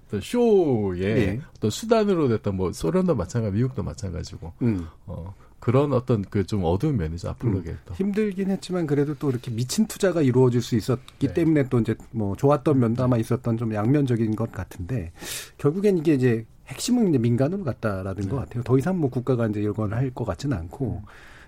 어떤 0.07 0.21
쇼의 0.21 1.03
예. 1.03 1.41
어떤 1.57 1.71
수단으로 1.71 2.29
됐던 2.29 2.57
뭐 2.57 2.73
소련도 2.73 3.15
마찬가지, 3.15 3.57
미국도 3.57 3.83
마찬가지고 3.83 4.53
음. 4.63 4.87
어 5.07 5.35
그런 5.61 5.93
어떤 5.95 6.23
그 6.23 6.45
좀 6.45 6.63
어두운 6.65 6.97
면이죠 6.99 7.31
아폴로게 7.31 7.71
음. 7.71 7.79
힘들긴 7.95 8.51
했지만 8.51 8.87
그래도 8.87 9.15
또 9.15 9.31
이렇게 9.31 9.51
미친 9.51 9.87
투자가 9.87 10.21
이루어질 10.21 10.61
수 10.61 10.77
있었기 10.77 11.29
네. 11.29 11.33
때문에 11.35 11.69
또 11.71 11.79
이제 11.81 11.95
뭐 12.11 12.37
좋았던 12.37 12.79
면도 12.79 13.05
아마 13.05 13.17
있었던 13.17 13.57
좀 13.57 13.73
양면적인 13.73 14.37
것 14.37 14.53
같은데 14.53 15.13
결국엔 15.59 15.99
이게 15.99 16.15
이제 16.15 16.45
핵심은 16.69 17.09
이제 17.09 17.19
민간으로 17.19 17.65
갔다라는 17.65 18.23
네. 18.23 18.29
것 18.29 18.37
같아요. 18.37 18.63
더 18.63 18.79
이상 18.79 18.99
뭐 18.99 19.11
국가가 19.11 19.47
이제 19.47 19.63
이걸 19.63 19.93
할것 19.95 20.27
같지는 20.27 20.57
않고 20.57 21.03
음. 21.03 21.07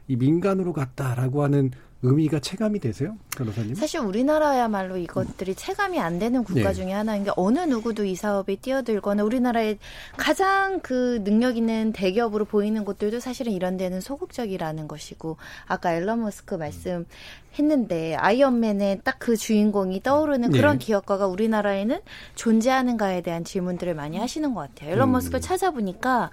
이 0.09 0.17
민간으로 0.17 0.73
갔다라고 0.73 1.43
하는 1.43 1.71
의미가 2.07 2.39
체감이 2.41 2.79
되세요, 2.81 3.17
변호사님? 3.37 3.75
사실 3.75 4.01
우리나라야말로 4.01 4.97
이것들이 4.97 5.55
체감이 5.55 5.99
안 5.99 6.19
되는 6.19 6.45
국가 6.45 6.69
네. 6.69 6.73
중에 6.73 6.93
하나인 6.93 7.25
게 7.25 7.31
어느 7.37 7.59
누구도 7.59 8.05
이 8.05 8.15
사업에 8.15 8.57
뛰어들거나 8.57 9.25
우리나라의 9.25 9.79
가장 10.17 10.81
그 10.81 11.23
능력 11.25 11.57
있는 11.57 11.93
대기업으로 11.93 12.45
보이는 12.45 12.85
곳들도 12.85 13.21
사실은 13.21 13.53
이런 13.53 13.77
데는 13.77 14.01
소극적이라는 14.01 14.89
것이고 14.89 15.37
아까 15.67 15.95
앨런 15.95 16.21
머스크 16.21 16.55
말씀 16.55 17.07
했는데 17.59 18.15
아이언맨의 18.15 19.01
딱 19.03 19.17
그 19.27 19.37
주인공이 19.37 20.03
떠오르는 20.03 20.51
네. 20.51 20.57
그런 20.57 20.79
기업가가 20.79 21.27
우리나라에는 21.27 21.99
존재하는가에 22.37 23.23
대한 23.23 23.43
질문들을 23.43 23.93
많이 23.95 24.19
하시는 24.19 24.55
것 24.55 24.61
같아요. 24.61 24.93
앨런 24.93 25.09
음. 25.09 25.13
머스크를 25.13 25.41
찾아보니까 25.41 26.31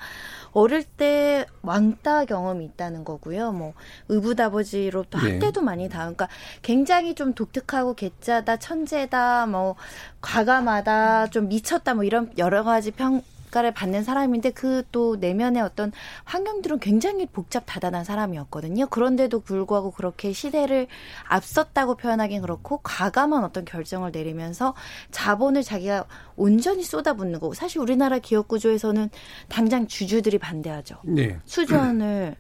어릴 0.53 0.83
때 0.83 1.45
왕따 1.61 2.25
경험이 2.25 2.65
있다는 2.65 3.03
거고요. 3.03 3.51
뭐 3.51 3.73
의붓아버지로부터 4.09 5.19
네. 5.19 5.33
학대도 5.33 5.61
많이 5.61 5.89
당한. 5.89 6.15
그러니까 6.15 6.29
굉장히 6.61 7.15
좀 7.15 7.33
독특하고 7.33 7.95
개짜다, 7.95 8.57
천재다, 8.57 9.47
뭐 9.47 9.75
과감하다, 10.21 11.27
좀 11.27 11.47
미쳤다, 11.49 11.95
뭐 11.95 12.03
이런 12.03 12.31
여러 12.37 12.63
가지 12.63 12.91
평 12.91 13.21
평가를 13.53 13.73
받는 13.73 14.03
사람인데 14.03 14.51
그 14.51 14.83
또 14.91 15.15
내면의 15.15 15.61
어떤 15.61 15.91
환경들은 16.23 16.79
굉장히 16.79 17.25
복잡 17.25 17.63
다단한 17.65 18.03
사람이었거든요. 18.03 18.87
그런데도 18.87 19.41
불구하고 19.41 19.91
그렇게 19.91 20.31
시대를 20.31 20.87
앞섰다고 21.27 21.95
표현하긴 21.95 22.41
그렇고 22.41 22.79
과감한 22.83 23.43
어떤 23.43 23.65
결정을 23.65 24.11
내리면서 24.11 24.73
자본을 25.11 25.63
자기가 25.63 26.05
온전히 26.35 26.83
쏟아붓는 26.83 27.39
거고 27.39 27.53
사실 27.53 27.79
우리나라 27.79 28.19
기업 28.19 28.47
구조에서는 28.47 29.09
당장 29.49 29.87
주주들이 29.87 30.37
반대하죠. 30.37 30.97
네. 31.03 31.39
수준을 31.45 32.35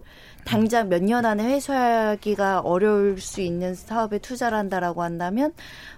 당장 0.45 0.89
몇 0.89 1.01
년 1.03 1.25
안에 1.25 1.43
회수하기가 1.45 2.61
어려울 2.61 3.19
수 3.19 3.41
있는 3.41 3.75
사업에 3.75 4.19
투자를 4.19 4.57
한다라고 4.57 5.03
한다면 5.03 5.53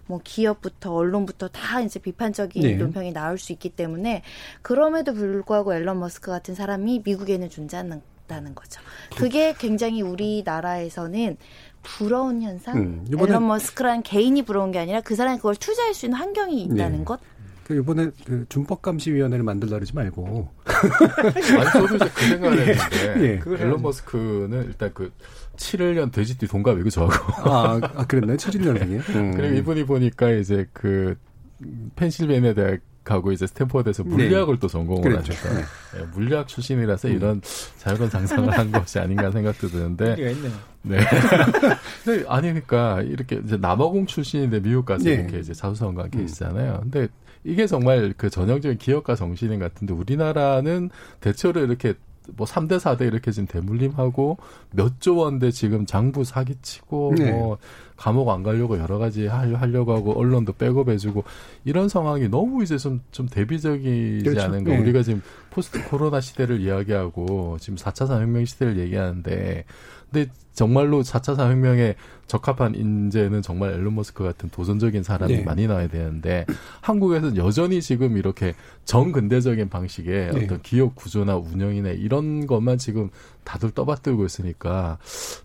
뭐 0.08 0.20
기업부터 0.24 0.94
언론부터 0.94 1.50
다 1.50 1.82
이제 1.82 2.00
비판적인 2.00 2.62
네. 2.62 2.76
논평이 2.76 3.14
나올 3.14 3.38
수 3.38 3.52
있기 3.54 3.70
때문에 3.70 4.24
그럼에도 4.62 5.14
불구하고 5.14 5.74
앨런 5.74 6.00
머스크 6.00 6.32
같은 6.32 6.56
사람이 6.56 7.02
미국에는 7.06 7.50
존재한다는 7.50 8.56
거죠. 8.56 8.82
그게 9.16 9.54
굉장히 9.58 10.02
우리나라에서는 10.02 11.38
부러운 11.84 12.42
현상. 12.42 12.78
음, 12.78 13.08
앨런 13.20 13.46
머스크라는 13.48 14.02
개인이 14.02 14.42
부러운 14.42 14.72
게 14.72 14.80
아니라 14.80 15.02
그 15.02 15.16
사람이 15.16 15.38
그걸 15.38 15.56
투자할 15.56 15.94
수 15.94 16.08
있는 16.08 16.18
환경이 16.18 16.64
있다는 16.64 17.00
네. 17.00 17.04
것. 17.06 17.20
그 17.66 17.76
이번에 17.76 18.12
그 18.26 18.46
준법감시위원회를 18.48 19.44
만들라 19.44 19.78
그러지 19.78 19.96
말고. 19.96 20.48
아니 20.66 21.72
저도 21.74 21.96
이제 21.96 22.12
그 22.14 22.28
생각을 22.28 22.60
했는데 22.60 23.22
예. 23.22 23.40
그 23.40 23.58
앨런 23.58 23.82
머스크는 23.82 24.66
일단 24.66 24.92
그 24.94 25.12
7년 25.58 26.12
돼지띠 26.12 26.46
동갑이고 26.48 26.92
저하고. 26.92 27.50
아, 27.50 27.80
아 27.96 28.06
그랬나요? 28.06 28.38
7 28.38 28.52
1년생이에요? 28.52 29.10
음. 29.16 29.36
그리고 29.36 29.56
이분이 29.56 29.86
보니까 29.86 30.30
이제 30.30 30.68
그 30.74 31.18
펜실베니아 31.96 32.54
대학 32.54 32.82
가고 33.04 33.32
이제 33.32 33.48
스탠퍼드에서 33.48 34.04
네. 34.04 34.10
물리학을 34.10 34.56
네. 34.56 34.60
또 34.60 34.68
전공을. 34.68 35.18
하셨다. 35.18 35.54
네. 35.56 35.62
네, 35.96 36.06
물리학 36.14 36.48
출신이라서 36.48 37.08
음. 37.08 37.16
이런 37.16 37.42
자유로운 37.78 38.12
상상을 38.12 38.50
한 38.56 38.72
것이 38.72 39.00
아닌가 39.00 39.32
생각도 39.32 39.70
드는데. 39.70 40.36
네. 40.84 41.00
아니 42.28 42.48
그러니까 42.48 43.02
이렇게 43.02 43.42
이제 43.44 43.58
남아공 43.58 44.06
출신인데 44.06 44.60
미국 44.60 44.86
가서 44.86 45.04
네. 45.06 45.14
이렇게 45.14 45.40
이제 45.40 45.54
자수성가 45.54 46.10
계시잖아요. 46.10 46.82
음. 46.84 46.92
근데 46.92 47.08
이게 47.46 47.68
정말 47.68 48.14
그 48.18 48.30
전형적인 48.30 48.78
기업가 48.80 49.16
정신인 49.16 49.60
같은데 49.60 49.94
우리나라는 49.94 50.90
대체로 51.22 51.62
이렇게 51.64 51.94
뭐 52.36 52.48
3대 52.48 52.80
4대 52.80 53.02
이렇게 53.02 53.32
지금 53.32 53.46
대물림하고 53.46 54.38
몇 54.72 54.94
조 55.00 55.18
원대 55.18 55.52
지금 55.52 55.86
장부 55.86 56.24
사기치고 56.24 57.14
네. 57.20 57.32
뭐 57.32 57.60
감옥 57.98 58.30
안 58.30 58.42
가려고 58.42 58.80
여러 58.80 58.98
가지 58.98 59.28
하려고 59.28 59.94
하고 59.94 60.20
언론도 60.20 60.54
백업해 60.54 60.98
주고 60.98 61.24
이런 61.66 61.88
상황이 61.88 62.28
너무 62.28 62.64
이제 62.64 62.78
좀, 62.80 63.02
좀 63.12 63.28
대비적이지 63.28 64.24
그렇죠. 64.24 64.42
않은가. 64.48 64.72
네. 64.72 64.80
우리가 64.80 65.04
지금 65.04 65.22
포스트 65.52 65.88
코로나 65.88 66.20
시대를 66.20 66.62
이야기하고 66.62 67.58
지금 67.60 67.78
4차 67.78 68.08
산업혁명 68.08 68.46
시대를 68.46 68.80
얘기하는데 68.80 69.66
근데 70.16 70.32
정말로 70.54 71.04
4차 71.04 71.36
산업혁명에 71.36 71.96
적합한 72.28 72.76
인재는 72.76 73.42
정말 73.42 73.74
앨런 73.74 73.94
머스크 73.94 74.24
같은 74.24 74.50
도전적인 74.50 75.04
사람이 75.04 75.38
네. 75.38 75.44
많이 75.44 75.68
나와야 75.68 75.90
되는데 75.90 76.46
한국에서는 76.80 77.36
여전히 77.36 77.82
지금 77.82 78.16
이렇게 78.16 78.54
정근대적인 78.86 79.68
방식의 79.68 80.32
네. 80.34 80.46
어떤 80.46 80.62
기업 80.62 80.96
구조나 80.96 81.36
운영이나 81.36 81.90
이런 81.90 82.48
것만 82.48 82.78
지금 82.78 83.10
다들 83.44 83.72
떠받들고 83.72 84.26
있으니까 84.26 84.98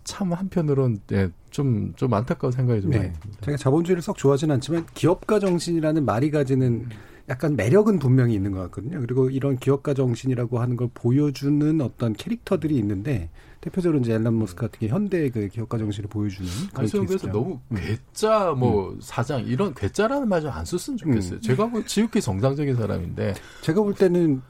참 0.05 0.33
한편으로는 0.33 1.01
네, 1.09 1.29
좀, 1.51 1.93
좀 1.97 2.14
안타까운 2.14 2.53
생각이 2.53 2.81
좀 2.83 2.93
네. 2.93 2.99
많이 2.99 3.12
듭니다. 3.12 3.39
제가 3.43 3.57
자본주의를 3.57 4.01
썩 4.03 4.16
좋아하지는 4.16 4.55
않지만 4.55 4.87
기업가 4.95 5.41
정신이라는 5.41 6.05
말이 6.05 6.31
가지는 6.31 6.89
약간 7.29 7.57
매력은 7.57 7.99
분명히 7.99 8.35
있는 8.35 8.53
것 8.53 8.61
같거든요. 8.62 9.01
그리고 9.01 9.29
이런 9.31 9.59
기업가 9.59 9.95
정신이라고 9.95 10.61
하는 10.61 10.77
걸 10.77 10.89
보여주는 10.95 11.81
어떤 11.81 12.12
캐릭터들이 12.12 12.77
있는데 12.77 13.31
대표적으로 13.61 14.00
이제 14.00 14.14
앨런 14.14 14.38
머스크 14.38 14.66
같은 14.66 14.78
게 14.80 14.88
현대 14.88 15.28
그 15.28 15.48
기업가 15.48 15.76
정신을 15.76 16.08
보여주는 16.08 16.50
그런 16.72 17.06
그래서 17.06 17.26
너무 17.26 17.61
음. 17.68 17.76
괴짜 17.76 18.52
뭐 18.52 18.90
음. 18.90 18.98
사장 19.00 19.44
이런 19.44 19.74
괴짜라는 19.74 20.28
말좀안 20.28 20.64
썼으면 20.64 20.96
좋겠어요. 20.96 21.34
음. 21.36 21.40
제가 21.40 21.66
뭐 21.66 21.84
지극히 21.84 22.20
정상적인 22.20 22.74
사람인데 22.76 23.34
제가 23.61 23.82
볼 23.82 23.94
때는 23.94 24.40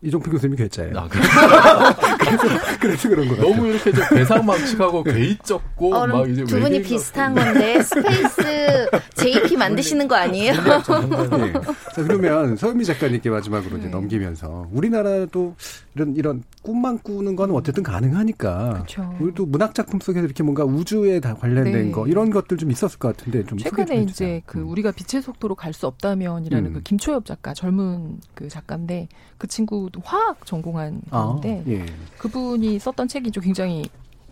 이종필 0.00 0.32
교수님이 0.32 0.56
괴짜예요. 0.56 0.96
아, 0.96 1.08
그래. 1.08 1.22
그래서, 2.18 2.78
그래서 2.80 3.08
그런 3.08 3.28
거예요. 3.28 3.42
너무 3.42 3.66
이렇게 3.66 3.92
좀 3.92 4.04
해괴망측하고 4.10 5.02
괴이쩍고 5.02 5.94
어, 5.94 6.06
막 6.06 6.30
이제 6.30 6.44
두 6.44 6.60
분이 6.60 6.82
비슷한 6.82 7.34
건데 7.34 7.82
스페이스 7.82 8.88
JP 9.16 9.56
만드시는 9.56 10.08
거 10.08 10.14
아니에요? 10.14 10.52
네. 10.54 10.62
자, 11.94 12.02
그러면 12.02 12.56
서유미 12.56 12.84
작가님께 12.84 13.28
마지막으로 13.28 13.76
이제 13.78 13.86
네. 13.86 13.90
넘기면서 13.92 14.68
우리나라도 14.72 15.56
이런 15.94 16.16
이런 16.16 16.42
꿈만 16.62 16.98
꾸는 17.00 17.36
건 17.36 17.50
어쨌든 17.50 17.82
가능하니까 17.82 18.72
그렇죠. 18.74 19.14
우리도 19.20 19.46
문학 19.46 19.74
작품 19.74 20.00
속에서 20.00 20.24
이렇게 20.24 20.42
뭔가 20.42 20.64
우주에 20.64 21.20
다 21.20 21.34
관련된 21.34 21.72
네. 21.72 21.90
거 21.90 22.06
이런 22.06 22.30
것들 22.30 22.56
좀 22.56 22.70
있었을 22.70 22.98
것 22.98 23.16
같은데 23.16 23.44
좀 23.44 23.58
최근에 23.58 24.02
이제 24.02 24.42
그 24.46 24.58
음. 24.58 24.68
우리가 24.68 24.92
빛의 24.92 25.22
속도로 25.22 25.54
갈 25.56 25.72
수 25.72 25.86
없다면이라는 25.86 26.70
음. 26.70 26.72
그 26.74 26.82
김초엽 26.82 27.24
작가 27.24 27.54
젊은 27.54 28.20
그 28.34 28.48
작가인데 28.48 29.08
그 29.38 29.46
친구 29.46 29.81
도 29.90 30.00
화학 30.04 30.44
전공한 30.46 31.00
건데 31.10 31.62
아, 31.66 31.70
예. 31.70 31.86
그분이 32.18 32.78
썼던 32.78 33.08
책이 33.08 33.30
좀 33.30 33.42
굉장히 33.42 33.84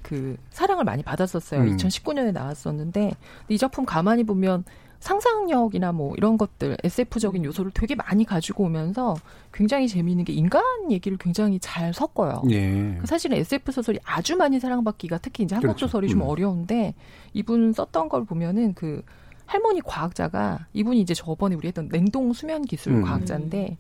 그 0.03 0.37
사랑을 0.51 0.85
많이 0.85 1.03
받았었어요. 1.03 1.61
음. 1.61 1.77
2019년에 1.77 2.33
나왔었는데 2.33 3.13
이 3.49 3.59
작품 3.59 3.85
가만히 3.85 4.25
보면 4.25 4.65
상상력이나 5.01 5.93
뭐 5.93 6.15
이런 6.17 6.37
것들 6.37 6.77
SF적인 6.85 7.45
요소를 7.45 7.73
되게 7.73 7.95
많이 7.95 8.25
가지고 8.25 8.65
오면서 8.65 9.17
굉장히 9.53 9.89
재미있는 9.89 10.25
게 10.25 10.33
인간 10.33 10.63
얘기를 10.91 11.17
굉장히 11.19 11.59
잘 11.59 11.93
섞어요. 11.95 12.43
예. 12.51 12.99
그 13.01 13.07
사실은 13.07 13.39
SF 13.39 13.73
소설이 13.73 13.99
아주 14.05 14.37
많이 14.37 14.61
사랑받기가 14.61 15.19
특히 15.19 15.45
이제 15.45 15.55
한국 15.55 15.69
그렇죠. 15.69 15.87
소설이 15.87 16.09
좀 16.09 16.21
음. 16.21 16.27
어려운데 16.29 16.95
이분 17.33 17.73
썼던 17.73 18.11
걸 18.11 18.25
보면은 18.25 18.75
그 18.75 19.03
할머니 19.47 19.81
과학자가 19.81 20.67
이분이 20.75 21.01
이제 21.01 21.15
저번에 21.15 21.57
우리 21.57 21.69
했던 21.69 21.89
냉동 21.89 22.33
수면 22.33 22.63
기술 22.63 22.93
음. 22.93 23.03
과학자인데 23.03 23.79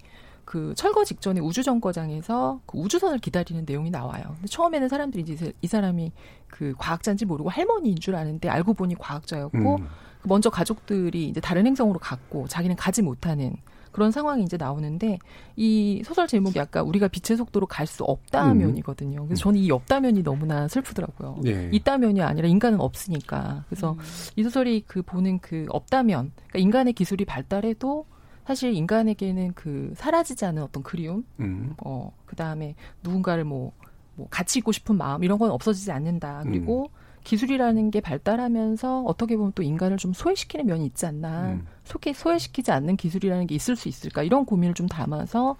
그 0.50 0.74
철거 0.74 1.04
직전에 1.04 1.38
우주 1.38 1.62
정거장에서 1.62 2.60
그 2.66 2.76
우주선을 2.76 3.20
기다리는 3.20 3.64
내용이 3.64 3.88
나와요. 3.88 4.24
근데 4.34 4.48
처음에는 4.48 4.88
사람들이 4.88 5.22
이제 5.22 5.52
이 5.62 5.68
사람이 5.68 6.10
그 6.48 6.74
과학자인지 6.76 7.24
모르고 7.24 7.50
할머니인 7.50 8.00
줄 8.00 8.16
아는데 8.16 8.48
알고 8.48 8.74
보니 8.74 8.96
과학자였고 8.96 9.76
음. 9.76 9.86
먼저 10.24 10.50
가족들이 10.50 11.28
이제 11.28 11.40
다른 11.40 11.68
행성으로 11.68 12.00
갔고 12.00 12.48
자기는 12.48 12.74
가지 12.74 13.00
못하는 13.00 13.54
그런 13.92 14.10
상황이 14.10 14.42
이제 14.42 14.56
나오는데 14.56 15.20
이 15.54 16.02
소설 16.04 16.26
제목이 16.26 16.58
아까 16.58 16.82
우리가 16.82 17.06
빛의 17.06 17.36
속도로 17.36 17.68
갈 17.68 17.86
수 17.86 18.02
없다면이거든요. 18.02 19.26
그래서 19.26 19.42
저는 19.42 19.60
이 19.60 19.70
없다면이 19.70 20.24
너무나 20.24 20.66
슬프더라고요. 20.66 21.38
네. 21.44 21.70
있다면이 21.72 22.22
아니라 22.22 22.48
인간은 22.48 22.80
없으니까. 22.80 23.66
그래서 23.68 23.92
음. 23.92 23.98
이 24.34 24.42
소설이 24.42 24.82
그 24.88 25.02
보는 25.02 25.38
그 25.38 25.66
없다면, 25.68 26.32
그러니까 26.34 26.58
인간의 26.58 26.92
기술이 26.94 27.24
발달해도 27.24 28.06
사실 28.50 28.74
인간에게는 28.74 29.52
그 29.54 29.92
사라지지 29.94 30.44
않은 30.44 30.64
어떤 30.64 30.82
그리움, 30.82 31.24
음. 31.38 31.74
어, 31.84 32.12
그 32.26 32.34
다음에 32.34 32.74
누군가를 33.04 33.44
뭐, 33.44 33.70
뭐 34.16 34.26
같이 34.28 34.58
있고 34.58 34.72
싶은 34.72 34.96
마음 34.96 35.22
이런 35.22 35.38
건 35.38 35.52
없어지지 35.52 35.92
않는다. 35.92 36.42
그리고 36.42 36.90
음. 36.92 37.20
기술이라는 37.22 37.92
게 37.92 38.00
발달하면서 38.00 39.02
어떻게 39.02 39.36
보면 39.36 39.52
또 39.54 39.62
인간을 39.62 39.98
좀 39.98 40.12
소외시키는 40.12 40.66
면이 40.66 40.84
있지 40.86 41.06
않나. 41.06 41.52
음. 41.52 41.66
소외시키지 41.84 42.72
않는 42.72 42.96
기술이라는 42.96 43.46
게 43.46 43.54
있을 43.54 43.76
수 43.76 43.86
있을까. 43.86 44.24
이런 44.24 44.44
고민을 44.44 44.74
좀 44.74 44.88
담아서 44.88 45.54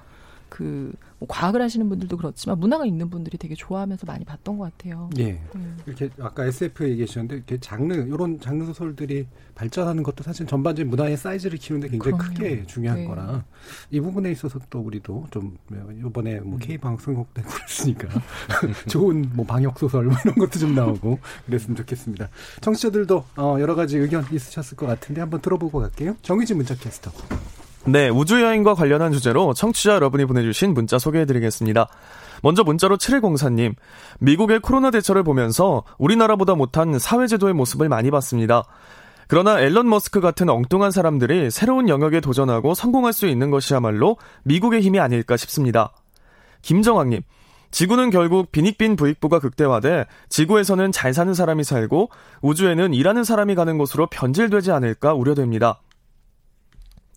그 0.51 0.93
뭐 1.21 1.29
과학을 1.29 1.61
하시는 1.61 1.87
분들도 1.87 2.17
그렇지만 2.17 2.59
문화가 2.59 2.87
있는 2.87 3.11
분들이 3.11 3.37
되게 3.37 3.55
좋아하면서 3.55 4.07
많이 4.07 4.25
봤던 4.25 4.57
것 4.57 4.73
같아요. 4.73 5.11
예. 5.19 5.39
음. 5.55 5.77
이렇게 5.85 6.09
아까 6.19 6.47
SF 6.47 6.89
얘기하셨는데 6.89 7.37
이렇게 7.37 7.61
장르 7.61 7.95
이런 7.95 8.41
장르 8.41 8.65
소설들이 8.65 9.27
발전하는 9.55 10.03
것도 10.03 10.25
사실 10.25 10.47
전반적인 10.47 10.89
문화의 10.89 11.19
사이즈를 11.19 11.59
키우는데 11.59 11.91
굉장히 11.91 12.17
그럼요. 12.17 12.35
크게 12.35 12.65
중요한 12.67 13.01
네. 13.01 13.07
거라 13.07 13.45
이 13.91 14.01
부분에 14.01 14.33
있어서 14.33 14.59
또 14.71 14.81
우리도 14.81 15.27
좀 15.31 15.59
이번에 15.99 16.41
뭐 16.41 16.55
음. 16.55 16.59
K 16.59 16.79
방송국 16.79 17.35
되고 17.35 17.51
그랬으니까 17.51 18.09
좋은 18.89 19.31
뭐 19.35 19.45
방역 19.45 19.79
소설 19.79 20.07
뭐 20.07 20.17
이런 20.25 20.35
것도 20.37 20.59
좀 20.59 20.75
나오고 20.75 21.19
그랬으면 21.45 21.77
좋겠습니다. 21.77 22.31
청취자들도 22.63 23.25
어 23.37 23.57
여러 23.61 23.75
가지 23.75 23.99
의견 23.99 24.25
있으셨을 24.33 24.75
것 24.79 24.87
같은데 24.87 25.21
한번 25.21 25.43
들어보고 25.43 25.81
갈게요. 25.81 26.17
정의진 26.23 26.57
문자 26.57 26.75
캐스터. 26.75 27.13
네, 27.87 28.11
우주여행과 28.11 28.75
관련한 28.75 29.11
주제로 29.11 29.55
청취자 29.55 29.95
여러분이 29.95 30.27
보내주신 30.27 30.75
문자 30.75 30.99
소개해드리겠습니다. 30.99 31.89
먼저 32.43 32.63
문자로 32.63 32.99
7104님, 32.99 33.75
미국의 34.19 34.61
코로나 34.61 34.91
대처를 34.91 35.23
보면서 35.23 35.85
우리나라보다 35.99 36.55
못한 36.55 36.99
사회제도의 36.99 37.55
모습을 37.55 37.89
많이 37.89 38.11
봤습니다. 38.11 38.65
그러나 39.29 39.61
앨런 39.61 39.89
머스크 39.89 40.21
같은 40.21 40.51
엉뚱한 40.51 40.91
사람들이 40.91 41.51
새로운 41.51 41.89
영역에 41.89 42.21
도전하고 42.21 42.75
성공할 42.75 43.13
수 43.13 43.27
있는 43.27 43.51
것이야말로 43.51 44.19
미국의 44.43 44.83
힘이 44.83 45.01
아닐까 45.01 45.37
싶습니다. 45.39 45.93
김정학님, 46.63 47.23
지구는 47.71 48.11
결국 48.11 48.53
빈익빈 48.53 48.97
부익부가 48.97 49.39
극대화돼 49.39 50.07
지구에서는 50.29 50.93
잘 50.93 51.15
사는 51.15 51.33
사람이 51.33 51.65
살고 51.65 52.11
우주에는 52.43 52.93
일하는 52.93 53.25
사람이 53.25 53.55
가는 53.55 53.79
곳으로 53.79 54.07
변질되지 54.09 54.73
않을까 54.73 55.15
우려됩니다. 55.15 55.81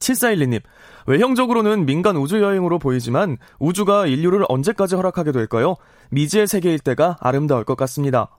7412님, 0.04 0.62
외형적으로는 1.08 1.86
민간 1.86 2.18
우주 2.18 2.42
여행으로 2.42 2.80
보이지만 2.80 3.38
우주가 3.60 4.06
인류를 4.06 4.46
언제까지 4.50 4.96
허락하게 4.96 5.32
될까요? 5.32 5.76
미지의 6.12 6.48
세계일 6.48 6.80
때가 6.80 7.18
아름다울 7.20 7.64
것 7.64 7.76
같습니다. 7.78 8.30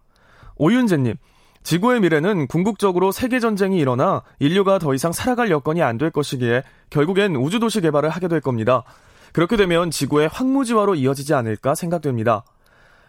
오윤재님, 0.56 1.16
지구의 1.62 2.00
미래는 2.00 2.46
궁극적으로 2.46 3.10
세계 3.10 3.40
전쟁이 3.40 3.78
일어나 3.78 4.22
인류가 4.38 4.78
더 4.78 4.94
이상 4.94 5.12
살아갈 5.12 5.50
여건이 5.50 5.82
안 5.82 5.98
될 5.98 6.10
것이기에 6.10 6.62
결국엔 6.90 7.36
우주 7.36 7.58
도시 7.58 7.80
개발을 7.80 8.10
하게 8.10 8.28
될 8.28 8.40
겁니다. 8.40 8.84
그렇게 9.32 9.56
되면 9.56 9.90
지구의 9.90 10.28
황무지화로 10.28 10.94
이어지지 10.94 11.34
않을까 11.34 11.74
생각됩니다. 11.74 12.44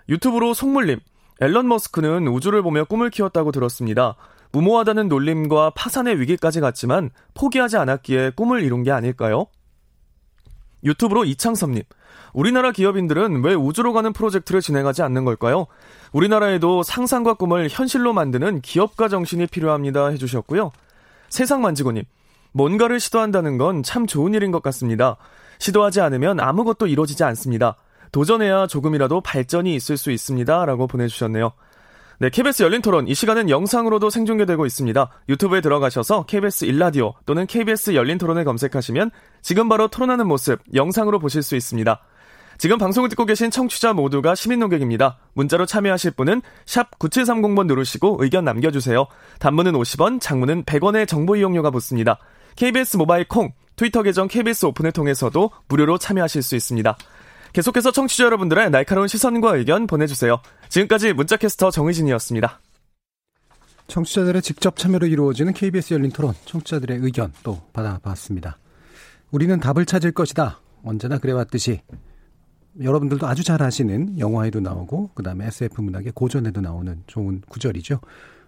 유튜브로 0.09 0.53
송물님, 0.53 0.99
앨런 1.41 1.67
머스크는 1.67 2.27
우주를 2.27 2.61
보며 2.63 2.85
꿈을 2.85 3.09
키웠다고 3.09 3.51
들었습니다. 3.51 4.15
무모하다는 4.55 5.09
놀림과 5.09 5.71
파산의 5.71 6.17
위기까지 6.21 6.61
갔지만 6.61 7.09
포기하지 7.33 7.75
않았기에 7.75 8.31
꿈을 8.37 8.63
이룬 8.63 8.83
게 8.83 8.91
아닐까요? 8.91 9.47
유튜브로 10.81 11.25
이창섭님. 11.25 11.83
우리나라 12.33 12.71
기업인들은 12.71 13.43
왜 13.43 13.53
우주로 13.53 13.91
가는 13.91 14.13
프로젝트를 14.13 14.61
진행하지 14.61 15.01
않는 15.01 15.25
걸까요? 15.25 15.67
우리나라에도 16.13 16.83
상상과 16.83 17.33
꿈을 17.33 17.67
현실로 17.69 18.13
만드는 18.13 18.61
기업가 18.61 19.09
정신이 19.09 19.47
필요합니다. 19.47 20.07
해주셨고요. 20.07 20.71
세상 21.27 21.61
만지고님. 21.61 22.05
뭔가를 22.53 23.01
시도한다는 23.01 23.57
건 23.57 23.83
참 23.83 24.07
좋은 24.07 24.33
일인 24.33 24.51
것 24.51 24.63
같습니다. 24.63 25.17
시도하지 25.59 25.99
않으면 25.99 26.39
아무것도 26.39 26.87
이루어지지 26.87 27.25
않습니다. 27.25 27.75
도전해야 28.13 28.67
조금이라도 28.67 29.19
발전이 29.19 29.75
있을 29.75 29.97
수 29.97 30.11
있습니다. 30.11 30.63
라고 30.65 30.87
보내주셨네요. 30.87 31.51
네, 32.17 32.29
KBS 32.29 32.63
열린 32.63 32.81
토론 32.81 33.07
이 33.09 33.13
시간은 33.13 33.49
영상으로도 33.49 34.09
생중계되고 34.09 34.65
있습니다. 34.65 35.09
유튜브에 35.27 35.59
들어가셔서 35.59 36.25
KBS 36.25 36.65
일라디오 36.65 37.13
또는 37.25 37.45
KBS 37.45 37.93
열린 37.93 38.17
토론을 38.17 38.45
검색하시면 38.45 39.11
지금 39.41 39.67
바로 39.67 39.89
토론하는 39.89 40.25
모습 40.27 40.59
영상으로 40.73 41.19
보실 41.19 41.43
수 41.43 41.57
있습니다. 41.57 42.01
지금 42.57 42.77
방송을 42.77 43.09
듣고 43.09 43.25
계신 43.25 43.51
청취자 43.51 43.91
모두가 43.91 44.33
시민 44.33 44.59
농객입니다. 44.59 45.17
문자로 45.33 45.65
참여하실 45.65 46.11
분은 46.11 46.41
샵 46.65 46.97
9730번 46.99 47.67
누르시고 47.67 48.17
의견 48.21 48.45
남겨주세요. 48.45 49.07
단문은 49.39 49.73
50원, 49.73 50.21
장문은 50.21 50.63
100원의 50.63 51.09
정보 51.09 51.35
이용료가 51.35 51.69
붙습니다. 51.71 52.17
KBS 52.55 52.95
모바일 52.95 53.27
콩, 53.27 53.51
트위터 53.75 54.03
계정 54.03 54.29
KBS 54.29 54.67
오픈을 54.67 54.93
통해서도 54.93 55.51
무료로 55.67 55.97
참여하실 55.97 56.43
수 56.43 56.55
있습니다. 56.55 56.95
계속해서 57.55 57.91
청취자 57.91 58.25
여러분들의 58.25 58.69
날카로운 58.69 59.07
시선과 59.07 59.55
의견 59.55 59.87
보내주세요. 59.87 60.41
지금까지 60.75 61.13
문자캐스터 61.13 61.71
정의진이었습니다. 61.71 62.59
청취자들의 63.87 64.41
직접 64.41 64.75
참여로 64.75 65.07
이루어지는 65.07 65.53
KBS 65.53 65.93
열린 65.93 66.11
토론, 66.11 66.33
청취자들의 66.43 66.97
의견 66.99 67.31
또 67.43 67.61
받아봤습니다. 67.71 68.57
우리는 69.31 69.57
답을 69.57 69.85
찾을 69.85 70.11
것이다. 70.11 70.59
언제나 70.83 71.17
그래왔듯이 71.17 71.79
여러분들도 72.81 73.25
아주 73.25 73.45
잘 73.45 73.63
아시는 73.63 74.19
영화에도 74.19 74.59
나오고 74.59 75.11
그다음에 75.13 75.47
SF 75.47 75.81
문학의 75.81 76.11
고전에도 76.13 76.59
나오는 76.59 77.01
좋은 77.07 77.41
구절이죠. 77.47 78.01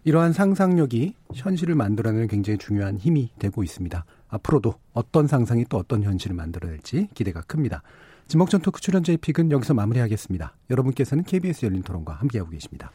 이러한 0.03 0.33
상상력이 0.33 1.13
현실을 1.33 1.75
만들어내는 1.75 2.27
굉장히 2.27 2.57
중요한 2.57 2.97
힘이 2.97 3.31
되고 3.39 3.63
있습니다. 3.63 4.03
앞으로도 4.27 4.75
어떤 4.91 5.27
상상이 5.27 5.63
또 5.69 5.77
어떤 5.77 6.03
현실을 6.03 6.35
만들어낼지 6.35 7.07
기대가 7.13 7.39
큽니다. 7.43 7.83
지목전 8.27 8.61
토크 8.61 8.81
출연자의 8.81 9.17
픽은 9.19 9.51
여기서 9.51 9.73
마무리하겠습니다. 9.73 10.53
여러분께서는 10.69 11.23
KBS 11.23 11.65
열린 11.65 11.81
토론과 11.81 12.13
함께하고 12.13 12.51
계십니다. 12.51 12.91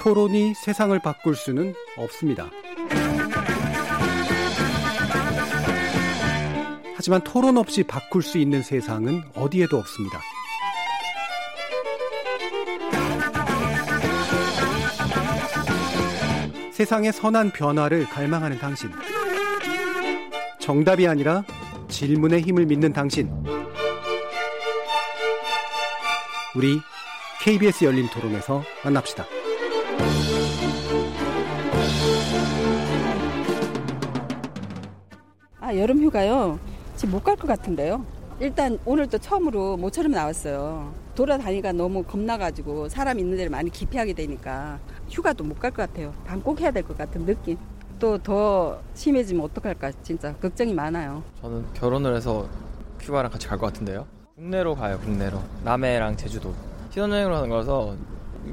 토론이 0.00 0.52
세상을 0.54 0.98
바꿀 0.98 1.34
수는 1.34 1.72
없습니다. 1.96 2.50
하지만 6.94 7.24
토론 7.24 7.56
없이 7.56 7.82
바꿀 7.84 8.22
수 8.22 8.36
있는 8.36 8.62
세상은 8.62 9.22
어디에도 9.34 9.78
없습니다. 9.78 10.20
세상의 16.72 17.12
선한 17.14 17.52
변화를 17.52 18.04
갈망하는 18.04 18.58
당신. 18.58 18.90
정답이 20.68 21.06
아니라 21.06 21.44
질문의 21.88 22.40
힘을 22.40 22.64
믿는 22.64 22.94
당신. 22.94 23.30
우리 26.56 26.78
KBS 27.42 27.84
열린 27.84 28.08
토론에서 28.08 28.62
만납시다. 28.82 29.26
아, 35.60 35.74
여름 35.76 36.02
휴가요? 36.02 36.58
지금 36.96 37.12
못 37.12 37.24
갈 37.24 37.36
것 37.36 37.46
같은데요. 37.46 38.04
일단 38.40 38.78
오늘도 38.84 39.18
처음으로 39.18 39.76
모처럼 39.76 40.12
나왔어요. 40.12 40.92
돌아다니가 41.14 41.72
너무 41.72 42.02
겁나가지고 42.02 42.88
사람 42.88 43.18
있는 43.18 43.36
데를 43.36 43.50
많이 43.50 43.70
기피하게 43.70 44.12
되니까 44.14 44.80
휴가도 45.10 45.44
못 45.44 45.58
갈 45.60 45.70
것 45.72 45.76
같아요. 45.88 46.12
방콕 46.26 46.60
해야 46.60 46.70
될 46.70 46.82
것 46.82 46.96
같은 46.96 47.24
느낌. 47.26 47.56
또 47.98 48.18
더 48.18 48.80
심해지면 48.94 49.44
어떡할까 49.46 49.92
진짜 50.02 50.34
걱정이 50.36 50.72
많아요. 50.74 51.22
저는 51.40 51.64
결혼을 51.74 52.16
해서 52.16 52.48
휴가랑 53.00 53.30
같이 53.30 53.46
갈 53.48 53.58
것 53.58 53.66
같은데요. 53.66 54.06
국내로 54.36 54.74
가요, 54.74 54.98
국내로. 54.98 55.40
남해랑 55.64 56.16
제주도. 56.16 56.52
신혼여행으로 56.90 57.36
하는 57.36 57.48
거라서 57.48 57.96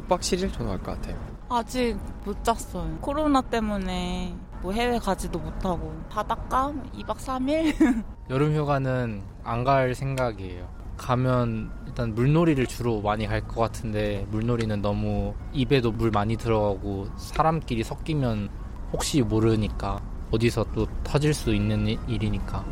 6박 0.08 0.20
7일 0.20 0.52
정도 0.54 0.68
갈 0.70 0.78
것 0.80 0.86
같아요. 1.02 1.16
아직 1.50 1.98
못 2.24 2.44
잤어요. 2.44 2.98
코로나 3.02 3.42
때문에 3.42 4.34
뭐 4.62 4.72
해외 4.72 5.00
가지도 5.00 5.40
못하고 5.40 5.92
바닷가 6.10 6.72
2박 6.96 7.16
3일? 7.18 8.04
여름 8.30 8.56
휴가는 8.56 9.22
안 9.44 9.64
갈 9.64 9.96
생각이에요. 9.96 10.68
가면 10.98 11.72
일단 11.88 12.14
물놀이를 12.14 12.68
주로 12.68 13.02
많이 13.02 13.26
갈 13.26 13.42
것 13.42 13.60
같은데 13.60 14.26
물놀이는 14.30 14.82
너무 14.82 15.34
입에도 15.52 15.92
물 15.92 16.12
많이 16.12 16.38
들어가고 16.38 17.08
사람끼리 17.18 17.84
섞이면 17.84 18.50
혹시 18.92 19.22
모르니까 19.22 20.00
어디서 20.32 20.66
또 20.74 20.88
터질 21.04 21.34
수 21.34 21.54
있는 21.54 21.88
일이니까 22.08 22.66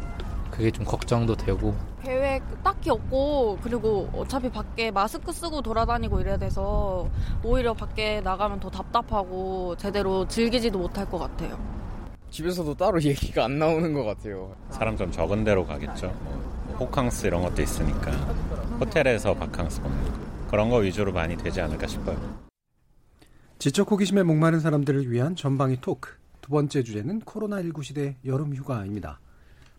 그게 0.51 0.71
좀 0.71 0.85
걱정도 0.85 1.35
되고 1.35 1.73
계획 2.03 2.41
딱히 2.63 2.89
없고 2.89 3.59
그리고 3.61 4.09
어차피 4.15 4.49
밖에 4.49 4.91
마스크 4.91 5.31
쓰고 5.31 5.61
돌아다니고 5.61 6.19
이래야 6.21 6.37
돼서 6.37 7.07
오히려 7.43 7.73
밖에 7.73 8.21
나가면 8.21 8.59
더 8.59 8.69
답답하고 8.69 9.75
제대로 9.77 10.27
즐기지도 10.27 10.79
못할 10.79 11.09
것 11.09 11.19
같아요. 11.19 11.57
집에서도 12.29 12.75
따로 12.75 13.01
얘기가 13.03 13.45
안 13.45 13.59
나오는 13.59 13.93
것 13.93 14.03
같아요. 14.03 14.55
사람 14.69 14.95
좀 14.95 15.11
적은 15.11 15.43
데로 15.43 15.65
가겠죠. 15.65 16.07
뭐 16.07 16.77
호캉스 16.79 17.27
이런 17.27 17.41
것도 17.41 17.61
있으니까 17.61 18.11
호텔에서 18.79 19.33
바캉스 19.33 19.81
보는 19.81 19.97
그런 20.49 20.69
거 20.69 20.77
위주로 20.77 21.11
많이 21.11 21.35
되지 21.35 21.59
않을까 21.61 21.85
싶어요. 21.87 22.48
지적 23.59 23.91
호기심에 23.91 24.23
목마른 24.23 24.61
사람들을 24.61 25.11
위한 25.11 25.35
전방위 25.35 25.81
토크. 25.81 26.13
두 26.39 26.49
번째 26.49 26.81
주제는 26.81 27.19
코로나19 27.23 27.83
시대 27.83 28.15
여름 28.23 28.55
휴가입니다. 28.55 29.19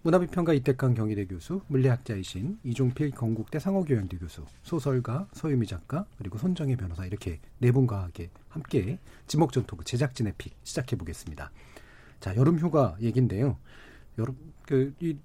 문화비평가 0.02 0.52
이택광 0.52 0.92
경희대 0.92 1.24
교수, 1.24 1.62
물리학자이신 1.68 2.58
이종필 2.62 3.12
건국대 3.12 3.58
상허교양대 3.58 4.18
교수, 4.18 4.44
소설가 4.62 5.28
서유미 5.32 5.66
작가, 5.66 6.04
그리고 6.18 6.36
손정혜 6.36 6.76
변호사 6.76 7.06
이렇게 7.06 7.40
네 7.56 7.72
분과 7.72 8.10
함께 8.50 8.98
지목전 9.26 9.64
토크 9.64 9.82
제작진의 9.82 10.34
pick 10.36 10.54
시작해 10.62 10.94
보겠습니다. 10.96 11.50
자, 12.20 12.36
여름 12.36 12.58
휴가 12.58 12.98
얘긴데요. 13.00 13.56
여름 14.18 14.36
그 14.66 14.92
이 15.00 15.16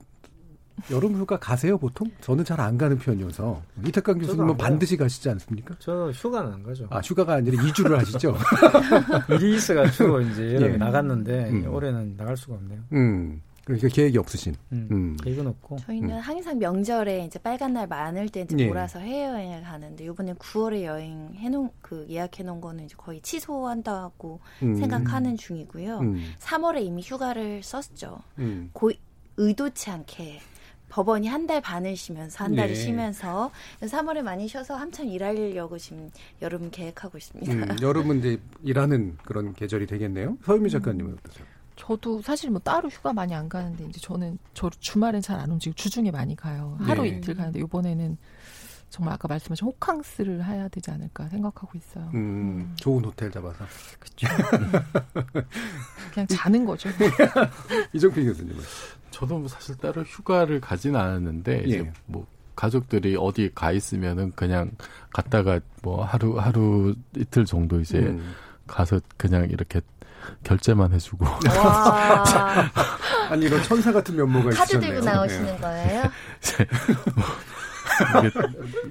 여름 0.92 1.16
휴가 1.16 1.38
가세요 1.38 1.78
보통? 1.78 2.10
저는 2.22 2.44
잘 2.44 2.60
안 2.60 2.78
가는 2.78 2.98
편이어서 2.98 3.62
이택광 3.86 4.18
교수님은 4.20 4.58
반드시 4.58 4.98
가시지 4.98 5.30
않습니까? 5.30 5.76
저는 5.80 6.12
휴가는 6.14 6.52
안 6.52 6.64
가죠. 6.64 6.88
아 6.90 7.00
휴가가 7.00 7.36
아니라 7.36 7.62
2주를 7.64 7.96
하시죠? 7.98 8.36
일이 9.30 9.56
있어가지고 9.56 10.22
이제 10.22 10.56
여름에 10.56 10.74
예. 10.74 10.78
나갔는데 10.78 11.50
음. 11.50 11.74
올해는 11.74 12.16
나갈 12.18 12.36
수가 12.38 12.56
없네요. 12.56 12.80
음. 12.94 13.42
그러니까 13.66 13.88
계획이 13.88 14.18
없으신. 14.20 14.56
음, 14.74 14.88
음. 14.92 15.18
계획은 15.24 15.48
없고. 15.48 15.78
저희는 15.78 16.12
음. 16.12 16.20
항상 16.20 16.60
명절에 16.60 17.26
이제 17.26 17.40
빨간 17.40 17.74
날 17.74 17.88
많을 17.88 18.30
때 18.30 18.42
이제 18.42 18.56
예. 18.60 18.68
몰아서 18.68 19.00
해외여행을 19.00 19.64
가는데 19.64 20.06
이번에 20.06 20.34
9월에 20.34 20.84
여행 20.84 21.32
해놓은 21.34 21.70
그 21.82 22.06
예약해놓은 22.08 22.62
거는 22.62 22.86
이제 22.86 22.96
거의 22.96 23.22
취소한다고 23.22 24.40
음. 24.62 24.76
생각하는 24.76 25.36
중이고요. 25.36 26.00
3월에 26.40 26.78
음. 26.78 26.82
이미 26.84 27.02
휴가를 27.02 27.64
썼죠. 27.64 28.20
음. 28.38 28.70
고 28.72 28.92
의도치 29.38 29.90
않게. 29.90 30.40
법원이 30.96 31.28
한 31.28 31.46
달 31.46 31.60
반을 31.62 31.96
쉬면서 31.98 32.46
한 32.46 32.56
달을 32.56 32.74
네. 32.74 32.80
쉬면서 32.80 33.52
3월에 33.82 34.22
많이 34.22 34.48
쉬어서 34.48 34.76
한참 34.76 35.08
일하려고 35.10 35.78
지금 35.78 36.10
여름 36.42 36.72
계획하고 36.72 37.18
있습니다. 37.18 37.52
음, 37.52 37.66
여름은 37.84 38.20
이제 38.20 38.40
일하는 38.64 39.18
그런 39.26 39.54
계절이 39.54 39.86
되겠네요. 39.88 40.38
서유미 40.46 40.70
작가님은 40.72 41.18
어떠세요? 41.20 41.46
저도 41.76 42.22
사실 42.22 42.50
뭐 42.50 42.60
따로 42.62 42.88
휴가 42.88 43.12
많이 43.12 43.36
안 43.36 43.50
가는데 43.50 43.84
이제 43.90 44.00
저는 44.00 44.38
저 44.54 44.70
주말엔 44.80 45.22
잘 45.22 45.38
안 45.38 45.52
움직이고 45.52 45.76
주중에 45.76 46.10
많이 46.12 46.34
가요. 46.36 46.78
하루 46.80 47.04
네. 47.04 47.10
이틀 47.10 47.36
가는데 47.36 47.60
이번에는 47.60 48.18
정말 48.96 49.16
아까 49.16 49.28
말씀하신 49.28 49.68
호캉스를 49.68 50.46
해야 50.46 50.70
되지 50.70 50.90
않을까 50.90 51.28
생각하고 51.28 51.78
있어요. 51.78 52.10
음, 52.14 52.16
음. 52.16 52.74
좋은 52.78 53.04
호텔 53.04 53.30
잡아서. 53.30 53.66
그렇죠. 54.00 54.28
그냥 56.14 56.28
자는 56.28 56.64
거죠. 56.64 56.88
이정필 57.92 58.24
교수님은. 58.24 58.64
저도 59.12 59.38
뭐 59.38 59.50
사실 59.50 59.76
따로 59.76 60.02
휴가를 60.04 60.62
가진 60.62 60.96
않았는데 60.96 61.64
예. 61.64 61.68
이제 61.68 61.92
뭐 62.06 62.26
가족들이 62.56 63.18
어디 63.20 63.52
가 63.54 63.74
있으면은 63.74 64.32
그냥 64.34 64.72
갔다가 65.12 65.60
뭐 65.82 66.06
하루 66.06 66.40
하루 66.40 66.96
이틀 67.18 67.44
정도 67.44 67.82
이제 67.82 68.00
음. 68.00 68.34
가서 68.66 69.02
그냥 69.18 69.50
이렇게 69.50 69.82
결제만 70.44 70.94
해주고. 70.94 71.26
아니 73.30 73.46
이런 73.46 73.62
천사 73.64 73.92
같은 73.92 74.16
면모가 74.16 74.52
있으네요. 74.52 74.56
카드 74.56 74.80
들고 74.80 75.04
나오시는 75.04 75.60
거예요? 75.60 76.04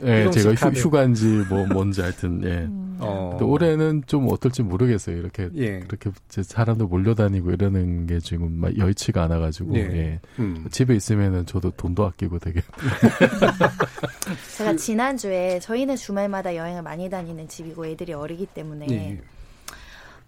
예, 0.05 0.31
제가 0.31 0.55
휴, 0.55 0.69
휴가인지 0.75 1.45
뭐 1.49 1.67
뭔지 1.67 2.01
하여튼 2.01 2.43
예. 2.45 2.49
음. 2.65 2.85
어. 3.01 3.39
올해는 3.41 4.03
좀 4.07 4.29
어떨지 4.31 4.63
모르겠어요. 4.63 5.17
이렇게 5.17 5.49
예. 5.57 5.81
그렇게 5.81 6.11
사람들 6.29 6.87
몰려다니고 6.87 7.51
이러는 7.51 8.07
게 8.07 8.21
지금 8.21 8.53
막 8.61 8.77
여의치가 8.77 9.25
않아가지고 9.25 9.77
예. 9.77 9.81
예. 9.81 10.21
음. 10.39 10.67
집에 10.71 10.95
있으면은 10.95 11.47
저도 11.47 11.71
돈도 11.73 12.05
아끼고 12.07 12.39
되게. 12.39 12.61
제가 14.57 14.77
지난 14.77 15.17
주에 15.17 15.59
저희는 15.61 15.97
주말마다 15.97 16.55
여행을 16.57 16.83
많이 16.83 17.11
다니는 17.11 17.49
집이고 17.49 17.87
애들이 17.87 18.13
어리기 18.13 18.47
때문에. 18.47 19.21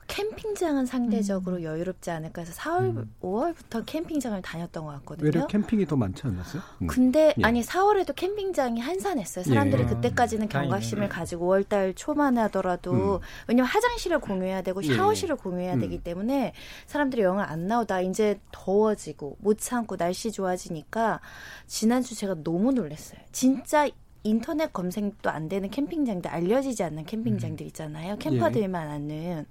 예. 0.08 0.14
캠핑장은 0.14 0.86
상대적으로 0.86 1.56
음. 1.56 1.62
여유롭지 1.62 2.10
않을까 2.10 2.42
해서 2.42 2.52
4월, 2.52 2.96
음. 2.96 3.14
5월부터 3.22 3.84
캠핑장을 3.86 4.40
다녔던 4.42 4.84
것 4.84 4.92
같거든요. 4.92 5.30
왜 5.34 5.46
캠핑이 5.48 5.86
더 5.86 5.96
많지 5.96 6.22
않았어요? 6.26 6.62
음. 6.82 6.86
근데 6.86 7.34
예. 7.38 7.42
아니 7.42 7.62
4월에도 7.62 8.14
캠핑장이 8.14 8.80
한산했어요. 8.80 9.44
사람들이 9.44 9.82
예. 9.82 9.86
그때까지는 9.86 10.48
경각심을 10.48 11.08
가지고 11.08 11.46
5월달 11.48 11.94
초만 11.96 12.38
하더라도 12.38 12.92
음. 12.92 13.18
왜냐면 13.48 13.70
화장실을 13.70 14.20
공유해야 14.20 14.62
되고 14.62 14.82
예. 14.82 14.94
샤워실을 14.94 15.36
예. 15.38 15.42
공유해야 15.42 15.74
음. 15.74 15.80
되기 15.80 15.98
때문에 15.98 16.52
사람들이 16.86 17.22
영화 17.22 17.44
안 17.44 17.66
나오다 17.66 18.00
이제 18.02 18.38
더워지고 18.52 19.36
못 19.40 19.58
참고 19.58 19.96
날씨 19.96 20.30
좋아지니까 20.32 21.20
지난주 21.66 22.14
제가 22.14 22.36
너무 22.42 22.72
놀랐어요. 22.72 23.20
진짜 23.32 23.88
인터넷 24.22 24.72
검색도 24.72 25.30
안 25.30 25.48
되는 25.48 25.70
캠핑장들 25.70 26.30
알려지지 26.30 26.82
않는 26.82 27.04
캠핑장들 27.04 27.64
음. 27.64 27.68
있잖아요. 27.68 28.16
캠퍼들만 28.18 28.88
예. 28.88 28.92
아는 28.92 29.46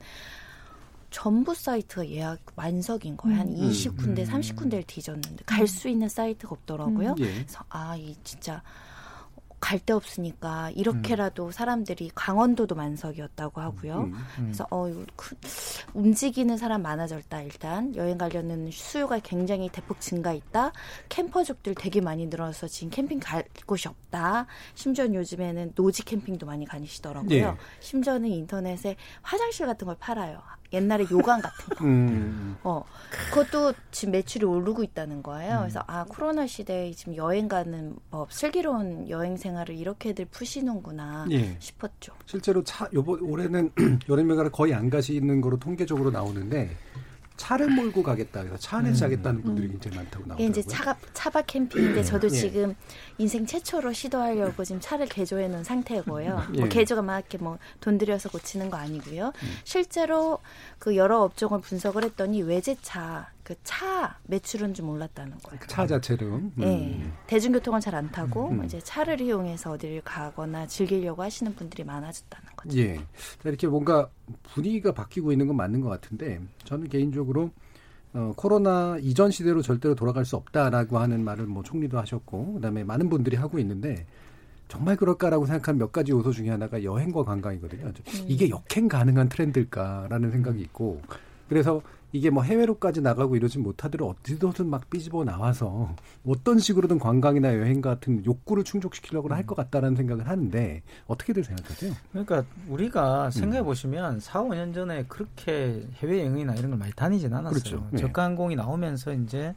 전부 1.15 1.55
사이트가 1.55 2.09
예약 2.09 2.41
만석인 2.57 3.15
거예요. 3.15 3.39
한 3.39 3.55
20군데, 3.55 4.19
음. 4.19 4.25
30군데를 4.25 4.85
뒤졌는데 4.85 5.45
갈 5.45 5.65
수 5.65 5.87
있는 5.87 6.09
사이트가 6.09 6.53
없더라고요. 6.53 7.11
음. 7.11 7.19
예. 7.19 7.33
그래서 7.35 7.63
아, 7.69 7.95
이 7.95 8.17
진짜 8.25 8.61
갈 9.61 9.79
데 9.79 9.93
없으니까 9.93 10.71
이렇게라도 10.71 11.45
음. 11.47 11.51
사람들이 11.51 12.11
강원도도 12.13 12.75
만석이었다고 12.75 13.61
하고요. 13.61 13.99
음, 13.99 14.03
음, 14.05 14.13
음. 14.13 14.43
그래서 14.43 14.67
어 14.69 14.91
그, 15.15 15.35
움직이는 15.93 16.57
사람 16.57 16.81
많아졌다. 16.81 17.41
일단 17.41 17.95
여행 17.95 18.17
가려는 18.17 18.69
수요가 18.71 19.17
굉장히 19.19 19.69
대폭 19.69 20.01
증가했다. 20.01 20.71
캠퍼족들 21.09 21.75
되게 21.75 22.01
많이 22.01 22.27
늘어서 22.27 22.67
지금 22.67 22.89
캠핑 22.89 23.19
갈 23.21 23.45
곳이 23.65 23.87
없다. 23.87 24.47
심지어 24.75 25.05
요즘에는 25.05 25.71
노지 25.75 26.03
캠핑도 26.03 26.45
많이 26.45 26.65
가시더라고요. 26.65 27.31
예. 27.33 27.55
심지어는 27.79 28.29
인터넷에 28.29 28.97
화장실 29.21 29.65
같은 29.65 29.87
걸 29.87 29.95
팔아요. 29.97 30.41
옛날에 30.75 31.05
요강 31.09 31.41
같은 31.41 31.75
거. 31.75 31.85
음. 31.85 32.57
어, 32.63 32.83
그것도 33.29 33.73
지금 33.91 34.11
매출이 34.11 34.45
오르고 34.45 34.83
있다는 34.83 35.23
거예요. 35.23 35.55
음. 35.55 35.59
그래서 35.61 35.83
아 35.87 36.05
코로나 36.07 36.45
시대에 36.45 36.91
지금 36.91 37.15
여행 37.15 37.47
가는 37.47 37.95
법, 38.11 38.31
슬기로운 38.31 39.09
여행 39.09 39.37
생활을 39.37 39.75
이렇게들 39.75 40.25
푸시는구나 40.25 41.27
예. 41.31 41.55
싶었죠. 41.59 42.13
실제로 42.25 42.63
차 42.63 42.87
요번 42.93 43.21
올해는 43.21 43.71
여름에 44.09 44.35
가를 44.35 44.51
거의 44.51 44.73
안 44.73 44.89
가시는 44.89 45.41
거로 45.41 45.57
통계적으로 45.57 46.11
나오는데 46.11 46.69
차를 47.37 47.69
몰고 47.69 48.01
가겠다 48.01 48.41
그래서 48.41 48.57
차 48.57 48.77
안에서 48.77 48.93
음. 48.93 48.99
자겠다는 48.99 49.41
분들이 49.43 49.67
굉장히 49.67 49.97
많다고 49.97 50.25
나오더라고요. 50.25 50.47
이제 50.47 50.61
차가 50.61 50.95
차박 51.13 51.47
캠핑인데 51.47 52.03
저도 52.03 52.27
예. 52.27 52.31
지금 52.31 52.75
인생 53.17 53.45
최초로 53.45 53.93
시도하려고 53.93 54.63
지금 54.65 54.81
차를 54.81 55.07
개조해 55.07 55.47
놓은 55.47 55.63
상태고요. 55.63 56.33
뭐 56.35 56.43
예. 56.55 56.59
뭐 56.59 56.69
개조가 56.69 57.01
막 57.01 57.19
이렇게 57.19 57.37
뭐 57.37 57.57
돈 57.79 57.97
들여서 57.97 58.29
고치는 58.29 58.69
거 58.69 58.77
아니고요. 58.77 59.27
음. 59.27 59.49
실제로 59.63 60.39
그 60.79 60.95
여러 60.95 61.21
업종을 61.21 61.61
분석을 61.61 62.03
했더니 62.03 62.41
외제차 62.41 63.31
그 63.43 63.55
차 63.63 64.17
매출은 64.25 64.73
좀 64.73 64.89
올랐다는 64.89 65.37
거예요. 65.43 65.59
차 65.67 65.85
자체로. 65.85 66.25
음. 66.37 66.51
네. 66.55 67.11
대중교통을 67.27 67.79
잘안 67.79 68.11
타고 68.11 68.49
음. 68.49 68.63
이제 68.65 68.79
차를 68.79 69.21
이용해서 69.21 69.71
어디를 69.73 70.01
가거나 70.01 70.67
즐기려고 70.67 71.21
하시는 71.23 71.53
분들이 71.55 71.83
많아졌다는 71.83 72.47
거죠. 72.55 72.77
예. 72.79 72.99
이렇게 73.43 73.67
뭔가 73.67 74.09
분위기가 74.43 74.91
바뀌고 74.93 75.31
있는 75.31 75.47
건 75.47 75.55
맞는 75.57 75.81
것 75.81 75.89
같은데 75.89 76.41
저는 76.65 76.89
개인적으로 76.89 77.51
어, 78.15 78.31
코로나 78.37 78.97
이전 79.01 79.29
시대로 79.29 79.61
절대로 79.61 79.93
돌아갈 79.93 80.23
수 80.23 80.37
없다라고 80.37 80.99
하는 80.99 81.23
말을 81.23 81.45
뭐 81.47 81.63
총리도 81.63 81.99
하셨고 81.99 82.53
그다음에 82.53 82.85
많은 82.85 83.09
분들이 83.09 83.35
하고 83.35 83.59
있는데 83.59 84.05
정말 84.69 84.95
그럴까라고 84.95 85.45
생각한 85.45 85.77
몇 85.77 85.91
가지 85.91 86.13
요소 86.13 86.31
중에 86.31 86.49
하나가 86.49 86.81
여행과 86.81 87.25
관광이거든요. 87.25 87.87
음. 87.87 87.93
이게 88.27 88.49
역행 88.49 88.87
가능한 88.87 89.27
트렌드일까라는 89.27 90.31
생각이 90.31 90.61
있고 90.61 91.01
그래서 91.49 91.81
이게 92.15 92.29
뭐 92.29 92.43
해외로까지 92.43 93.01
나가고 93.01 93.35
이러진 93.35 93.61
못하더라도 93.61 94.15
어디서든 94.21 94.69
막 94.69 94.89
삐집어 94.89 95.25
나와서 95.25 95.93
어떤 96.25 96.59
식으로든 96.59 96.97
관광이나 96.97 97.53
여행 97.57 97.81
같은 97.81 98.23
욕구를 98.25 98.63
충족시키려고 98.63 99.27
할 99.33 99.45
것 99.45 99.53
같다라는 99.55 99.97
생각을 99.97 100.27
하는데 100.27 100.81
어떻게들 101.07 101.43
생각하세요? 101.43 101.93
그러니까 102.11 102.45
우리가 102.69 103.29
생각해 103.31 103.63
보시면 103.63 104.15
음. 104.15 104.19
4, 104.19 104.43
5년 104.43 104.73
전에 104.73 105.03
그렇게 105.07 105.85
해외 105.97 106.19
여행이나 106.21 106.55
이런 106.55 106.71
걸 106.71 106.79
많이 106.79 106.93
다니진 106.93 107.33
않았어요. 107.33 107.51
그렇죠. 107.51 107.87
네. 107.91 107.97
저가 107.99 108.23
항공이 108.23 108.55
나오면서 108.55 109.13
이제 109.13 109.53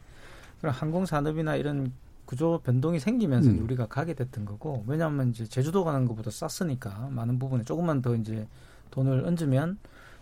그런 0.61 0.75
항공 0.75 1.07
산업이나 1.07 1.55
이런 1.55 1.93
구조 2.27 2.61
변동이 2.65 2.99
생기면서 2.99 3.51
음. 3.51 3.63
우리가 3.63 3.87
가게 3.87 4.15
됐던 4.15 4.45
거고 4.45 4.85
왜냐하면 4.89 5.31
이제 5.31 5.47
제주도 5.47 5.85
가는 5.85 6.05
것보다 6.07 6.31
쌌으니까 6.33 7.09
많은 7.13 7.39
부분에 7.39 7.63
조금만 7.63 8.03
더 8.03 8.17
이제 8.17 8.47
돈을 8.91 9.25
얹으면 9.25 9.79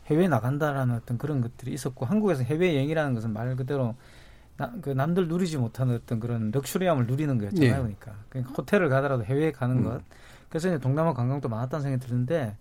해외에 0.06 0.28
나간다라는 0.28 0.94
어떤 0.94 1.18
그런 1.18 1.40
것들이 1.40 1.72
있었고 1.72 2.06
한국에서 2.06 2.42
해외 2.42 2.74
여행이라는 2.74 3.14
것은 3.14 3.32
말 3.32 3.56
그대로 3.56 3.94
나, 4.56 4.72
그 4.80 4.90
남들 4.90 5.28
누리지 5.28 5.58
못하는 5.58 5.96
어떤 5.96 6.20
그런 6.20 6.50
럭셔리함을 6.50 7.06
누리는 7.06 7.38
거였잖아요. 7.38 7.70
네. 7.70 7.76
그러니까. 7.76 8.14
그러니까 8.28 8.54
호텔을 8.56 8.88
가더라도 8.88 9.24
해외에 9.24 9.52
가는 9.52 9.78
음. 9.78 9.84
것. 9.84 10.02
그래서 10.48 10.68
이제 10.68 10.78
동남아 10.78 11.12
관광도 11.12 11.48
많았다는 11.48 11.82
생각이 11.82 12.06
드는데 12.06 12.56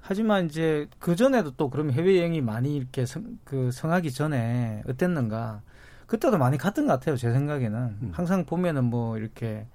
하지만 0.00 0.46
이제 0.46 0.88
그 0.98 1.16
전에도 1.16 1.50
또 1.56 1.68
그러면 1.68 1.92
해외 1.92 2.18
여행이 2.18 2.40
많이 2.40 2.76
이렇게 2.76 3.04
성, 3.04 3.38
그 3.44 3.70
성하기 3.72 4.12
전에 4.12 4.82
어땠는가? 4.88 5.62
그때도 6.06 6.38
많이 6.38 6.56
갔던 6.56 6.86
것 6.86 6.92
같아요. 6.92 7.16
제 7.16 7.32
생각에는 7.32 7.78
음. 7.78 8.10
항상 8.12 8.44
보면은 8.44 8.84
뭐 8.84 9.18
이렇게 9.18 9.66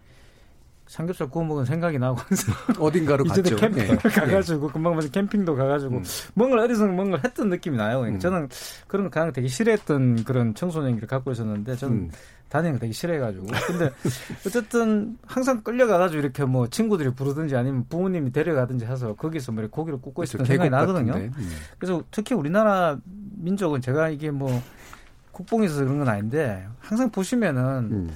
삼겹살 0.91 1.29
구워 1.29 1.45
먹은 1.45 1.63
생각이 1.63 1.97
나고 1.97 2.17
어딘가로 2.77 3.23
갔죠. 3.23 3.55
캠핑 3.55 3.87
네. 3.87 3.95
가가지고 3.95 4.67
네. 4.67 4.73
금방 4.73 4.95
무슨 4.95 5.09
캠핑도 5.09 5.55
가가지고 5.55 5.95
음. 5.95 6.03
뭔가 6.33 6.61
어디서 6.61 6.85
뭔가 6.87 7.17
했던 7.23 7.47
느낌이 7.47 7.77
나요. 7.77 7.99
그러니까 7.99 8.17
음. 8.17 8.19
저는 8.19 8.49
그런 8.87 9.05
거 9.05 9.09
가는 9.09 9.31
되게 9.31 9.47
싫어했던 9.47 10.25
그런 10.25 10.53
청소년기를 10.53 11.07
갖고 11.07 11.31
있었는데 11.31 11.77
저는 11.77 11.95
음. 11.95 12.11
다니는 12.49 12.73
거 12.73 12.79
되게 12.79 12.91
싫어해가지고 12.91 13.45
근데 13.67 13.89
어쨌든 14.45 15.17
항상 15.25 15.61
끌려가가지고 15.63 16.19
이렇게 16.21 16.43
뭐 16.43 16.67
친구들이 16.67 17.11
부르든지 17.11 17.55
아니면 17.55 17.85
부모님이 17.87 18.33
데려가든지 18.33 18.83
해서 18.83 19.15
거기서 19.15 19.53
뭐 19.53 19.65
고기를 19.69 20.01
굽고 20.01 20.23
있었던 20.23 20.45
생각이 20.45 20.69
나거든요. 20.69 21.13
음. 21.13 21.31
그래서 21.79 22.03
특히 22.11 22.35
우리나라 22.35 22.97
민족은 23.37 23.79
제가 23.79 24.09
이게 24.09 24.29
뭐 24.29 24.61
국뽕에서 25.31 25.85
그런 25.85 25.99
건 25.99 26.09
아닌데 26.09 26.67
항상 26.81 27.09
보시면은. 27.09 28.11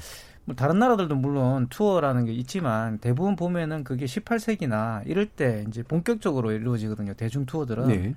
음. 0.46 0.52
뭐 0.52 0.56
다른 0.56 0.80
나라들도 0.80 1.16
물론 1.16 1.68
투어라는 1.70 2.26
게 2.26 2.34
있지만 2.34 3.00
대부분 3.00 3.36
보면은 3.36 3.84
그게 3.84 4.06
18세기나 4.06 5.04
이럴 5.06 5.26
때 5.26 5.66
이제 5.68 5.84
본격적으로 5.84 6.52
이루어지거든요. 6.52 7.14
대중 7.16 7.46
투어들은. 7.46 7.88
네. 7.88 8.16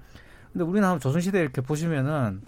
근데 0.53 0.65
우리나라 0.65 0.99
조선시대 0.99 1.41
이렇게 1.41 1.61
보시면은 1.61 2.43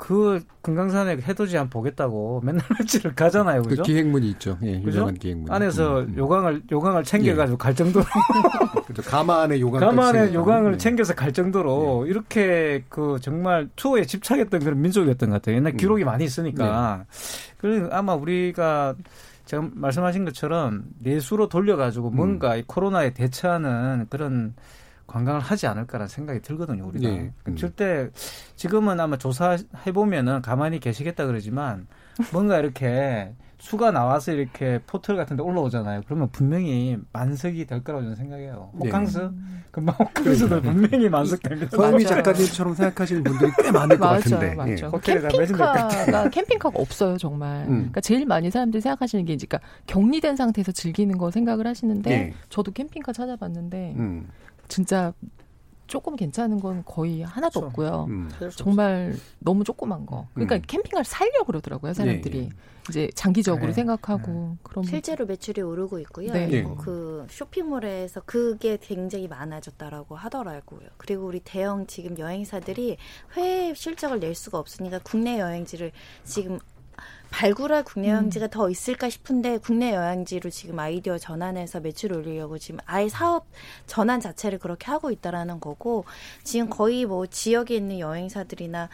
그 0.00 0.40
금강산에 0.62 1.18
해돋이 1.28 1.56
한 1.56 1.68
보겠다고 1.68 2.40
맨날 2.42 2.64
며칠을 2.78 3.14
가잖아요, 3.14 3.60
그죠? 3.62 3.82
그 3.82 3.86
기행문이 3.86 4.30
있죠. 4.30 4.56
예, 4.62 4.80
유명한 4.80 5.12
기행문. 5.12 5.52
안에서 5.52 6.00
음, 6.00 6.06
음. 6.08 6.14
요강을 6.16 6.62
요강을 6.72 7.04
챙겨가지고 7.04 7.54
예. 7.54 7.58
갈 7.58 7.74
정도로. 7.74 8.06
그렇죠. 8.86 9.02
가마 9.02 9.42
안에 9.42 9.60
요강. 9.60 9.78
가마 9.78 10.08
안에 10.08 10.32
요강을 10.32 10.72
예. 10.72 10.76
챙겨서 10.78 11.14
갈 11.14 11.34
정도로 11.34 12.04
예. 12.06 12.10
이렇게 12.10 12.82
그 12.88 13.18
정말 13.20 13.68
투어에 13.76 14.06
집착했던 14.06 14.60
그런 14.60 14.80
민족이었던 14.80 15.28
것 15.28 15.34
같아요. 15.34 15.56
옛날 15.56 15.74
음. 15.74 15.76
기록이 15.76 16.02
음. 16.02 16.06
많이 16.06 16.24
있으니까. 16.24 17.04
네. 17.06 17.54
그래서 17.58 17.88
아마 17.92 18.14
우리가 18.14 18.94
제가 19.44 19.68
말씀하신 19.70 20.24
것처럼 20.24 20.84
내수로 20.98 21.50
돌려가지고 21.50 22.08
뭔가 22.08 22.56
이 22.56 22.64
코로나에 22.66 23.12
대처하는 23.12 24.06
그런 24.08 24.54
관광을 25.10 25.40
하지 25.40 25.66
않을까라는 25.66 26.08
생각이 26.08 26.40
들거든요, 26.40 26.86
우리가. 26.86 27.08
네. 27.08 27.32
음. 27.48 27.56
절대 27.56 28.08
지금은 28.54 29.00
아마 29.00 29.16
조사해 29.18 29.92
보면은 29.92 30.40
가만히 30.40 30.78
계시겠다 30.78 31.26
그러지만 31.26 31.86
뭔가 32.32 32.58
이렇게 32.58 33.32
수가 33.58 33.90
나와서 33.90 34.32
이렇게 34.32 34.80
포털 34.86 35.16
같은 35.16 35.36
데 35.36 35.42
올라오잖아요. 35.42 36.02
그러면 36.06 36.30
분명히 36.30 36.96
만석이 37.12 37.66
될 37.66 37.84
거라고 37.84 38.02
저는 38.04 38.16
생각해요. 38.16 38.70
네. 38.72 38.86
호캉스? 38.86 39.18
네. 39.18 39.30
금방 39.70 39.94
호캉스도 39.98 40.62
분명히 40.62 41.08
만석됩니다. 41.08 41.76
서미 41.76 42.04
작가님처럼 42.04 42.74
생각하시는 42.74 43.22
분들이 43.22 43.52
꽤 43.62 43.70
많을 43.70 43.98
것 43.98 44.08
같은데. 44.08 44.54
맞죠. 44.54 44.90
예. 45.08 45.28
캠핑카가, 45.28 46.30
캠핑카가 46.30 46.80
없어요, 46.80 47.18
정말. 47.18 47.66
음. 47.66 47.76
그러니까 47.76 48.00
제일 48.00 48.24
많이 48.24 48.50
사람들이 48.50 48.80
생각하시는 48.80 49.26
게, 49.26 49.36
그러니까 49.36 49.60
격리된 49.86 50.36
상태에서 50.36 50.72
즐기는 50.72 51.16
거 51.18 51.30
생각을 51.30 51.66
하시는데, 51.66 52.10
예. 52.10 52.34
저도 52.48 52.72
캠핑카 52.72 53.12
찾아봤는데, 53.12 53.94
음. 53.98 54.26
진짜 54.70 55.12
조금 55.86 56.14
괜찮은 56.14 56.60
건 56.60 56.84
거의 56.86 57.22
하나도 57.22 57.60
그렇죠. 57.60 57.66
없고요. 57.66 58.06
음. 58.08 58.30
정말 58.54 59.16
너무 59.40 59.64
조그만 59.64 60.06
거. 60.06 60.28
그러니까 60.34 60.56
음. 60.56 60.62
캠핑을 60.66 61.04
살려 61.04 61.42
그러더라고요, 61.42 61.92
사람들이. 61.92 62.40
네. 62.42 62.50
이제 62.88 63.10
장기적으로 63.14 63.66
네. 63.66 63.72
생각하고 63.72 64.30
네. 64.30 64.58
그런 64.62 64.84
실제로 64.84 65.26
매출이 65.26 65.60
오르고 65.60 65.98
있고요. 66.00 66.32
네. 66.32 66.46
네. 66.46 66.74
그 66.78 67.26
쇼핑몰에서 67.28 68.22
그게 68.24 68.78
굉장히 68.80 69.26
많아졌다라고 69.26 70.14
하더라고요. 70.14 70.88
그리고 70.96 71.26
우리 71.26 71.40
대형 71.40 71.86
지금 71.86 72.18
여행사들이 72.18 72.96
해외 73.34 73.74
실적을 73.74 74.20
낼 74.20 74.34
수가 74.34 74.58
없으니까 74.58 75.00
국내 75.02 75.40
여행지를 75.40 75.90
지금 76.24 76.58
발굴할 77.30 77.84
국내 77.84 78.10
여행지가 78.10 78.46
음. 78.46 78.50
더 78.50 78.70
있을까 78.70 79.08
싶은데 79.08 79.58
국내 79.58 79.94
여행지로 79.94 80.50
지금 80.50 80.78
아이디어 80.78 81.18
전환해서 81.18 81.80
매출 81.80 82.12
올리려고 82.12 82.58
지금 82.58 82.80
아예 82.86 83.08
사업 83.08 83.46
전환 83.86 84.20
자체를 84.20 84.58
그렇게 84.58 84.86
하고 84.90 85.10
있다라는 85.10 85.60
거고 85.60 86.04
지금 86.42 86.68
거의 86.68 87.06
뭐 87.06 87.26
지역에 87.26 87.76
있는 87.76 87.98
여행사들이나 87.98 88.88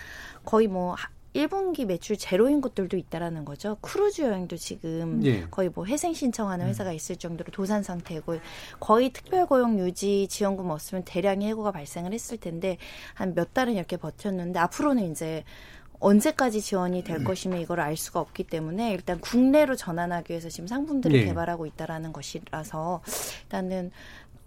거의 0.45 0.69
뭐 0.69 0.97
1분기 1.35 1.85
매출 1.85 2.17
제로인 2.17 2.63
곳들도 2.63 2.97
있다라는 2.97 3.45
거죠. 3.45 3.77
크루즈 3.83 4.23
여행도 4.23 4.57
지금 4.57 5.23
예. 5.25 5.47
거의 5.51 5.69
뭐 5.69 5.85
회생 5.85 6.15
신청하는 6.15 6.65
음. 6.65 6.71
회사가 6.71 6.93
있을 6.93 7.17
정도로 7.17 7.51
도산 7.53 7.83
상태고 7.83 8.39
거의 8.81 9.11
특별 9.11 9.45
고용 9.47 9.79
유지 9.79 10.29
지원금 10.31 10.71
없으면 10.71 11.05
대량의 11.05 11.49
해고가 11.49 11.73
발생을 11.73 12.15
했을 12.15 12.39
텐데 12.39 12.79
한 13.13 13.35
몇 13.35 13.53
달은 13.53 13.75
이렇게 13.75 13.99
버텼는데 13.99 14.59
앞으로는 14.59 15.11
이제 15.11 15.45
언제까지 16.01 16.61
지원이 16.61 17.05
될 17.05 17.19
음. 17.19 17.25
것이며 17.25 17.59
이걸 17.59 17.81
알 17.81 17.97
수가 17.97 18.21
없기 18.21 18.45
때문에 18.45 18.93
일단 18.93 19.21
국내로 19.21 19.77
전환하기 19.77 20.33
위해서 20.33 20.49
지금 20.49 20.67
상품들을 20.67 21.19
네. 21.19 21.25
개발하고 21.27 21.67
있다라는 21.67 22.13
것이라서 22.13 23.03
일단은 23.45 23.91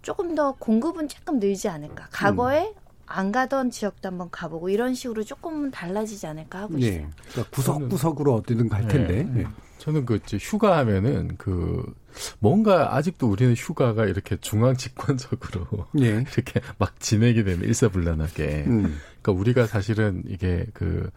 조금 0.02 0.36
더 0.36 0.54
공급은 0.54 1.08
조금 1.08 1.40
늘지 1.40 1.68
않을까. 1.70 2.08
과거에 2.12 2.68
음. 2.68 2.74
안 3.06 3.32
가던 3.32 3.72
지역도 3.72 4.08
한번 4.08 4.30
가보고 4.30 4.70
이런 4.70 4.94
식으로 4.94 5.24
조금은 5.24 5.72
달라지지 5.72 6.28
않을까 6.28 6.60
하고 6.62 6.76
네. 6.76 6.88
있어요. 6.88 7.10
그러니까 7.32 7.56
구석구석으로 7.56 8.36
어디든 8.36 8.70
갈 8.70 8.84
네. 8.84 8.88
텐데. 8.88 9.24
네. 9.24 9.48
저는 9.80 10.06
그 10.06 10.20
휴가 10.40 10.78
하면은 10.80 11.36
그 11.38 11.92
뭔가 12.40 12.96
아직도 12.96 13.28
우리는 13.28 13.54
휴가가 13.56 14.06
이렇게 14.06 14.38
중앙 14.38 14.76
집권적으로 14.76 15.88
네. 15.94 16.24
이렇게 16.38 16.62
막 16.78 17.00
지내게 17.00 17.44
되면 17.44 17.64
일사불란하게. 17.64 18.66
음. 18.68 19.00
그러니까 19.22 19.32
우리가 19.32 19.68
사실은 19.68 20.24
이게 20.28 20.66
그 20.74 21.10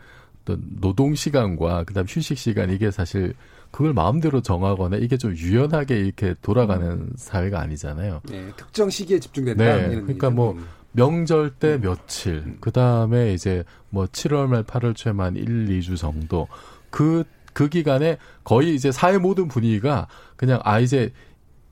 어떤 0.42 0.62
노동 0.80 1.14
시간과 1.14 1.84
그다음 1.84 2.06
휴식 2.08 2.36
시간 2.36 2.70
이게 2.70 2.90
사실 2.90 3.34
그걸 3.70 3.94
마음대로 3.94 4.42
정하거나 4.42 4.98
이게 4.98 5.16
좀 5.16 5.34
유연하게 5.34 5.98
이렇게 5.98 6.34
돌아가는 6.42 6.86
음. 6.90 7.12
사회가 7.16 7.60
아니잖아요. 7.60 8.20
네, 8.28 8.52
특정 8.56 8.90
시기에 8.90 9.18
집중된다. 9.18 9.64
네, 9.64 9.88
그러니까 9.88 10.30
뭐 10.30 10.52
음. 10.52 10.66
명절 10.92 11.54
때 11.54 11.74
음. 11.74 11.80
며칠, 11.80 12.34
음. 12.44 12.58
그 12.60 12.70
다음에 12.70 13.32
이제 13.32 13.64
뭐 13.88 14.04
7월 14.06 14.46
말 14.48 14.64
8월 14.64 14.94
초에만 14.94 15.36
1, 15.36 15.68
2주 15.68 15.96
정도 15.96 16.48
그그 16.90 17.24
그 17.54 17.68
기간에 17.68 18.18
거의 18.44 18.74
이제 18.74 18.92
사회 18.92 19.16
모든 19.16 19.48
분위기가 19.48 20.06
그냥 20.36 20.60
아 20.64 20.78
이제 20.78 21.12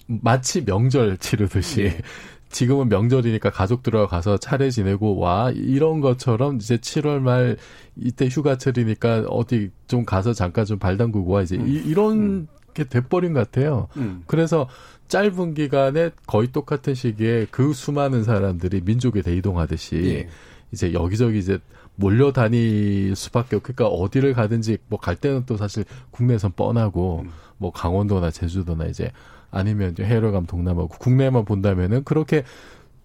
마치 0.07 0.65
명절 0.65 1.19
치르듯이 1.19 1.83
네. 1.83 2.01
지금은 2.51 2.89
명절이니까 2.89 3.51
가족들하고 3.51 4.09
가서 4.09 4.37
차례 4.37 4.71
지내고 4.71 5.19
와 5.19 5.51
이런 5.55 6.01
것처럼 6.01 6.57
이제 6.57 6.77
7월 6.77 7.21
말 7.21 7.57
이때 7.97 8.27
휴가철이니까 8.29 9.27
어디 9.29 9.71
좀 9.87 10.05
가서 10.05 10.33
잠깐 10.33 10.65
좀 10.65 10.79
발 10.79 10.97
담그고 10.97 11.31
와 11.31 11.43
이제 11.43 11.57
음. 11.57 11.67
이, 11.69 11.95
런 11.95 12.13
음. 12.19 12.49
게 12.75 12.85
돼버린 12.85 13.33
것 13.33 13.51
같아요. 13.51 13.89
음. 13.97 14.23
그래서 14.27 14.69
짧은 15.09 15.55
기간에 15.55 16.11
거의 16.27 16.51
똑같은 16.53 16.95
시기에 16.95 17.47
그 17.51 17.73
수많은 17.73 18.23
사람들이 18.25 18.81
민족에 18.85 19.23
대이동하듯이 19.23 19.97
예. 20.05 20.29
이제 20.73 20.93
여기저기 20.93 21.39
이제 21.39 21.59
몰려다닐 21.97 23.15
수밖에 23.17 23.57
없. 23.57 23.63
그러니까 23.63 23.87
어디를 23.89 24.35
가든지 24.35 24.79
뭐 24.89 24.99
갈 24.99 25.17
때는 25.17 25.45
또 25.47 25.57
사실 25.57 25.85
국내선 26.11 26.53
뻔하고 26.57 27.23
음. 27.25 27.31
뭐 27.59 27.71
강원도나 27.73 28.31
제주도나 28.31 28.87
이제 28.87 29.11
아니면 29.51 29.93
이제 29.93 30.05
해외로 30.05 30.33
가면 30.33 30.47
동남아 30.47 30.87
국내만 30.87 31.45
본다면은 31.45 32.05
그렇게 32.05 32.45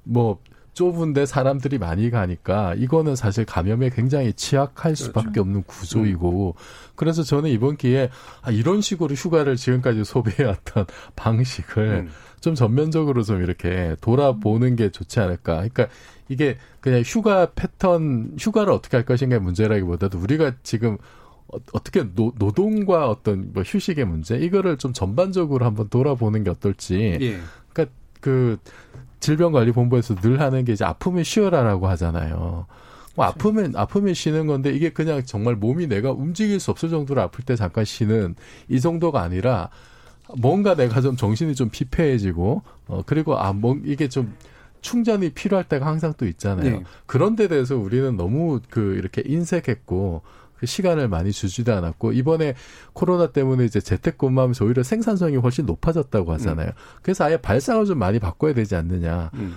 뭐 0.04 0.40
좁은데 0.76 1.26
사람들이 1.26 1.78
많이 1.78 2.12
가니까 2.12 2.76
이거는 2.76 3.16
사실 3.16 3.46
감염에 3.46 3.90
굉장히 3.90 4.34
취약할 4.34 4.94
그렇죠. 4.94 5.06
수밖에 5.06 5.26
그렇죠. 5.28 5.42
없는 5.42 5.64
구조이고 5.64 6.56
음. 6.58 6.62
그래서 6.96 7.24
저는 7.24 7.50
이번 7.50 7.78
기회에 7.78 8.10
아, 8.42 8.52
이런 8.52 8.82
식으로 8.82 9.16
휴가를 9.16 9.56
지금까지 9.56 10.04
소비해왔던 10.04 10.86
방식을 11.16 11.84
음. 11.84 12.10
좀 12.42 12.56
전면적으로 12.56 13.24
좀 13.24 13.42
이렇게 13.42 13.96
돌아보는 14.02 14.76
게 14.76 14.92
좋지 14.92 15.20
않을까. 15.20 15.56
그러니까 15.56 15.88
이게 16.28 16.58
그냥 16.82 17.02
휴가 17.04 17.48
패턴, 17.56 18.36
휴가를 18.38 18.72
어떻게 18.74 18.98
할 18.98 19.06
것인가의 19.06 19.42
문제라기보다도 19.42 20.20
우리가 20.20 20.54
지금 20.62 20.98
어, 21.48 21.58
어떻게 21.74 22.04
노, 22.16 22.34
노동과 22.38 23.10
어떤 23.10 23.52
뭐 23.54 23.64
휴식의 23.64 24.06
문제 24.06 24.38
이거를 24.38 24.78
좀 24.78 24.94
전반적으로 24.94 25.66
한번 25.66 25.90
돌아보는 25.90 26.44
게 26.44 26.50
어떨지. 26.50 27.18
예. 27.22 27.40
그러니까 27.72 27.96
그 28.20 28.58
질병관리본부에서 29.20 30.16
늘 30.16 30.40
하는 30.40 30.66
게 30.66 30.74
이제 30.74 30.86
아프면 30.86 31.24
쉬어라라고 31.24 31.88
하잖아요. 31.88 32.66
뭐 33.16 33.26
아프면 33.26 33.74
아프면 33.76 34.14
쉬는 34.14 34.46
건데 34.48 34.72
이게 34.72 34.90
그냥 34.90 35.24
정말 35.24 35.56
몸이 35.56 35.88
내가 35.88 36.12
움직일 36.12 36.60
수 36.60 36.72
없을 36.72 36.90
정도로 36.90 37.22
아플 37.22 37.46
때 37.46 37.56
잠깐 37.56 37.86
쉬는 37.86 38.36
이 38.68 38.80
정도가 38.80 39.22
아니라 39.22 39.70
뭔가 40.38 40.76
내가 40.76 41.02
좀 41.02 41.16
정신이 41.16 41.56
좀 41.56 41.70
피폐해지고 41.70 42.62
어 42.88 43.02
그리고 43.06 43.38
아뭐 43.38 43.80
이게 43.86 44.10
좀 44.10 44.36
충전이 44.82 45.32
필요할 45.32 45.68
때가 45.68 45.86
항상 45.86 46.14
또 46.18 46.28
있잖아요. 46.28 46.70
네. 46.70 46.84
그런 47.06 47.36
데 47.36 47.48
대해서 47.48 47.76
우리는 47.78 48.16
너무 48.18 48.60
그 48.70 48.96
이렇게 48.98 49.24
인색했고 49.26 50.22
그 50.66 50.68
시간을 50.68 51.08
많이 51.08 51.32
주지도 51.32 51.74
않았고 51.74 52.12
이번에 52.14 52.56
코로나 52.94 53.28
때문에 53.28 53.66
이제 53.66 53.80
재택근무하면서 53.80 54.66
오히려 54.66 54.84
생산성이 54.84 55.38
훨씬 55.38 55.66
높아졌다고 55.66 56.34
하잖아요. 56.34 56.68
음. 56.68 57.00
그래서 57.02 57.24
아예 57.24 57.38
발상을 57.38 57.86
좀 57.86 58.00
많이 58.00 58.20
바꿔야 58.20 58.54
되지 58.54 58.76
않느냐. 58.76 59.32
음. 59.36 59.56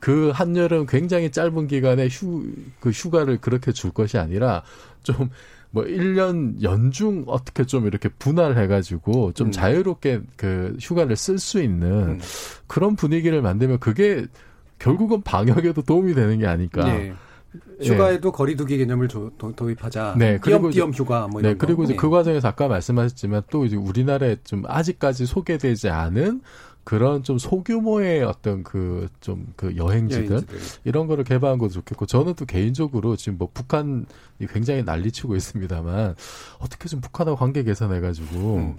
그 0.00 0.30
한여름 0.34 0.86
굉장히 0.86 1.30
짧은 1.30 1.68
기간에 1.68 2.08
휴, 2.08 2.42
그 2.80 2.90
휴가를 2.90 3.38
그렇게 3.40 3.70
줄 3.72 3.92
것이 3.92 4.18
아니라 4.18 4.62
좀 5.02 5.30
뭐 5.70 5.84
1년 5.84 6.62
연중 6.62 7.24
어떻게 7.26 7.64
좀 7.64 7.86
이렇게 7.86 8.08
분할 8.08 8.56
해가지고 8.56 9.32
좀 9.32 9.48
음. 9.48 9.52
자유롭게 9.52 10.20
그 10.36 10.76
휴가를 10.80 11.16
쓸 11.16 11.38
수 11.38 11.62
있는 11.62 11.90
음. 11.90 12.20
그런 12.66 12.96
분위기를 12.96 13.42
만들면 13.42 13.78
그게 13.78 14.26
결국은 14.78 15.22
방역에도 15.22 15.82
도움이 15.82 16.14
되는 16.14 16.38
게 16.38 16.46
아닐까. 16.46 16.84
네. 16.84 17.12
휴가에도 17.82 18.28
예. 18.28 18.32
거리두기 18.32 18.76
개념을 18.78 19.08
도, 19.08 19.32
입하자 19.70 20.16
네, 20.18 20.38
그리고 20.38 20.70
띄엄 20.70 20.92
휴가 20.92 21.26
뭐 21.28 21.40
이런 21.40 21.52
네, 21.52 21.58
그리고 21.58 21.84
이제 21.84 21.94
네. 21.94 21.96
그 21.96 22.10
과정에서 22.10 22.48
아까 22.48 22.68
말씀하셨지만 22.68 23.42
또 23.50 23.64
이제 23.64 23.76
우리나라에 23.76 24.36
좀 24.44 24.64
아직까지 24.66 25.26
소개되지 25.26 25.88
않은 25.88 26.42
그런 26.84 27.22
좀 27.22 27.36
소규모의 27.36 28.24
어떤 28.24 28.62
그 28.62 29.08
좀그 29.20 29.52
그 29.56 29.76
여행지들, 29.76 30.30
여행지들, 30.30 30.58
이런 30.84 31.06
거를 31.06 31.22
개발한 31.22 31.58
것도 31.58 31.72
좋겠고 31.72 32.06
저는 32.06 32.34
또 32.34 32.46
개인적으로 32.46 33.14
지금 33.16 33.36
뭐 33.36 33.50
북한이 33.52 34.06
굉장히 34.48 34.82
난리치고 34.82 35.36
있습니다만 35.36 36.14
어떻게 36.58 36.88
좀 36.88 37.02
북한하고 37.02 37.36
관계 37.36 37.62
개선해 37.62 38.00
가지고 38.00 38.56
음. 38.56 38.76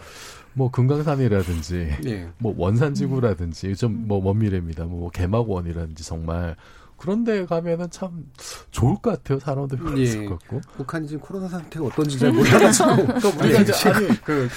뭐 0.53 0.71
금강산이라든지 0.71 1.97
예. 2.07 2.29
뭐 2.39 2.55
원산지구라든지 2.57 3.75
좀 3.75 4.07
뭐 4.07 4.21
먼 4.21 4.39
미래입니다. 4.39 4.85
뭐 4.85 5.11
개막원이라든지 5.11 6.03
정말 6.03 6.55
그런데 6.99 7.45
가면은 7.45 7.89
참 7.89 8.25
좋을 8.71 8.95
것 9.01 9.11
같아요. 9.11 9.39
사람도 9.39 9.77
별로 9.77 9.99
예. 9.99 10.25
것 10.25 10.37
같고. 10.39 10.61
북한이 10.77 11.07
지금 11.07 11.21
코로나 11.21 11.47
상태가 11.47 11.85
어떤지 11.85 12.19
잘 12.19 12.31
몰라가지고. 12.31 12.95
그러니까 13.07 13.29
우리가 13.39 13.61
이제 13.61 13.89
아니 13.89 14.21
그 14.21 14.49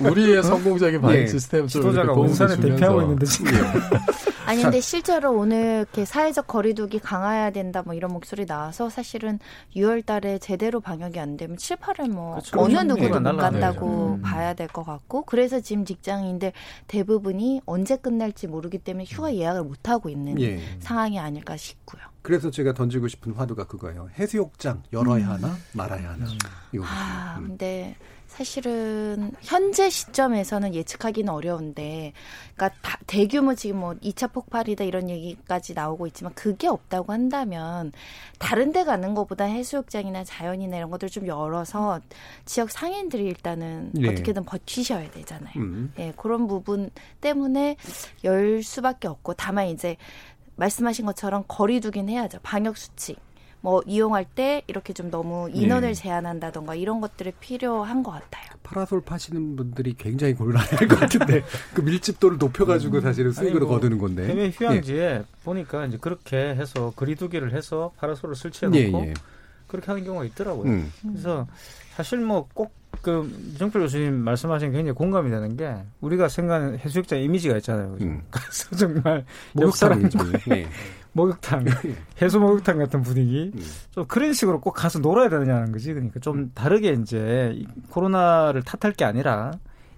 우리의 0.00 0.42
성공적인 0.42 1.00
반응 1.00 1.16
예. 1.22 1.26
시스템 1.26 1.66
지도자가 1.66 2.12
원산을 2.12 2.60
대표하고 2.60 3.02
있는데 3.02 3.26
지금. 3.26 3.52
예. 3.54 3.60
아니 4.46 4.62
근데 4.62 4.80
실제로 4.80 5.32
오늘 5.32 5.78
이렇게 5.80 6.04
사회적 6.04 6.46
거리두기 6.46 7.00
강화해야 7.00 7.50
된다 7.50 7.82
뭐 7.84 7.94
이런 7.94 8.12
목소리 8.12 8.46
나와서 8.46 8.88
사실은 8.88 9.40
6월 9.74 10.06
달에 10.06 10.38
제대로 10.38 10.78
방역이 10.80 11.18
안 11.18 11.36
되면 11.36 11.56
7, 11.56 11.78
8월 11.78 12.08
뭐 12.10 12.30
그렇죠. 12.36 12.60
어느 12.60 12.78
누구도 12.78 13.20
못 13.20 13.36
간다고 13.38 14.14
음. 14.14 14.22
봐야 14.22 14.54
될 14.54 14.68
것 14.68 14.84
같고 14.84 15.22
그래서 15.22 15.58
지금 15.60 15.84
직장인들 15.84 16.52
대부분이 16.86 17.62
언제 17.66 17.96
끝날지 17.96 18.46
모르기 18.46 18.78
때문에 18.78 19.04
휴가 19.08 19.34
예약을 19.34 19.64
못 19.64 19.88
하고 19.88 20.08
있는 20.08 20.40
예. 20.40 20.60
상황이 20.78 21.18
아닐까 21.18 21.55
싶고요. 21.56 22.02
그래서 22.22 22.50
제가 22.50 22.74
던지고 22.74 23.08
싶은 23.08 23.32
화두가 23.32 23.66
그거예요. 23.66 24.08
해수욕장 24.18 24.82
열어야 24.92 25.26
음. 25.26 25.30
하나 25.30 25.56
말아야 25.72 26.10
하나. 26.10 26.26
음. 26.26 26.82
아, 26.82 27.36
음. 27.38 27.48
근데 27.48 27.96
사실은 28.36 29.32
현재 29.40 29.88
시점에서는 29.88 30.74
예측하기는 30.74 31.32
어려운데, 31.32 32.12
그러니까 32.54 32.78
다, 32.82 32.98
대규모 33.06 33.54
지금 33.54 33.78
뭐 33.78 33.94
2차 33.94 34.30
폭발이다 34.30 34.84
이런 34.84 35.08
얘기까지 35.08 35.72
나오고 35.72 36.06
있지만 36.08 36.34
그게 36.34 36.68
없다고 36.68 37.12
한다면 37.12 37.92
다른 38.38 38.72
데 38.72 38.84
가는 38.84 39.14
것보다 39.14 39.44
해수욕장이나 39.44 40.24
자연이나 40.24 40.76
이런 40.76 40.90
것들 40.90 41.08
좀 41.08 41.26
열어서 41.26 42.00
지역 42.44 42.70
상인들이 42.70 43.24
일단은 43.24 43.92
네. 43.94 44.10
어떻게든 44.10 44.44
버티셔야 44.44 45.10
되잖아요. 45.12 45.54
음. 45.56 45.92
예, 45.98 46.12
그런 46.16 46.46
부분 46.46 46.90
때문에 47.22 47.76
열 48.24 48.62
수밖에 48.62 49.08
없고 49.08 49.34
다만 49.34 49.68
이제 49.68 49.96
말씀하신 50.56 51.06
것처럼 51.06 51.44
거리두긴 51.48 52.08
해야죠. 52.08 52.38
방역 52.42 52.76
수칙. 52.76 53.18
뭐 53.60 53.82
이용할 53.84 54.24
때 54.24 54.62
이렇게 54.68 54.92
좀 54.92 55.10
너무 55.10 55.50
인원을 55.52 55.88
네. 55.88 55.94
제한한다던가 55.94 56.74
이런 56.74 57.00
것들이 57.00 57.32
필요한 57.40 58.02
것 58.02 58.12
같아요. 58.12 58.46
파라솔 58.62 59.00
파시는 59.00 59.56
분들이 59.56 59.94
굉장히 59.96 60.34
곤란할 60.34 60.86
것 60.86 61.00
같은데 61.00 61.42
그 61.74 61.80
밀집도를 61.80 62.38
높여가지고 62.38 62.98
음. 62.98 63.00
사실은 63.00 63.32
수익으로 63.32 63.66
뭐 63.66 63.74
거두는 63.76 63.98
건데. 63.98 64.26
해외 64.28 64.50
휴양지에 64.50 64.98
예. 64.98 65.24
보니까 65.44 65.86
이제 65.86 65.98
그렇게 66.00 66.36
해서 66.36 66.92
거리두기를 66.94 67.54
해서 67.54 67.92
파라솔을 67.96 68.36
설치해놓고 68.36 69.04
예, 69.04 69.08
예. 69.08 69.14
그렇게 69.66 69.86
하는 69.86 70.04
경우가 70.04 70.24
있더라고요. 70.26 70.70
음. 70.70 70.92
그래서 71.02 71.46
사실 71.96 72.18
뭐 72.18 72.46
꼭 72.54 72.72
그 73.06 73.54
정필 73.56 73.82
교수님 73.82 74.16
말씀하신 74.16 74.72
게 74.72 74.78
굉장히 74.78 74.96
공감이 74.96 75.30
되는 75.30 75.56
게 75.56 75.76
우리가 76.00 76.26
생각하는 76.28 76.76
해수욕장 76.80 77.20
이미지가 77.20 77.56
있잖아요. 77.58 77.96
음. 78.00 78.20
그래서 78.30 78.74
정말 78.74 79.24
목욕탕 79.52 80.10
네. 80.48 80.66
목욕탕, 81.12 81.64
해수 82.20 82.40
목욕탕 82.40 82.78
같은 82.78 83.02
분위기. 83.02 83.52
음. 83.54 83.62
좀 83.92 84.04
그런 84.06 84.32
식으로 84.32 84.60
꼭 84.60 84.72
가서 84.72 84.98
놀아야 84.98 85.28
되느냐는 85.28 85.70
거지. 85.70 85.94
그러니까 85.94 86.18
좀 86.18 86.36
음. 86.36 86.50
다르게 86.52 86.94
이제 86.94 87.64
코로나를 87.90 88.62
탓할 88.62 88.92
게 88.92 89.04
아니라 89.04 89.52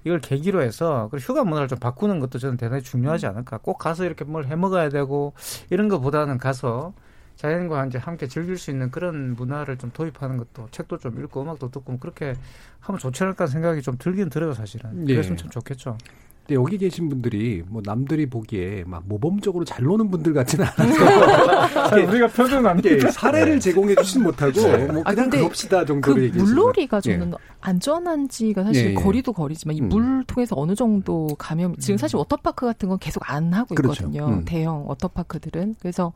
이걸 0.04 0.20
계기로 0.20 0.62
해서 0.62 1.08
그 1.10 1.16
휴가 1.16 1.44
문화를 1.44 1.66
좀 1.66 1.78
바꾸는 1.78 2.20
것도 2.20 2.38
저는 2.38 2.58
대단히 2.58 2.82
중요하지 2.82 3.26
음. 3.26 3.30
않을까. 3.30 3.56
꼭 3.58 3.78
가서 3.78 4.04
이렇게 4.04 4.24
뭘 4.26 4.44
해 4.44 4.54
먹어야 4.54 4.90
되고 4.90 5.32
이런 5.70 5.88
것보다는 5.88 6.36
가서 6.36 6.92
자연과 7.38 7.86
이제 7.86 7.98
함께 7.98 8.26
즐길 8.26 8.58
수 8.58 8.72
있는 8.72 8.90
그런 8.90 9.34
문화를 9.34 9.78
좀 9.78 9.90
도입하는 9.94 10.36
것도 10.38 10.68
책도 10.72 10.98
좀 10.98 11.22
읽고 11.22 11.42
음악도 11.42 11.70
듣고 11.70 11.92
뭐 11.92 12.00
그렇게 12.00 12.34
하면 12.80 12.98
좋지 12.98 13.22
않을까 13.22 13.46
생각이 13.46 13.80
좀 13.80 13.96
들긴 13.96 14.28
들어요 14.28 14.52
사실은. 14.52 15.04
네. 15.04 15.14
그랬으면 15.14 15.36
참 15.36 15.48
좋겠죠. 15.48 15.96
근데 16.40 16.60
여기 16.60 16.78
계신 16.78 17.08
분들이 17.08 17.62
뭐 17.68 17.80
남들이 17.84 18.26
보기에 18.26 18.82
막 18.88 19.04
모범적으로 19.06 19.64
잘 19.64 19.84
노는 19.84 20.10
분들 20.10 20.32
같지는 20.32 20.66
않아서 20.66 21.94
우리가 22.08 22.26
표현한 22.26 22.80
게 22.80 22.98
사례를 23.08 23.54
네. 23.54 23.58
제공해 23.60 23.94
주진 23.94 24.24
못하고 24.24 24.60
네. 24.60 24.86
뭐 24.86 25.02
아, 25.04 25.10
그냥 25.12 25.26
아, 25.26 25.30
그럽시다 25.30 25.84
정도로 25.84 26.16
그 26.16 26.22
얘기해 26.24 26.42
물놀이가 26.42 27.00
저는 27.00 27.30
네. 27.30 27.36
안전한지가 27.60 28.64
사실 28.64 28.94
네. 28.94 28.94
거리도 28.94 29.32
거리지만 29.32 29.76
이물 29.76 30.02
음. 30.02 30.24
통해서 30.26 30.56
어느 30.58 30.74
정도 30.74 31.28
감염 31.38 31.76
지금 31.76 31.94
음. 31.94 31.98
사실 31.98 32.16
워터파크 32.16 32.66
같은 32.66 32.88
건 32.88 32.98
계속 32.98 33.30
안 33.30 33.52
하고 33.52 33.76
그렇죠. 33.76 34.02
있거든요. 34.06 34.24
그렇죠. 34.24 34.40
음. 34.40 34.44
대형 34.44 34.88
워터파크들은 34.88 35.76
그래서 35.78 36.12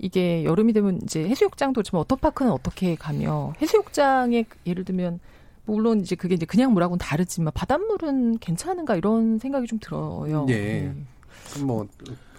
이게 0.00 0.44
여름이 0.44 0.72
되면 0.72 0.98
이제 1.02 1.28
해수욕장도 1.28 1.82
지금 1.82 1.98
워터파크는 1.98 2.50
어떻게 2.50 2.94
가며 2.94 3.52
해수욕장에 3.60 4.44
예를 4.66 4.84
들면 4.84 5.20
물론 5.66 6.00
이제 6.00 6.16
그게 6.16 6.34
이제 6.34 6.46
그냥 6.46 6.72
물하고는 6.72 6.98
다르지만 6.98 7.52
바닷물은 7.54 8.38
괜찮은가 8.38 8.96
이런 8.96 9.38
생각이 9.38 9.66
좀 9.66 9.78
들어요. 9.78 10.46
예. 10.48 10.54
네. 10.54 10.94
뭐. 11.64 11.86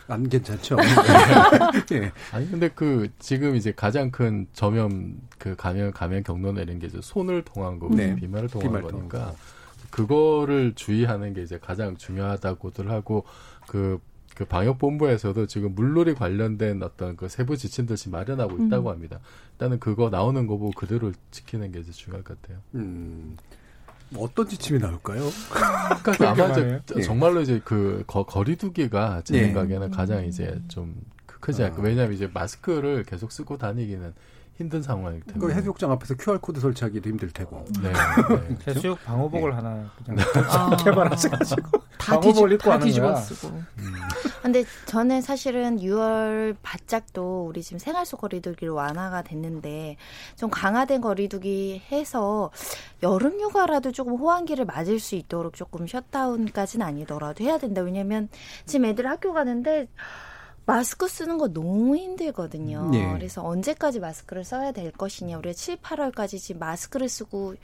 안 0.08 0.28
괜찮죠. 0.28 0.76
네. 1.90 2.12
아니 2.34 2.52
근데 2.52 2.68
그 2.68 3.08
지금 3.20 3.56
이제 3.56 3.72
가장 3.72 4.12
큰 4.12 4.46
전염 4.52 5.22
그 5.38 5.56
감염 5.56 5.92
감염 5.92 6.22
경로는 6.22 6.64
이런 6.64 6.80
게 6.80 6.88
이제 6.88 7.00
손을 7.02 7.44
통한 7.44 7.80
거고 7.80 7.96
네. 7.96 8.14
비말을 8.16 8.50
통한 8.50 8.68
비말 8.68 8.82
거니까 8.82 9.18
통한. 9.20 9.36
그거를 9.90 10.74
주의하는 10.76 11.34
게 11.34 11.44
이제 11.44 11.58
가장 11.60 11.96
중요하다고들 11.96 12.92
하고 12.92 13.24
그 13.68 14.02
그 14.36 14.46
방역본부에서도 14.46 15.46
지금 15.48 15.76
물놀이 15.76 16.14
관련된 16.16 16.82
어떤 16.84 17.16
그 17.16 17.28
세부 17.30 17.58
지침들 17.58 17.96
지 17.96 18.10
마련하고 18.10 18.66
있다고 18.66 18.90
음. 18.90 18.94
합니다. 18.94 19.20
일단은 19.54 19.80
그거 19.80 20.10
나오는 20.10 20.48
거 20.48 20.58
보고 20.58 20.72
그대로 20.72 21.12
지키는 21.32 21.72
게 21.72 21.80
이제 21.80 21.92
중요할 21.92 22.24
것 22.24 22.42
같아요. 22.42 22.60
음. 22.76 23.38
뭐 24.10 24.26
어떤 24.26 24.48
지침이 24.48 24.80
나올까요? 24.80 25.22
그러니까 26.04 26.32
아마 26.32 26.52
이제 26.52 26.82
예. 26.98 27.02
정말로 27.02 27.42
이제 27.42 27.62
그 27.64 28.04
거, 28.08 28.24
거리두기가 28.24 29.22
제 29.24 29.36
예. 29.38 29.44
생각에는 29.46 29.90
가장 29.92 30.26
이제 30.26 30.62
좀 30.68 30.96
크지 31.26 31.64
않고 31.64 31.82
아. 31.82 31.86
왜냐하면 31.86 32.14
이제 32.14 32.30
마스크를 32.32 33.04
계속 33.04 33.32
쓰고 33.32 33.58
다니기는 33.58 34.14
힘든 34.62 34.82
상황일 34.82 35.22
테고. 35.22 35.40
그 35.40 35.52
해수욕장 35.52 35.92
앞에서 35.92 36.16
QR 36.16 36.40
코드 36.40 36.60
설치하기도 36.60 37.10
힘들 37.10 37.32
테고. 37.32 37.66
네. 37.82 37.92
네. 37.92 38.58
해수욕 38.68 39.04
방호복을 39.04 39.50
네. 39.50 39.56
하나 39.56 39.92
그냥 40.06 40.26
아. 40.50 40.76
개발하셔가지고 40.78 41.80
다 41.98 42.20
방호복을 42.20 42.52
입고 42.54 42.72
하는 42.72 42.92
거야. 42.92 43.16
쓰고. 43.16 43.64
음. 44.42 44.52
근데 44.52 44.64
저는 44.86 45.22
사실은 45.22 45.78
6월 45.78 46.56
바짝도 46.62 47.46
우리 47.48 47.62
지금 47.62 47.80
생활 47.80 48.06
속 48.06 48.22
거리두기로 48.22 48.74
완화가 48.74 49.22
됐는데 49.22 49.98
좀 50.36 50.50
강화된 50.50 51.02
거리두기 51.02 51.84
해서 51.92 52.52
여름 53.04 53.40
휴가라도 53.40 53.92
조금 53.92 54.16
호황기를 54.16 54.66
맞을 54.66 55.00
수 55.00 55.16
있도록 55.16 55.56
조금 55.56 55.88
셧다운까지는 55.88 56.86
아니더라도 56.86 57.44
해야 57.44 57.58
된다. 57.58 57.82
왜냐면 57.82 58.30
지금 58.66 58.86
애들 58.86 59.08
학교 59.08 59.34
가는데 59.34 59.88
마스크 60.66 61.08
쓰는 61.08 61.38
거 61.38 61.48
너무 61.48 61.98
힘들거든요. 61.98 62.90
네. 62.92 63.12
그래서 63.14 63.44
언제까지 63.44 64.00
마스크를 64.00 64.44
써야 64.44 64.72
될 64.72 64.92
것이냐. 64.92 65.38
우리가 65.38 65.54
7, 65.54 65.78
8월까지 65.78 66.40
지금 66.40 66.60
마스크를 66.60 67.10
쓰고 67.10 67.56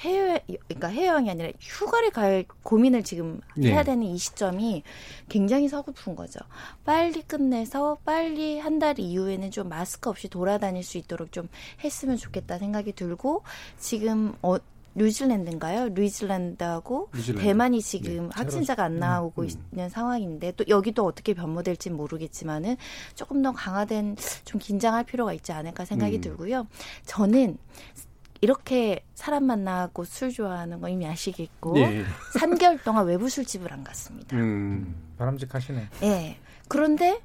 해외, 0.00 0.44
그러니까 0.68 0.88
해외여행이 0.88 1.30
아니라 1.30 1.50
휴가를 1.60 2.10
갈 2.10 2.44
고민을 2.62 3.02
지금 3.04 3.40
네. 3.56 3.70
해야 3.70 3.82
되는 3.82 4.02
이 4.06 4.16
시점이 4.18 4.82
굉장히 5.28 5.68
서글픈 5.68 6.14
거죠. 6.14 6.40
빨리 6.84 7.22
끝내서 7.22 7.98
빨리 8.04 8.58
한 8.58 8.78
달 8.82 8.98
이후에는 8.98 9.50
좀 9.52 9.68
마스크 9.68 10.10
없이 10.10 10.28
돌아다닐 10.28 10.82
수 10.82 10.98
있도록 10.98 11.30
좀 11.30 11.48
했으면 11.84 12.16
좋겠다 12.16 12.58
생각이 12.58 12.92
들고 12.94 13.42
지금 13.78 14.34
어, 14.42 14.56
뉴질랜드인가요? 14.94 15.88
뉴질랜드하고 15.88 17.10
뉴질랜드. 17.14 17.44
대만이 17.44 17.82
지금 17.82 18.28
네. 18.28 18.30
확진자가 18.34 18.84
안 18.84 18.98
나오고 18.98 19.42
음, 19.42 19.48
음. 19.48 19.64
있는 19.72 19.88
상황인데 19.88 20.52
또 20.52 20.64
여기도 20.68 21.04
어떻게 21.04 21.34
변모될지 21.34 21.90
모르겠지만은 21.90 22.76
조금 23.14 23.42
더 23.42 23.52
강화된 23.52 24.16
좀 24.44 24.60
긴장할 24.60 25.04
필요가 25.04 25.32
있지 25.32 25.52
않을까 25.52 25.84
생각이 25.84 26.16
음. 26.16 26.20
들고요. 26.20 26.66
저는 27.06 27.58
이렇게 28.42 29.04
사람 29.14 29.44
만나고 29.44 30.04
술 30.04 30.32
좋아하는 30.32 30.80
거 30.80 30.88
이미 30.88 31.06
아시겠고 31.06 31.74
네. 31.74 32.04
3개월 32.34 32.82
동안 32.82 33.06
외부 33.06 33.28
술집을 33.28 33.72
안 33.72 33.84
갔습니다. 33.84 34.36
음. 34.36 34.94
바람직하시네. 35.16 35.88
네. 36.00 36.38
그런데 36.66 37.20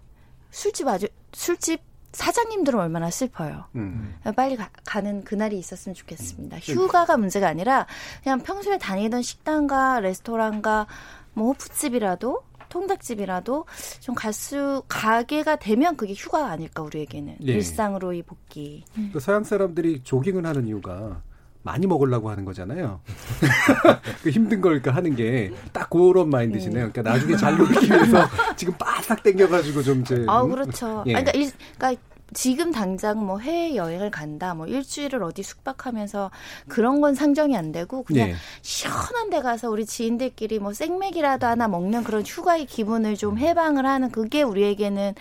술집 0.52 0.88
아주 0.88 1.08
술집 1.34 1.82
사장님들은 2.18 2.80
얼마나 2.80 3.12
슬퍼요. 3.12 3.66
음. 3.76 4.16
빨리 4.36 4.58
가, 4.58 5.02
는 5.02 5.24
그날이 5.24 5.60
있었으면 5.60 5.94
좋겠습니다. 5.94 6.58
음. 6.58 6.60
휴가가 6.60 7.16
문제가 7.16 7.48
아니라 7.48 7.86
그냥 8.24 8.40
평소에 8.40 8.80
다니던 8.80 9.22
식당과 9.22 10.00
레스토랑과 10.00 10.88
뭐 11.34 11.50
호프집이라도 11.50 12.42
통닭집이라도 12.70 13.66
좀 14.00 14.16
갈수 14.16 14.84
가게가 14.88 15.58
되면 15.58 15.96
그게 15.96 16.14
휴가가 16.14 16.50
아닐까 16.50 16.82
우리에게는 16.82 17.38
네. 17.40 17.54
일상으로의 17.54 18.24
복귀. 18.24 18.84
그 19.14 19.20
서양 19.20 19.44
사람들이 19.44 20.02
조깅을 20.04 20.44
하는 20.46 20.68
이유가 20.68 21.22
많이 21.68 21.86
먹으려고 21.86 22.30
하는 22.30 22.46
거잖아요. 22.46 23.02
그 24.24 24.30
힘든 24.30 24.62
걸 24.62 24.82
하는 24.86 25.16
게 25.16 25.52
딱 25.74 25.90
그런 25.90 26.30
마인드시네요. 26.30 26.92
그러니까 26.92 27.02
나중에 27.02 27.36
잘 27.36 27.58
놀기 27.58 27.86
위해서 27.86 28.28
지금 28.56 28.74
바싹 28.78 29.22
땡겨가지고 29.24 29.84
좀 29.84 30.02
이제. 30.02 30.26
아 30.28 30.44
그렇죠. 30.44 31.04
예. 31.08 31.14
그러니까, 31.14 31.32
일, 31.32 31.52
그러니까 31.78 32.02
지금 32.34 32.72
당장 32.72 33.26
뭐 33.26 33.40
해외 33.40 33.76
여행을 33.76 34.12
간다, 34.12 34.54
뭐 34.54 34.68
일주일을 34.68 35.24
어디 35.24 35.44
숙박하면서 35.44 36.30
그런 36.68 37.00
건 37.00 37.16
상정이 37.16 37.56
안 37.56 37.72
되고 37.72 38.04
그냥 38.04 38.30
네. 38.30 38.36
시원한 38.62 39.30
데 39.30 39.42
가서 39.42 39.70
우리 39.70 39.86
지인들끼리 39.86 40.60
뭐 40.60 40.74
생맥이라도 40.74 41.48
하나 41.48 41.68
먹는 41.68 42.04
그런 42.04 42.24
휴가의 42.26 42.66
기분을 42.66 43.16
좀 43.16 43.38
해방을 43.38 43.86
하는 43.86 44.12
그게 44.12 44.42
우리에게는 44.42 45.14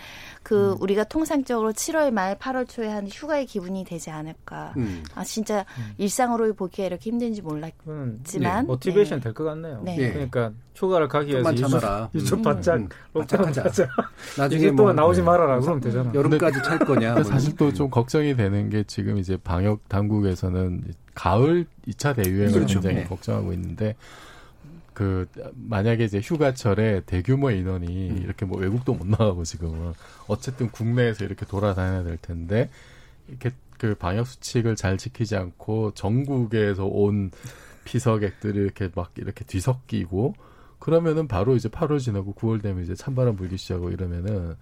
그 0.47 0.71
음. 0.71 0.77
우리가 0.79 1.03
통상적으로 1.03 1.73
7월 1.73 2.09
말 2.09 2.37
8월 2.37 2.69
초에 2.69 2.87
하는 2.87 3.09
휴가의 3.09 3.45
기분이 3.45 3.83
되지 3.83 4.11
않을까. 4.11 4.73
음. 4.77 5.03
아 5.13 5.25
진짜 5.25 5.65
음. 5.77 5.91
일상으로 5.97 6.53
보기에 6.53 6.85
이렇게 6.85 7.09
힘든지 7.09 7.41
몰랐지만 7.41 8.21
네. 8.23 8.61
모티베이션 8.61 9.19
네. 9.19 9.23
될것 9.25 9.45
같네요. 9.45 9.81
네. 9.83 9.97
네. 9.97 10.13
그러니까 10.13 10.53
휴가를 10.73 11.09
가기 11.09 11.33
위해서 11.33 11.53
참아라. 11.53 12.11
유럽 12.15 12.41
바짝 12.41 12.75
음. 12.77 12.87
바짝 13.13 13.45
하자. 13.45 13.65
나중에 14.37 14.71
뭐, 14.71 14.93
나오지 14.93 15.21
말아라 15.21 15.59
그러면 15.59 15.81
되잖아. 15.81 16.13
여름까지 16.13 16.63
찰 16.63 16.79
거냐. 16.79 17.15
뭐 17.15 17.23
사실 17.23 17.53
또 17.57 17.69
좀 17.73 17.89
걱정이 17.89 18.37
되는 18.37 18.69
게 18.69 18.85
지금 18.85 19.17
이제 19.17 19.35
방역 19.35 19.89
당국에서는 19.89 20.81
가을 21.13 21.65
2차 21.89 22.15
대유행을 22.15 22.53
그렇죠. 22.53 22.75
굉장히 22.79 22.95
네. 22.95 23.03
걱정하고 23.03 23.51
있는데 23.51 23.97
그 24.97 25.27
만약에 25.53 26.05
이제 26.05 26.19
휴가철에 26.19 27.01
대규모 27.05 27.51
인원이 27.51 28.09
음. 28.09 28.17
이렇게 28.17 28.47
뭐 28.47 28.59
외국도 28.59 28.95
못 28.95 29.05
나가고 29.05 29.43
지금은 29.43 29.93
어쨌든 30.25 30.71
국내에서 30.71 31.23
이렇게 31.23 31.45
돌아다녀야 31.45 32.03
될 32.03 32.17
텐데 32.17 32.71
이렇게 33.27 33.51
그 33.77 33.93
방역 33.93 34.25
수칙을 34.25 34.75
잘 34.75 34.97
지키지 34.97 35.35
않고 35.35 35.91
전국에서 35.93 36.87
온 36.87 37.29
피서객들이 37.85 38.57
이렇게 38.57 38.89
막 38.95 39.11
이렇게 39.17 39.45
뒤섞이고 39.45 40.33
그러면은 40.79 41.27
바로 41.27 41.55
이제 41.55 41.69
8월 41.69 41.99
지나고 41.99 42.33
9월 42.33 42.63
되면 42.63 42.83
이제 42.83 42.95
찬바람 42.95 43.35
불기 43.35 43.55
시작하고 43.55 43.91
이러면은 43.91 44.55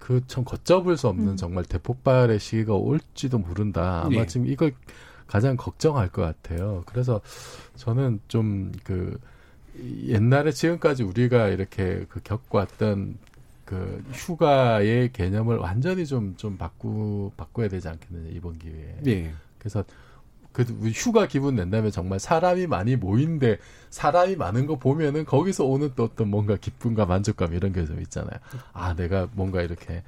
그 0.00 0.22
참 0.26 0.42
걷잡을 0.42 0.96
수 0.96 1.06
없는 1.06 1.28
음. 1.28 1.36
정말 1.36 1.64
대폭발의 1.64 2.40
시기가 2.40 2.74
올지도 2.74 3.38
모른다. 3.38 4.00
아마 4.00 4.22
네. 4.22 4.26
지금 4.26 4.48
이걸 4.48 4.72
가장 5.28 5.56
걱정할 5.56 6.08
것 6.08 6.22
같아요. 6.22 6.82
그래서 6.84 7.20
저는 7.76 8.18
좀그 8.26 9.20
옛날에 9.78 10.52
지금까지 10.52 11.02
우리가 11.02 11.48
이렇게 11.48 12.04
그 12.08 12.20
겪어왔던 12.22 13.18
그 13.64 14.04
휴가의 14.12 15.12
개념을 15.12 15.56
완전히 15.56 16.06
좀, 16.06 16.34
좀 16.36 16.58
바꾸, 16.58 17.32
바꿔야 17.36 17.68
되지 17.68 17.88
않겠느냐, 17.88 18.28
이번 18.32 18.58
기회에. 18.58 18.96
네. 19.02 19.32
그래서 19.58 19.84
그 20.52 20.64
휴가 20.92 21.26
기분 21.26 21.56
낸다면 21.56 21.90
정말 21.90 22.20
사람이 22.20 22.66
많이 22.66 22.96
모인데 22.96 23.56
사람이 23.88 24.36
많은 24.36 24.66
거 24.66 24.76
보면은 24.76 25.24
거기서 25.24 25.64
오는 25.64 25.90
또 25.96 26.04
어떤 26.04 26.28
뭔가 26.28 26.56
기쁨과 26.56 27.06
만족감 27.06 27.54
이런 27.54 27.72
게 27.72 27.86
좀 27.86 28.00
있잖아요. 28.02 28.38
아 28.74 28.94
내가 28.94 29.28
뭔가 29.32 29.62
이렇게 29.62 30.02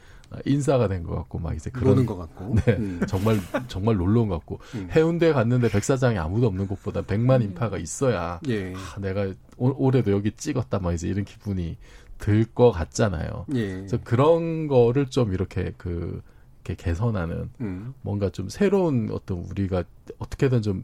인사가 0.46 0.88
된 0.88 1.04
것 1.04 1.14
같고 1.14 1.38
막 1.38 1.54
이제 1.54 1.70
그러는 1.70 2.06
것 2.06 2.16
같고 2.16 2.54
네 2.66 2.72
음. 2.76 3.00
정말 3.06 3.38
정말 3.68 3.96
놀러 3.96 4.22
온 4.22 4.28
것 4.28 4.36
같고 4.38 4.58
음. 4.74 4.88
해운대 4.90 5.32
갔는데 5.32 5.68
백사장에 5.68 6.18
아무도 6.18 6.46
없는 6.46 6.66
곳보다 6.66 7.02
백만 7.02 7.40
음. 7.42 7.48
인파가 7.48 7.78
있어야 7.78 8.40
예. 8.48 8.72
아, 8.74 9.00
내가 9.00 9.32
올, 9.56 9.74
올해도 9.76 10.10
여기 10.12 10.32
찍었다 10.32 10.78
막 10.78 10.92
이제 10.92 11.08
이런 11.08 11.24
기분이 11.24 11.76
들 12.18 12.44
것 12.54 12.70
같잖아요. 12.72 13.44
예. 13.54 13.68
그래서 13.74 13.98
그런 14.02 14.66
거를 14.68 15.06
좀 15.06 15.32
이렇게 15.34 15.72
그 15.76 16.22
이렇게 16.64 16.82
개선하는 16.82 17.50
음. 17.60 17.94
뭔가 18.02 18.30
좀 18.30 18.48
새로운 18.48 19.10
어떤 19.12 19.38
우리가 19.38 19.84
어떻게든 20.18 20.62
좀 20.62 20.82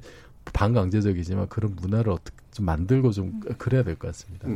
반강제적이지만 0.53 1.49
그런 1.49 1.75
문화를 1.81 2.13
어떻게 2.13 2.37
좀 2.51 2.67
만들고 2.67 3.13
좀 3.13 3.41
음. 3.47 3.55
그래야 3.59 3.83
될 3.83 3.95
것 3.97 4.09
같습니다. 4.09 4.49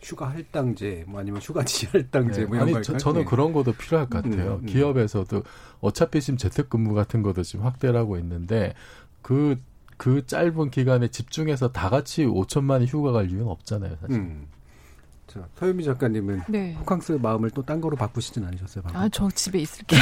음. 0.00 0.02
휴가 0.02 0.30
할당제 0.30 1.04
뭐 1.06 1.20
아니면 1.20 1.40
휴가 1.40 1.64
지 1.64 1.86
할당제 1.86 2.42
네. 2.42 2.46
뭐 2.46 2.58
아니 2.58 2.72
저, 2.82 2.96
저는 2.96 3.24
그런 3.24 3.52
것도 3.52 3.72
필요할 3.72 4.08
것 4.08 4.22
같아요. 4.22 4.54
음, 4.54 4.60
음. 4.62 4.66
기업에서도 4.66 5.42
어차피 5.80 6.20
지금 6.20 6.36
재택근무 6.36 6.94
같은 6.94 7.22
것도 7.22 7.42
지금 7.42 7.64
확대를 7.64 7.98
하고 7.98 8.16
있는데 8.18 8.74
그그 9.22 9.56
그 9.96 10.26
짧은 10.26 10.70
기간에 10.70 11.08
집중해서 11.08 11.72
다 11.72 11.90
같이 11.90 12.24
5천만이 12.24 12.86
휴가 12.86 13.12
갈 13.12 13.30
이유는 13.30 13.46
없잖아요, 13.46 13.96
사실. 14.00 14.16
음. 14.16 14.48
자, 15.32 15.46
서유미 15.54 15.84
작가님은 15.84 16.42
네. 16.48 16.74
호캉스 16.80 17.12
마음을 17.22 17.50
또 17.50 17.62
딴 17.62 17.80
거로 17.80 17.96
바꾸시진 17.96 18.44
않으셨어요? 18.44 18.82
방금? 18.82 19.00
아, 19.00 19.08
저 19.10 19.28
집에 19.30 19.60
있을게요. 19.60 20.00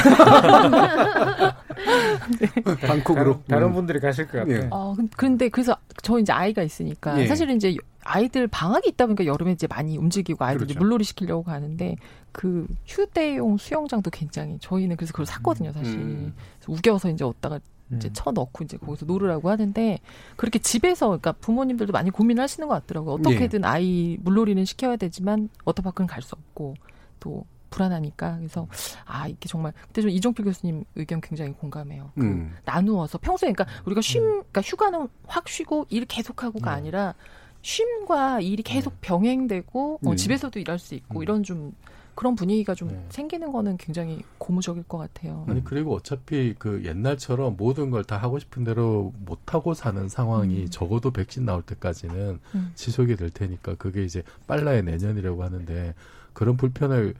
네. 2.39 2.47
방콕으로. 2.87 3.43
다른, 3.47 3.67
음. 3.67 3.73
분들이 3.73 3.99
가실 3.99 4.25
것 4.27 4.39
같아요. 4.39 4.55
예. 4.55 4.67
어, 4.71 4.95
근데 5.15 5.49
그래서 5.49 5.77
저 6.01 6.17
이제 6.17 6.31
아이가 6.33 6.63
있으니까 6.63 7.19
예. 7.21 7.27
사실은 7.27 7.57
이제 7.57 7.75
아이들 8.03 8.47
방학이 8.47 8.89
있다 8.89 9.05
보니까 9.05 9.25
여름에 9.25 9.51
이제 9.51 9.67
많이 9.67 9.97
움직이고 9.97 10.43
아이들 10.43 10.65
그렇죠. 10.65 10.79
물놀이 10.79 11.03
시키려고 11.03 11.43
가는데 11.43 11.95
그 12.31 12.65
휴대용 12.87 13.57
수영장도 13.57 14.09
굉장히 14.09 14.57
저희는 14.59 14.95
그래서 14.95 15.11
그걸 15.11 15.25
샀거든요, 15.27 15.71
사실. 15.73 15.93
음. 15.99 16.33
우겨서 16.67 17.09
이제 17.11 17.23
얻다가 17.23 17.59
이제 17.95 18.07
음. 18.09 18.13
쳐 18.13 18.31
넣고 18.31 18.63
이제 18.63 18.77
거기서 18.77 19.05
놀으라고 19.05 19.49
하는데 19.49 19.99
그렇게 20.35 20.59
집에서 20.59 21.07
그러니까 21.07 21.31
부모님들도 21.33 21.91
많이 21.91 22.09
고민을 22.09 22.43
하시는 22.43 22.67
것 22.67 22.73
같더라고요. 22.75 23.15
어떻게든 23.15 23.61
예. 23.63 23.67
아이 23.67 24.17
물놀이는 24.21 24.65
시켜야 24.65 24.95
되지만 24.95 25.49
워터파크는 25.65 26.07
갈 26.07 26.21
수 26.21 26.35
없고 26.35 26.75
또 27.19 27.45
불안하니까 27.69 28.37
그래서 28.37 28.67
아 29.05 29.27
이게 29.27 29.47
정말 29.47 29.73
그때 29.87 30.01
좀 30.01 30.09
이종필 30.09 30.43
교수님 30.45 30.83
의견 30.95 31.21
굉장히 31.21 31.53
공감해요. 31.53 32.11
그 32.15 32.21
음. 32.21 32.55
나누어서 32.65 33.17
평소에 33.19 33.51
그러니까 33.51 33.81
우리가 33.85 34.01
쉼 34.01 34.21
음. 34.21 34.27
그러니까 34.51 34.61
휴가는 34.61 35.07
확 35.27 35.47
쉬고 35.47 35.85
일 35.89 36.05
계속하고가 36.05 36.71
네. 36.71 36.77
아니라 36.77 37.13
쉼과 37.61 38.41
일이 38.41 38.63
계속 38.63 38.91
네. 38.93 38.97
병행되고 39.01 39.99
어, 40.03 40.09
네. 40.09 40.15
집에서도 40.15 40.59
일할 40.59 40.79
수 40.79 40.95
있고 40.95 41.19
음. 41.19 41.23
이런 41.23 41.43
좀 41.43 41.73
그런 42.19 42.35
분위기가 42.35 42.75
좀 42.75 42.89
네. 42.89 43.05
생기는 43.07 43.49
거는 43.49 43.77
굉장히 43.77 44.21
고무적일 44.39 44.83
것 44.83 44.97
같아요. 44.97 45.45
아니 45.47 45.63
그리고 45.63 45.95
어차피 45.95 46.53
그 46.59 46.83
옛날처럼 46.83 47.55
모든 47.57 47.91
걸 47.91 48.03
다 48.03 48.17
하고 48.17 48.39
싶은 48.39 48.65
대로 48.65 49.13
못 49.19 49.53
하고 49.53 49.73
사는 49.73 50.09
상황이 50.09 50.63
음. 50.63 50.69
적어도 50.69 51.11
백신 51.11 51.45
나올 51.45 51.61
때까지는 51.61 52.39
음. 52.55 52.71
지속이 52.75 53.15
될 53.15 53.29
테니까 53.29 53.75
그게 53.75 54.03
이제 54.03 54.23
빨라야 54.47 54.81
내년이라고 54.81 55.43
하는데 55.45 55.93
그런 56.33 56.57
불편을 56.57 57.13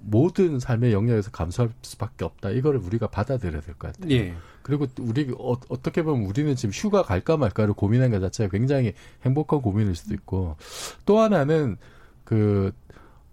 모든 0.00 0.58
삶의 0.60 0.92
영역에서 0.92 1.30
감수할 1.30 1.70
수밖에 1.80 2.26
없다. 2.26 2.50
이거를 2.50 2.78
우리가 2.80 3.06
받아들여야 3.06 3.62
될 3.62 3.74
것 3.76 3.94
같아요. 3.94 4.12
예. 4.12 4.34
그리고 4.60 4.86
우리 5.00 5.32
어, 5.38 5.56
떻게 5.82 6.02
보면 6.02 6.26
우리는 6.26 6.54
지금 6.56 6.74
휴가 6.74 7.02
갈까 7.02 7.38
말까를 7.38 7.72
고민한 7.72 8.10
것 8.10 8.20
자체가 8.20 8.50
굉장히 8.50 8.92
행복한 9.24 9.62
고민일 9.62 9.94
수도 9.94 10.12
있고 10.12 10.56
또 11.06 11.20
하나는 11.20 11.78
그 12.24 12.72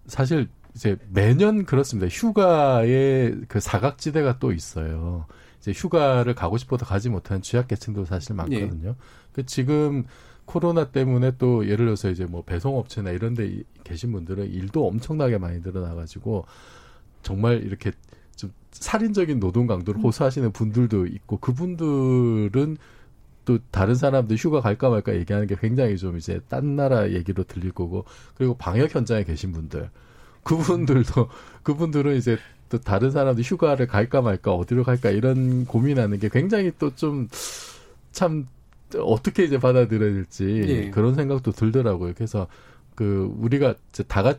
사실 0.06 0.48
이제 0.74 0.96
매년 1.08 1.64
그렇습니다. 1.64 2.08
휴가의 2.08 3.42
그 3.48 3.60
사각지대가 3.60 4.38
또 4.38 4.52
있어요. 4.52 5.26
이제 5.60 5.72
휴가를 5.72 6.34
가고 6.34 6.56
싶어도 6.56 6.86
가지 6.86 7.08
못하는 7.08 7.42
취약계층도 7.42 8.04
사실 8.04 8.34
많거든요. 8.34 8.90
예. 8.90 8.94
그 9.32 9.44
지금 9.46 10.04
코로나 10.44 10.90
때문에 10.90 11.32
또 11.38 11.64
예를 11.66 11.86
들어서 11.86 12.10
이제 12.10 12.24
뭐 12.24 12.42
배송업체나 12.42 13.10
이런 13.10 13.34
데 13.34 13.62
계신 13.84 14.10
분들은 14.12 14.50
일도 14.50 14.86
엄청나게 14.86 15.38
많이 15.38 15.60
늘어나가지고 15.60 16.44
정말 17.22 17.62
이렇게 17.62 17.92
좀 18.34 18.52
살인적인 18.72 19.38
노동 19.38 19.66
강도를 19.66 20.00
음. 20.00 20.04
호소하시는 20.04 20.50
분들도 20.52 21.06
있고 21.06 21.36
그분들은 21.36 22.76
또 23.44 23.58
다른 23.70 23.94
사람들 23.94 24.36
휴가 24.36 24.60
갈까 24.60 24.90
말까 24.90 25.14
얘기하는 25.14 25.46
게 25.46 25.56
굉장히 25.60 25.96
좀 25.96 26.16
이제 26.16 26.40
딴 26.48 26.76
나라 26.76 27.10
얘기로 27.10 27.44
들릴 27.44 27.72
거고 27.72 28.04
그리고 28.34 28.54
방역 28.54 28.94
현장에 28.94 29.24
계신 29.24 29.52
분들 29.52 29.90
그분들도 30.56 31.28
그분들은 31.62 32.16
이제 32.16 32.38
또 32.68 32.78
다른 32.78 33.10
사람들 33.10 33.42
휴가를 33.42 33.86
갈까 33.86 34.20
말까 34.22 34.52
어디로 34.52 34.84
갈까 34.84 35.10
이런 35.10 35.66
고민하는 35.66 36.18
게 36.18 36.28
굉장히 36.28 36.72
또 36.78 36.90
좀 36.94 37.28
참 38.12 38.46
어떻게 38.98 39.44
이제 39.44 39.58
받아들여야 39.58 40.12
될지 40.12 40.64
예. 40.66 40.90
그런 40.90 41.14
생각도 41.14 41.52
들더라고요. 41.52 42.12
그래서 42.14 42.46
그 42.94 43.32
우리가 43.38 43.74
이제 43.90 44.02
다같 44.02 44.38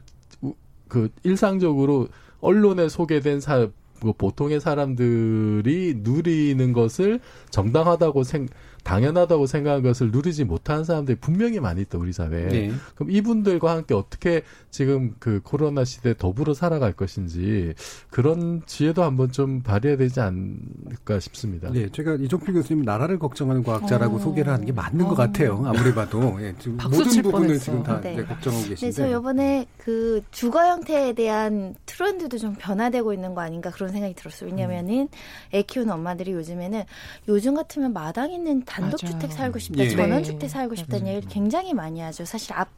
그 0.87 1.09
일상적으로 1.23 2.09
언론에 2.41 2.89
소개된 2.89 3.39
사, 3.39 3.69
그 4.01 4.13
보통의 4.13 4.59
사람들이 4.59 5.99
누리는 5.99 6.73
것을 6.73 7.21
정당하다고 7.49 8.23
생 8.23 8.47
당연하다고 8.83 9.45
생각한 9.45 9.83
것을 9.83 10.11
누리지 10.11 10.43
못하는 10.43 10.83
사람들이 10.83 11.17
분명히 11.19 11.59
많이 11.59 11.81
있다 11.81 11.97
우리 11.97 12.13
사회에. 12.13 12.47
네. 12.47 12.71
그럼 12.95 13.11
이분들과 13.11 13.71
함께 13.71 13.93
어떻게 13.93 14.41
지금 14.69 15.15
그 15.19 15.41
코로나 15.43 15.83
시대에 15.83 16.15
더불어 16.17 16.53
살아갈 16.53 16.93
것인지 16.93 17.73
그런 18.09 18.61
지혜도 18.65 19.03
한번 19.03 19.31
좀 19.31 19.61
발휘해야 19.61 19.97
되지 19.97 20.19
않을까 20.19 21.19
싶습니다. 21.19 21.69
네, 21.71 21.89
제가 21.89 22.15
이종필 22.15 22.53
교수님 22.53 22.83
나라를 22.83 23.19
걱정하는 23.19 23.63
과학자라고 23.63 24.15
어. 24.15 24.19
소개를 24.19 24.51
하는 24.51 24.65
게 24.65 24.71
맞는 24.71 25.05
어. 25.05 25.09
것 25.09 25.15
같아요. 25.15 25.61
아무리 25.65 25.93
봐도 25.93 26.37
예, 26.41 26.53
지금 26.57 26.77
모든 26.77 27.03
부분을 27.21 27.31
뻔했어. 27.31 27.63
지금 27.63 27.83
다 27.83 28.01
네. 28.01 28.15
걱정하고 28.23 28.67
계신데. 28.69 28.85
네, 28.85 28.91
저 28.91 29.19
이번에 29.19 29.67
그 29.77 30.21
주거 30.31 30.65
형태에 30.67 31.13
대한 31.13 31.75
트렌드도 31.85 32.37
좀 32.37 32.55
변화되고 32.57 33.13
있는 33.13 33.35
거 33.35 33.41
아닌가 33.41 33.69
그런 33.69 33.91
생각이 33.91 34.15
들었어요. 34.15 34.49
왜냐면은 34.49 35.01
음. 35.01 35.07
애 35.53 35.61
키우는 35.61 35.93
엄마들이 35.93 36.31
요즘에는 36.31 36.83
요즘 37.27 37.55
같으면 37.55 37.93
마당 37.93 38.31
있는 38.31 38.63
단독주택 38.71 39.31
살고 39.31 39.59
싶다, 39.59 39.83
예. 39.83 39.89
전원주택 39.89 40.49
살고 40.49 40.75
싶다는 40.75 41.07
얘기를 41.07 41.29
굉장히 41.29 41.73
많이 41.73 41.99
하죠. 41.99 42.25
사실 42.25 42.53
앞 42.53 42.69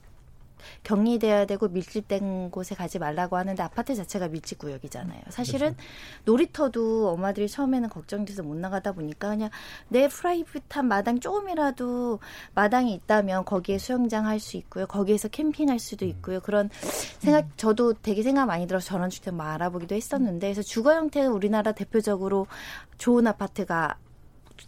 격리돼야 0.84 1.46
되고 1.46 1.68
밀집된 1.68 2.50
곳에 2.50 2.74
가지 2.74 2.98
말라고 2.98 3.36
하는데 3.38 3.62
아파트 3.62 3.96
자체가 3.96 4.30
밀집 4.30 4.60
구역이잖아요. 4.60 5.22
사실은 5.30 5.74
그렇죠. 5.74 5.90
놀이터도 6.24 7.10
엄마들이 7.10 7.50
처음에는 7.50 7.90
걱정돼서 7.90 8.44
못 8.44 8.56
나가다 8.56 8.94
보니까 8.94 9.30
그냥 9.30 9.50
내 9.90 10.08
프라이빗한 10.08 10.88
마당 10.88 11.20
조금이라도 11.20 12.20
마당이 12.56 12.94
있다면 12.94 13.44
거기에 13.46 13.78
수영장 13.78 14.26
할 14.26 14.40
수 14.40 14.58
있고요. 14.58 14.88
거기에서 14.88 15.28
캠핑할 15.28 15.80
수도 15.80 16.06
있고요. 16.06 16.40
그런 16.40 16.70
생각 17.20 17.58
저도 17.58 17.94
되게 17.94 18.24
생각 18.24 18.46
많이 18.46 18.66
들어서 18.66 18.88
전원주택 18.88 19.34
뭐 19.34 19.46
알아보기도 19.46 19.96
했었는데 19.96 20.48
그래서 20.48 20.62
주거 20.62 20.94
형태는 20.96 21.32
우리나라 21.32 21.72
대표적으로 21.72 22.48
좋은 22.98 23.28
아파트가 23.28 23.98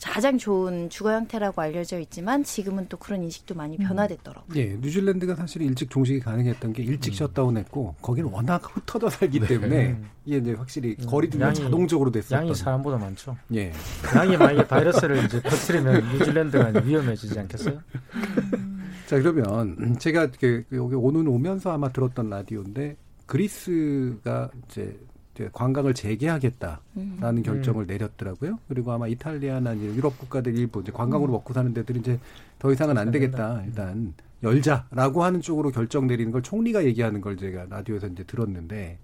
가장 0.03 0.37
좋은 0.37 0.89
주거 0.89 1.11
형태라고 1.11 1.61
알려져 1.61 1.99
있지만 1.99 2.43
지금은 2.43 2.87
또 2.89 2.97
그런 2.97 3.23
인식도 3.23 3.55
많이 3.55 3.77
음. 3.79 3.87
변화됐더라고요. 3.87 4.59
예, 4.59 4.77
뉴질랜드가 4.79 5.35
사실 5.35 5.61
일찍 5.61 5.89
종식이 5.89 6.19
가능했던 6.19 6.73
게 6.73 6.83
일찍 6.83 7.13
음. 7.13 7.27
셧다운했고 7.27 7.95
거기는 8.01 8.29
워낙 8.29 8.61
흩어져 8.63 9.09
살기 9.09 9.39
네. 9.39 9.47
때문에 9.47 9.97
이게 10.25 10.37
이제 10.37 10.53
확실히 10.53 10.95
음. 10.99 11.05
거리 11.05 11.29
두기가 11.29 11.53
자동적으로 11.53 12.11
됐었던. 12.11 12.39
양이 12.39 12.55
사람보다 12.55 12.97
많죠. 12.97 13.35
예. 13.53 13.71
양이 14.15 14.37
만약에 14.37 14.67
바이러스를 14.67 15.25
이제 15.25 15.41
터트리면 15.41 16.11
뉴질랜드가 16.13 16.81
위험해지지 16.83 17.39
않겠어요? 17.39 17.81
자 19.07 19.19
그러면 19.19 19.97
제가 19.99 20.29
그 20.39 20.63
여기 20.71 20.95
오는 20.95 21.27
오면서 21.27 21.71
아마 21.71 21.89
들었던 21.89 22.29
라디오인데 22.29 22.97
그리스가 23.25 24.49
이제 24.65 24.97
관광을 25.51 25.93
재개하겠다라는 25.93 26.79
음. 26.97 27.43
결정을 27.43 27.85
음. 27.85 27.87
내렸더라고요. 27.87 28.59
그리고 28.67 28.91
아마 28.91 29.07
이탈리아나 29.07 29.77
유럽 29.77 30.17
국가들 30.17 30.57
일부 30.57 30.81
이제 30.81 30.91
관광으로 30.91 31.31
음. 31.31 31.33
먹고 31.33 31.53
사는 31.53 31.73
데들이 31.73 31.99
이제 31.99 32.19
더 32.59 32.71
이상은 32.71 32.97
안 32.97 33.11
되겠다. 33.11 33.63
일단 33.65 34.13
열자라고 34.43 35.23
하는 35.23 35.41
쪽으로 35.41 35.71
결정 35.71 36.07
내리는 36.07 36.31
걸 36.31 36.41
총리가 36.41 36.85
얘기하는 36.85 37.21
걸 37.21 37.37
제가 37.37 37.65
라디오에서 37.69 38.07
이제 38.07 38.23
들었는데 38.23 38.99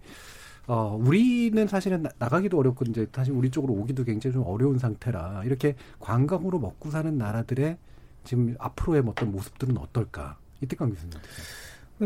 어, 0.68 0.98
우리는 1.02 1.68
사실은 1.68 2.04
나, 2.04 2.30
가기도 2.30 2.60
어렵고 2.60 2.86
이제 2.88 3.08
사실 3.12 3.34
우리 3.34 3.50
쪽으로 3.50 3.74
오기도 3.74 4.04
굉장히 4.04 4.34
좀 4.34 4.44
어려운 4.46 4.78
상태라 4.78 5.44
이렇게 5.46 5.76
관광으로 6.00 6.60
먹고 6.60 6.92
사는 6.92 7.18
나라들의 7.18 7.78
지금 8.24 8.56
앞으로의 8.60 9.04
어떤 9.08 9.32
모습들은 9.32 9.78
어떨까? 9.78 10.38
이태강 10.62 10.90
교수님. 10.90 11.18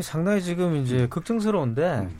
상당히 0.02 0.42
지금 0.42 0.76
이제 0.78 1.08
걱정스러운데 1.08 2.00
음. 2.00 2.18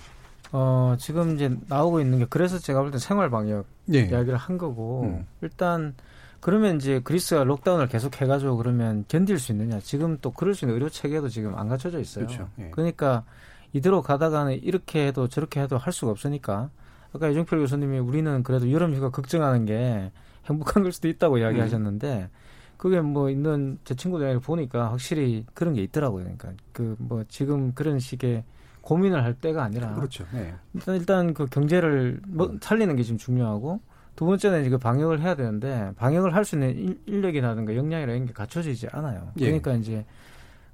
어, 0.58 0.96
지금 0.98 1.36
이제 1.36 1.54
나오고 1.68 2.00
있는 2.00 2.20
게 2.20 2.26
그래서 2.30 2.58
제가 2.60 2.82
볼 2.82 2.92
때 2.92 2.98
생활 2.98 3.30
방역 3.30 3.66
예. 3.94 4.04
이야기를 4.06 4.38
한 4.38 4.58
거고 4.58 5.04
음. 5.04 5.26
일단 5.42 5.94
그러면 6.40 6.78
이제 6.78 7.02
그리스가 7.04 7.44
록다운을 7.44 7.88
계속 7.90 8.22
해가지고 8.22 8.56
그러면 8.58 9.04
견딜 9.10 9.38
수 9.40 9.52
있느냐? 9.52 9.80
지금 9.82 10.18
또 10.22 10.32
그럴 10.32 10.54
수 10.56 10.64
있는 10.66 10.76
의료 10.76 10.88
체계도 10.90 11.28
지금 11.28 11.58
안 11.58 11.68
갖춰져 11.68 12.00
있어요. 12.00 12.26
그렇죠. 12.28 12.50
예. 12.60 12.70
그러니까 12.72 13.26
이대로 13.74 14.02
가다가는 14.02 14.54
이렇게 14.64 15.08
해도 15.08 15.28
저렇게 15.28 15.60
해도 15.62 15.78
할 15.78 15.92
수가 15.92 16.12
없으니까 16.12 16.70
아까 17.14 17.28
이종필 17.30 17.60
교수님이 17.60 18.00
우리는 18.00 18.44
그래도 18.44 18.72
여름 18.72 18.94
휴가 18.96 19.10
걱정하는 19.10 19.66
게 19.66 20.12
행복한 20.46 20.84
걸 20.84 20.92
수도 20.94 21.08
있다고 21.10 21.40
이야기하셨는데 21.40 22.30
그게 22.78 23.02
뭐 23.02 23.30
있는 23.30 23.80
제 23.84 23.96
친구들 23.96 24.40
보니까 24.40 24.92
확실히 24.92 25.46
그런 25.54 25.74
게 25.74 25.82
있더라고요. 25.84 26.24
그러니까 26.24 26.54
그 26.72 26.96
뭐 27.00 27.24
지금 27.28 27.74
그런 27.74 28.00
식의 28.00 28.44
고민을 28.86 29.24
할 29.24 29.34
때가 29.34 29.64
아니라 29.64 29.94
그렇죠. 29.96 30.26
네. 30.32 30.54
일단, 30.74 30.96
일단 30.96 31.34
그 31.34 31.48
경제를 31.48 32.22
뭐 32.28 32.56
살리는 32.62 32.96
게 32.96 33.04
지금 33.04 33.18
중요하고 33.18 33.82
두 34.16 34.26
번째는 34.26 34.62
이제 34.62 34.70
그 34.70 34.78
방역을 34.78 35.22
해야 35.22 35.36
되는데 35.36 35.92
방역을 35.98 36.34
할 36.36 36.46
수 36.46 36.56
있는 36.56 36.98
인력이라든가 37.08 37.76
역량이라는 37.76 38.28
게 38.28 38.34
갖춰지지 38.34 38.88
않아요. 38.92 39.32
예. 39.40 39.46
그러니까 39.46 39.74
예. 39.74 39.80
이제 39.80 40.06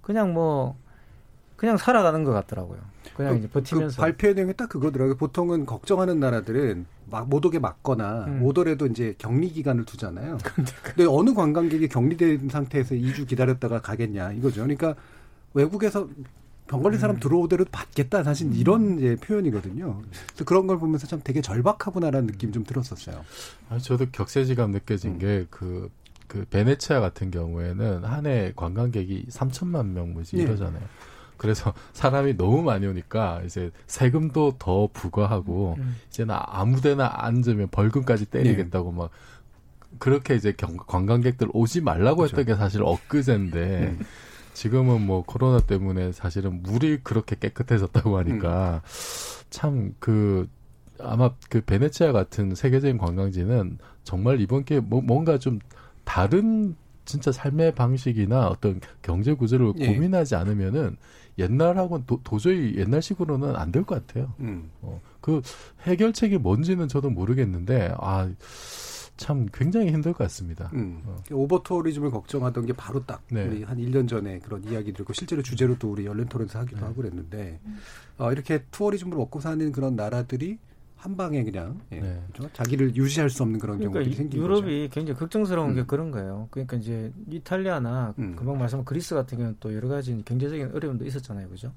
그냥 0.02 0.34
뭐 0.34 0.78
그냥 1.56 1.78
살아가는 1.78 2.24
것 2.24 2.34
같더라고요. 2.34 2.80
그냥 3.16 3.34
그, 3.34 3.40
이제 3.40 3.48
버티면서 3.50 3.96
그 3.96 4.02
발표 4.02 4.34
내용이 4.34 4.54
딱 4.56 4.68
그거더라고요. 4.68 5.16
보통은 5.16 5.66
걱정하는 5.66 6.20
나라들은 6.20 6.86
막 7.10 7.28
못 7.28 7.46
오게 7.46 7.60
막거나 7.60 8.26
음. 8.26 8.44
오더라도 8.44 8.88
이제 8.88 9.16
격리 9.18 9.50
기간을 9.50 9.86
두잖아요. 9.86 10.38
근데, 10.44 10.72
근데 10.84 11.06
어느 11.08 11.34
관광객이 11.34 11.88
격리된 11.88 12.50
상태에서 12.50 12.96
2주 12.96 13.28
기다렸다가 13.28 13.80
가겠냐 13.82 14.34
이거죠. 14.34 14.64
그러니까 14.64 14.96
외국에서 15.54 16.08
병 16.72 16.82
걸린 16.82 16.98
사람 17.00 17.18
음. 17.18 17.20
들어오더라도 17.20 17.70
받겠다. 17.70 18.24
사실 18.24 18.48
음. 18.48 18.54
이런 18.54 18.98
이제 18.98 19.18
표현이거든요. 19.18 20.02
그래서 20.30 20.46
그런 20.46 20.68
걸 20.68 20.80
보면서 20.80 21.06
참 21.06 21.20
되게 21.22 21.42
절박하구나라는 21.42 22.28
느낌 22.28 22.54
좀 22.54 22.64
들었었어요. 22.64 23.26
아, 23.70 23.78
저도 23.78 24.06
격세지감 24.14 24.72
느껴진 24.72 25.16
음. 25.16 25.20
게그 25.20 25.90
그 26.28 26.46
베네치아 26.50 27.02
같은 27.02 27.30
경우에는 27.30 28.06
한 28.06 28.26
해 28.26 28.54
관광객이 28.56 29.26
3천만 29.30 29.88
명 29.88 30.14
뭐지 30.14 30.38
예. 30.38 30.44
이러잖아요. 30.44 30.82
그래서 31.36 31.74
사람이 31.92 32.38
너무 32.38 32.62
많이 32.64 32.88
오니까 32.88 33.42
이제 33.46 33.72
세금도 33.88 34.56
더 34.58 34.88
부과하고 34.94 35.76
음. 35.78 35.98
이제는 36.08 36.34
아무데나 36.38 37.12
앉으면 37.16 37.68
벌금까지 37.70 38.28
때리겠다고 38.28 38.92
네. 38.92 38.98
막 38.98 39.10
그렇게 40.00 40.36
이제 40.36 40.54
경, 40.56 40.78
관광객들 40.78 41.50
오지 41.52 41.82
말라고 41.82 42.20
그렇죠. 42.20 42.38
했던 42.38 42.46
게 42.46 42.58
사실 42.58 42.82
엊그제인데 42.82 43.98
음. 44.00 44.06
지금은 44.54 45.06
뭐 45.06 45.24
코로나 45.24 45.60
때문에 45.60 46.12
사실은 46.12 46.62
물이 46.64 47.00
그렇게 47.04 47.36
깨끗해졌다고 47.40 48.18
하니까 48.18 48.82
음. 48.84 49.46
참그 49.50 50.48
아마 51.00 51.32
그 51.50 51.62
베네치아 51.62 52.12
같은 52.12 52.54
세계적인 52.56 52.98
관광지는 52.98 53.80
정말 54.04 54.40
이번 54.40 54.64
기회에 54.66 54.82
뭐, 54.82 55.02
뭔가 55.02 55.38
좀 55.40 55.60
다른 56.04 56.76
진짜 57.06 57.32
삶의 57.32 57.74
방식이나 57.76 58.48
어떤 58.48 58.80
경제 59.02 59.34
구조를 59.34 59.74
예. 59.80 59.88
고민하지 59.88 60.36
않으면은 60.36 60.98
옛날하고는 61.40 62.06
도, 62.06 62.20
저히 62.40 62.76
옛날식으로는 62.78 63.56
안 63.56 63.72
될 63.72 63.84
것 63.84 64.06
같아요. 64.06 64.34
음. 64.40 64.70
어, 64.82 65.02
그 65.22 65.42
해결책이 65.84 66.38
뭔지는 66.38 66.88
저도 66.88 67.10
모르겠는데 67.10 67.94
아. 67.98 68.30
참 69.22 69.46
굉장히 69.54 69.92
힘들 69.92 70.14
것 70.14 70.24
같습니다. 70.24 70.72
음. 70.74 71.04
어. 71.06 71.16
overtourism을 71.32 72.10
걱정하던 72.10 72.66
게 72.66 72.74
바로 72.74 73.06
딱 73.06 73.22
네. 73.32 73.46
우리 73.46 73.64
한 73.64 73.78
1년 73.78 74.08
전에 74.08 74.40
그런 74.40 74.64
이야기 74.64 74.92
들고 74.92 75.14
실제로 75.14 75.44
주제로도 75.44 75.92
우리 75.92 76.08
열린 76.08 76.26
토론에서 76.26 76.58
하기도 76.58 76.80
네. 76.80 76.84
하고 76.86 76.96
그랬는데 76.96 77.60
어, 78.18 78.32
이렇게 78.32 78.64
tourism을 78.72 79.16
먹고 79.16 79.40
사는 79.40 79.72
그런 79.72 79.96
나라들이 79.96 80.58
한 80.96 81.16
방에 81.16 81.44
그냥 81.44 81.80
예, 81.92 82.00
네. 82.00 82.24
그렇죠? 82.34 82.52
자기를 82.54 82.96
유지할 82.96 83.30
수 83.30 83.44
없는 83.44 83.60
그런 83.60 83.78
그러니까 83.78 84.00
경우들이 84.00 84.16
생긴 84.16 84.42
유럽이 84.42 84.88
거죠. 84.88 84.94
굉장히 84.96 85.20
걱정스러운 85.20 85.70
음. 85.70 85.76
게 85.76 85.84
그런 85.84 86.10
거예요. 86.10 86.48
그러니까 86.50 86.78
이제 86.78 87.12
이탈리아나 87.30 88.16
음. 88.18 88.36
금방 88.36 88.58
말씀한 88.58 88.86
그리스 88.86 89.14
같은 89.14 89.38
경우는 89.38 89.58
또 89.60 89.76
여러 89.76 89.88
가지 89.88 90.20
경제적인 90.26 90.72
어려움도 90.74 91.06
있었잖아요, 91.06 91.48
그죠? 91.48 91.72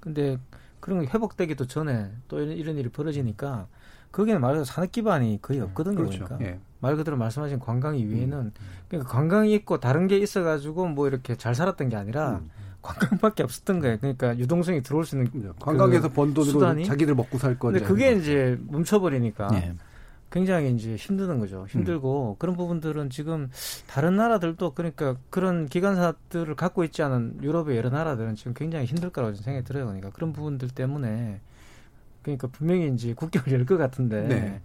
근데 0.00 0.38
그런 0.80 1.00
게 1.00 1.06
회복되기도 1.06 1.66
전에 1.66 2.10
또 2.28 2.40
이런, 2.40 2.56
이런 2.56 2.76
일이 2.76 2.90
벌어지니까 2.90 3.68
거기는 4.12 4.40
말해서 4.40 4.64
산업 4.64 4.90
기반이 4.92 5.38
거의 5.40 5.60
음, 5.60 5.66
없거든요. 5.66 5.96
그렇죠. 5.96 6.24
그러니까 6.24 6.50
예. 6.50 6.58
말 6.80 6.96
그대로 6.96 7.16
말씀하신 7.16 7.60
관광 7.60 7.96
이외에는 7.96 8.38
음. 8.38 8.52
그러니까 8.88 9.12
관광이 9.12 9.54
있고 9.54 9.78
다른 9.78 10.06
게 10.06 10.18
있어가지고 10.18 10.88
뭐 10.88 11.06
이렇게 11.08 11.36
잘 11.36 11.54
살았던 11.54 11.88
게 11.90 11.96
아니라 11.96 12.40
음. 12.42 12.50
관광밖에 12.82 13.42
없었던 13.42 13.80
거예요. 13.80 13.98
그러니까 13.98 14.38
유동성이 14.38 14.82
들어올 14.82 15.04
수 15.04 15.16
있는 15.16 15.30
그 15.30 15.52
관광에서 15.60 16.08
번 16.08 16.32
돈으로 16.32 16.52
수단이? 16.52 16.84
자기들 16.86 17.14
먹고 17.14 17.38
살 17.38 17.58
건데. 17.58 17.80
근데 17.80 17.92
그게 17.92 18.12
이제 18.12 18.58
멈춰버리니까 18.68 19.50
예. 19.54 19.74
굉장히 20.30 20.72
이제 20.72 20.94
힘드는 20.96 21.40
거죠. 21.40 21.66
힘들고 21.68 22.32
음. 22.32 22.36
그런 22.38 22.56
부분들은 22.56 23.10
지금 23.10 23.50
다른 23.86 24.16
나라들도 24.16 24.74
그러니까 24.74 25.16
그런 25.28 25.66
기관사들을 25.66 26.54
갖고 26.54 26.84
있지 26.84 27.02
않은 27.02 27.40
유럽의 27.42 27.76
여러 27.76 27.90
나라들은 27.90 28.36
지금 28.36 28.54
굉장히 28.54 28.86
힘들 28.86 29.10
거라고 29.10 29.34
생각이 29.34 29.64
들어요. 29.64 29.86
그러니까 29.86 30.10
그런 30.10 30.32
부분들 30.32 30.68
때문에 30.70 31.40
그러니까 32.22 32.48
분명히 32.48 32.92
이제 32.92 33.14
국경을 33.14 33.52
열 33.52 33.64
것 33.66 33.76
같은데 33.78 34.22
네. 34.28 34.60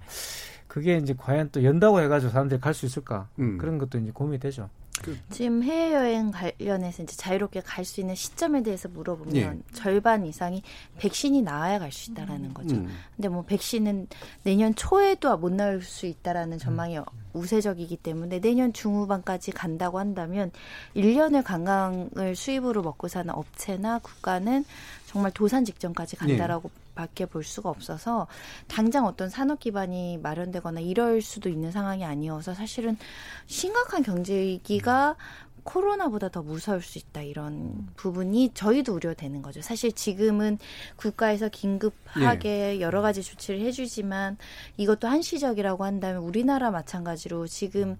그게 0.67 0.97
이제 0.97 1.13
과연 1.17 1.49
또 1.51 1.63
연다고 1.63 2.01
해가지고 2.01 2.31
사람들이 2.31 2.59
갈 2.59 2.73
수 2.73 2.85
있을까 2.85 3.27
음. 3.39 3.57
그런 3.57 3.77
것도 3.77 3.97
이제 3.97 4.11
고민이 4.11 4.39
되죠. 4.39 4.69
그 5.03 5.17
지금 5.29 5.61
해외 5.61 5.93
여행 5.93 6.31
관련해서 6.31 7.03
이제 7.03 7.15
자유롭게 7.17 7.61
갈 7.61 7.83
수 7.83 7.99
있는 7.99 8.15
시점에 8.15 8.63
대해서 8.63 8.87
물어보면 8.89 9.35
예. 9.35 9.73
절반 9.73 10.25
이상이 10.25 10.63
백신이 10.97 11.41
나와야 11.41 11.79
갈 11.79 11.91
수 11.91 12.11
있다라는 12.11 12.53
거죠. 12.53 12.75
음. 12.77 12.87
근데 13.15 13.27
뭐 13.27 13.43
백신은 13.43 14.07
내년 14.43 14.73
초에도 14.73 15.37
못 15.37 15.51
나올 15.51 15.81
수 15.81 16.05
있다라는 16.05 16.57
전망이 16.59 16.97
음. 16.97 17.03
우세적이기 17.33 17.97
때문에 17.97 18.39
내년 18.39 18.71
중후반까지 18.71 19.51
간다고 19.51 19.99
한다면 19.99 20.51
1년을 20.95 21.43
관광을 21.43 22.35
수입으로 22.35 22.81
먹고 22.81 23.09
사는 23.09 23.33
업체나 23.33 23.99
국가는 23.99 24.63
정말 25.07 25.31
도산 25.31 25.65
직전까지 25.65 26.15
간다라고 26.15 26.71
예. 26.73 26.84
밖에 26.95 27.25
볼 27.25 27.43
수가 27.43 27.69
없어서 27.69 28.27
당장 28.67 29.05
어떤 29.05 29.29
산업 29.29 29.59
기반이 29.59 30.17
마련되거나 30.17 30.79
이럴 30.79 31.21
수도 31.21 31.49
있는 31.49 31.71
상황이 31.71 32.03
아니어서 32.03 32.53
사실은 32.53 32.97
심각한 33.45 34.01
경제 34.01 34.33
위기가 34.33 35.15
코로나보다 35.65 36.29
더 36.29 36.43
무서울 36.43 36.81
수 36.81 36.99
있다 36.99 37.23
이런 37.23 37.87
부분이 37.95 38.51
저희도 38.53 38.93
우려되는 38.93 39.41
거죠. 39.41 39.61
사실 39.61 39.91
지금은 39.91 40.59
국가에서 40.95 41.49
긴급하게 41.49 42.77
예. 42.77 42.81
여러 42.81 43.01
가지 43.01 43.23
조치를 43.23 43.59
해주지만 43.61 44.37
이것도 44.77 45.07
한시적이라고 45.07 45.83
한다면 45.83 46.21
우리나라 46.21 46.69
마찬가지로 46.69 47.47
지금 47.47 47.97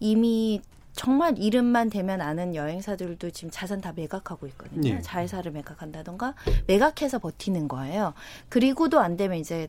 이미 0.00 0.60
정말 0.94 1.36
이름만 1.38 1.90
대면 1.90 2.20
아는 2.20 2.54
여행사들도 2.54 3.30
지금 3.30 3.50
자산 3.50 3.80
다 3.80 3.92
매각하고 3.92 4.46
있거든요. 4.48 4.90
예. 4.90 5.00
자회사를 5.00 5.52
매각한다던가 5.52 6.34
매각해서 6.66 7.18
버티는 7.18 7.68
거예요. 7.68 8.14
그리고도 8.48 9.00
안 9.00 9.16
되면 9.16 9.38
이제 9.38 9.68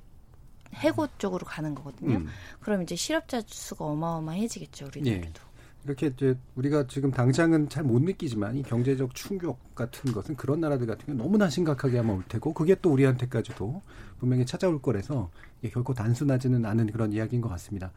해고 0.76 1.08
쪽으로 1.18 1.46
가는 1.46 1.74
거거든요. 1.74 2.18
음. 2.18 2.28
그럼 2.60 2.84
이제 2.84 2.96
실업자 2.96 3.42
수가 3.46 3.86
어마어마해지겠죠, 3.86 4.86
우리나라도. 4.88 5.28
예. 5.28 5.46
이렇게 5.86 6.08
이제 6.08 6.36
우리가 6.56 6.88
지금 6.88 7.12
당장은 7.12 7.70
잘 7.70 7.84
못 7.84 8.02
느끼지만 8.02 8.58
이 8.58 8.64
경제적 8.64 9.14
충격 9.14 9.76
같은 9.76 10.12
것은 10.12 10.36
그런 10.36 10.60
나라들 10.60 10.88
같은 10.88 11.06
경우 11.06 11.18
너무나 11.18 11.48
심각하게 11.48 11.98
하면 11.98 12.18
올 12.18 12.24
테고 12.28 12.54
그게 12.54 12.76
또 12.82 12.92
우리한테까지도 12.92 13.82
분명히 14.20 14.46
찾아올 14.46 14.82
거라서 14.82 15.30
결코 15.72 15.94
단순하지는 15.94 16.66
않은 16.66 16.88
그런 16.88 17.14
이야기인 17.14 17.42
것 17.42 17.50
같습니다. 17.50 17.92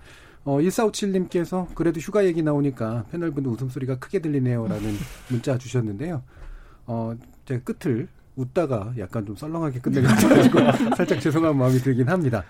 어, 0.48 0.60
1457님께서 0.60 1.66
그래도 1.74 2.00
휴가 2.00 2.24
얘기 2.24 2.42
나오니까 2.42 3.04
패널분들 3.10 3.52
웃음소리가 3.52 3.98
크게 3.98 4.20
들리네요라는 4.20 4.94
문자 5.28 5.58
주셨는데요. 5.58 6.22
어, 6.86 7.14
제가 7.44 7.60
끝을 7.64 8.08
웃다가 8.34 8.94
약간 8.96 9.26
좀 9.26 9.36
썰렁하게 9.36 9.80
끝내고 9.80 10.06
가지고 10.06 10.58
살짝 10.96 11.20
죄송한 11.20 11.54
마음이 11.54 11.80
들긴 11.80 12.08
합니다. 12.08 12.44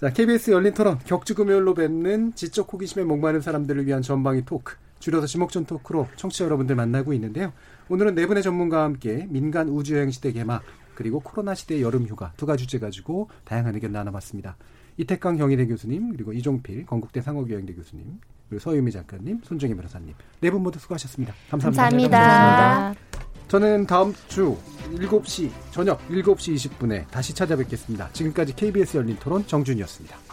자, 0.00 0.08
KBS 0.08 0.52
열린 0.52 0.72
토론 0.72 0.98
격주 1.00 1.34
금요일로 1.34 1.74
뵙는 1.74 2.34
지적 2.34 2.72
호기심에 2.72 3.04
목마른 3.04 3.42
사람들을 3.42 3.86
위한 3.86 4.00
전방위 4.00 4.46
토크 4.46 4.76
줄여서 5.00 5.26
지목전 5.26 5.66
토크로 5.66 6.08
청취자 6.16 6.46
여러분들 6.46 6.74
만나고 6.74 7.12
있는데요. 7.12 7.52
오늘은 7.90 8.14
네 8.14 8.26
분의 8.26 8.42
전문가와 8.42 8.84
함께 8.84 9.26
민간 9.28 9.68
우주여행 9.68 10.10
시대 10.10 10.32
개막 10.32 10.62
그리고 10.94 11.20
코로나 11.20 11.54
시대 11.54 11.82
여름 11.82 12.06
휴가 12.06 12.32
두 12.38 12.46
가지 12.46 12.64
주제 12.64 12.78
가지고 12.78 13.28
다양한 13.44 13.74
의견 13.74 13.92
나눠봤습니다. 13.92 14.56
이태강 15.02 15.36
경희대 15.36 15.66
교수님 15.66 16.12
그리고 16.12 16.32
이종필 16.32 16.86
건국대 16.86 17.20
상호교양대 17.20 17.74
교수님 17.74 18.18
그리고 18.48 18.60
서유미 18.62 18.90
작가님 18.92 19.40
손정희 19.44 19.74
변호사님 19.74 20.14
네 20.40 20.50
분 20.50 20.62
모두 20.62 20.78
수고하셨습니다 20.78 21.34
감사합니다. 21.50 21.82
감사합니다. 21.82 22.18
감사합니다. 22.18 23.00
저는 23.48 23.86
다음 23.86 24.14
주 24.28 24.56
7시 24.94 25.50
저녁 25.72 26.00
7시 26.08 26.54
20분에 26.54 27.06
다시 27.10 27.34
찾아뵙겠습니다. 27.34 28.10
지금까지 28.12 28.54
KBS 28.56 28.96
열린 28.96 29.16
토론 29.18 29.46
정준이었습니다. 29.46 30.31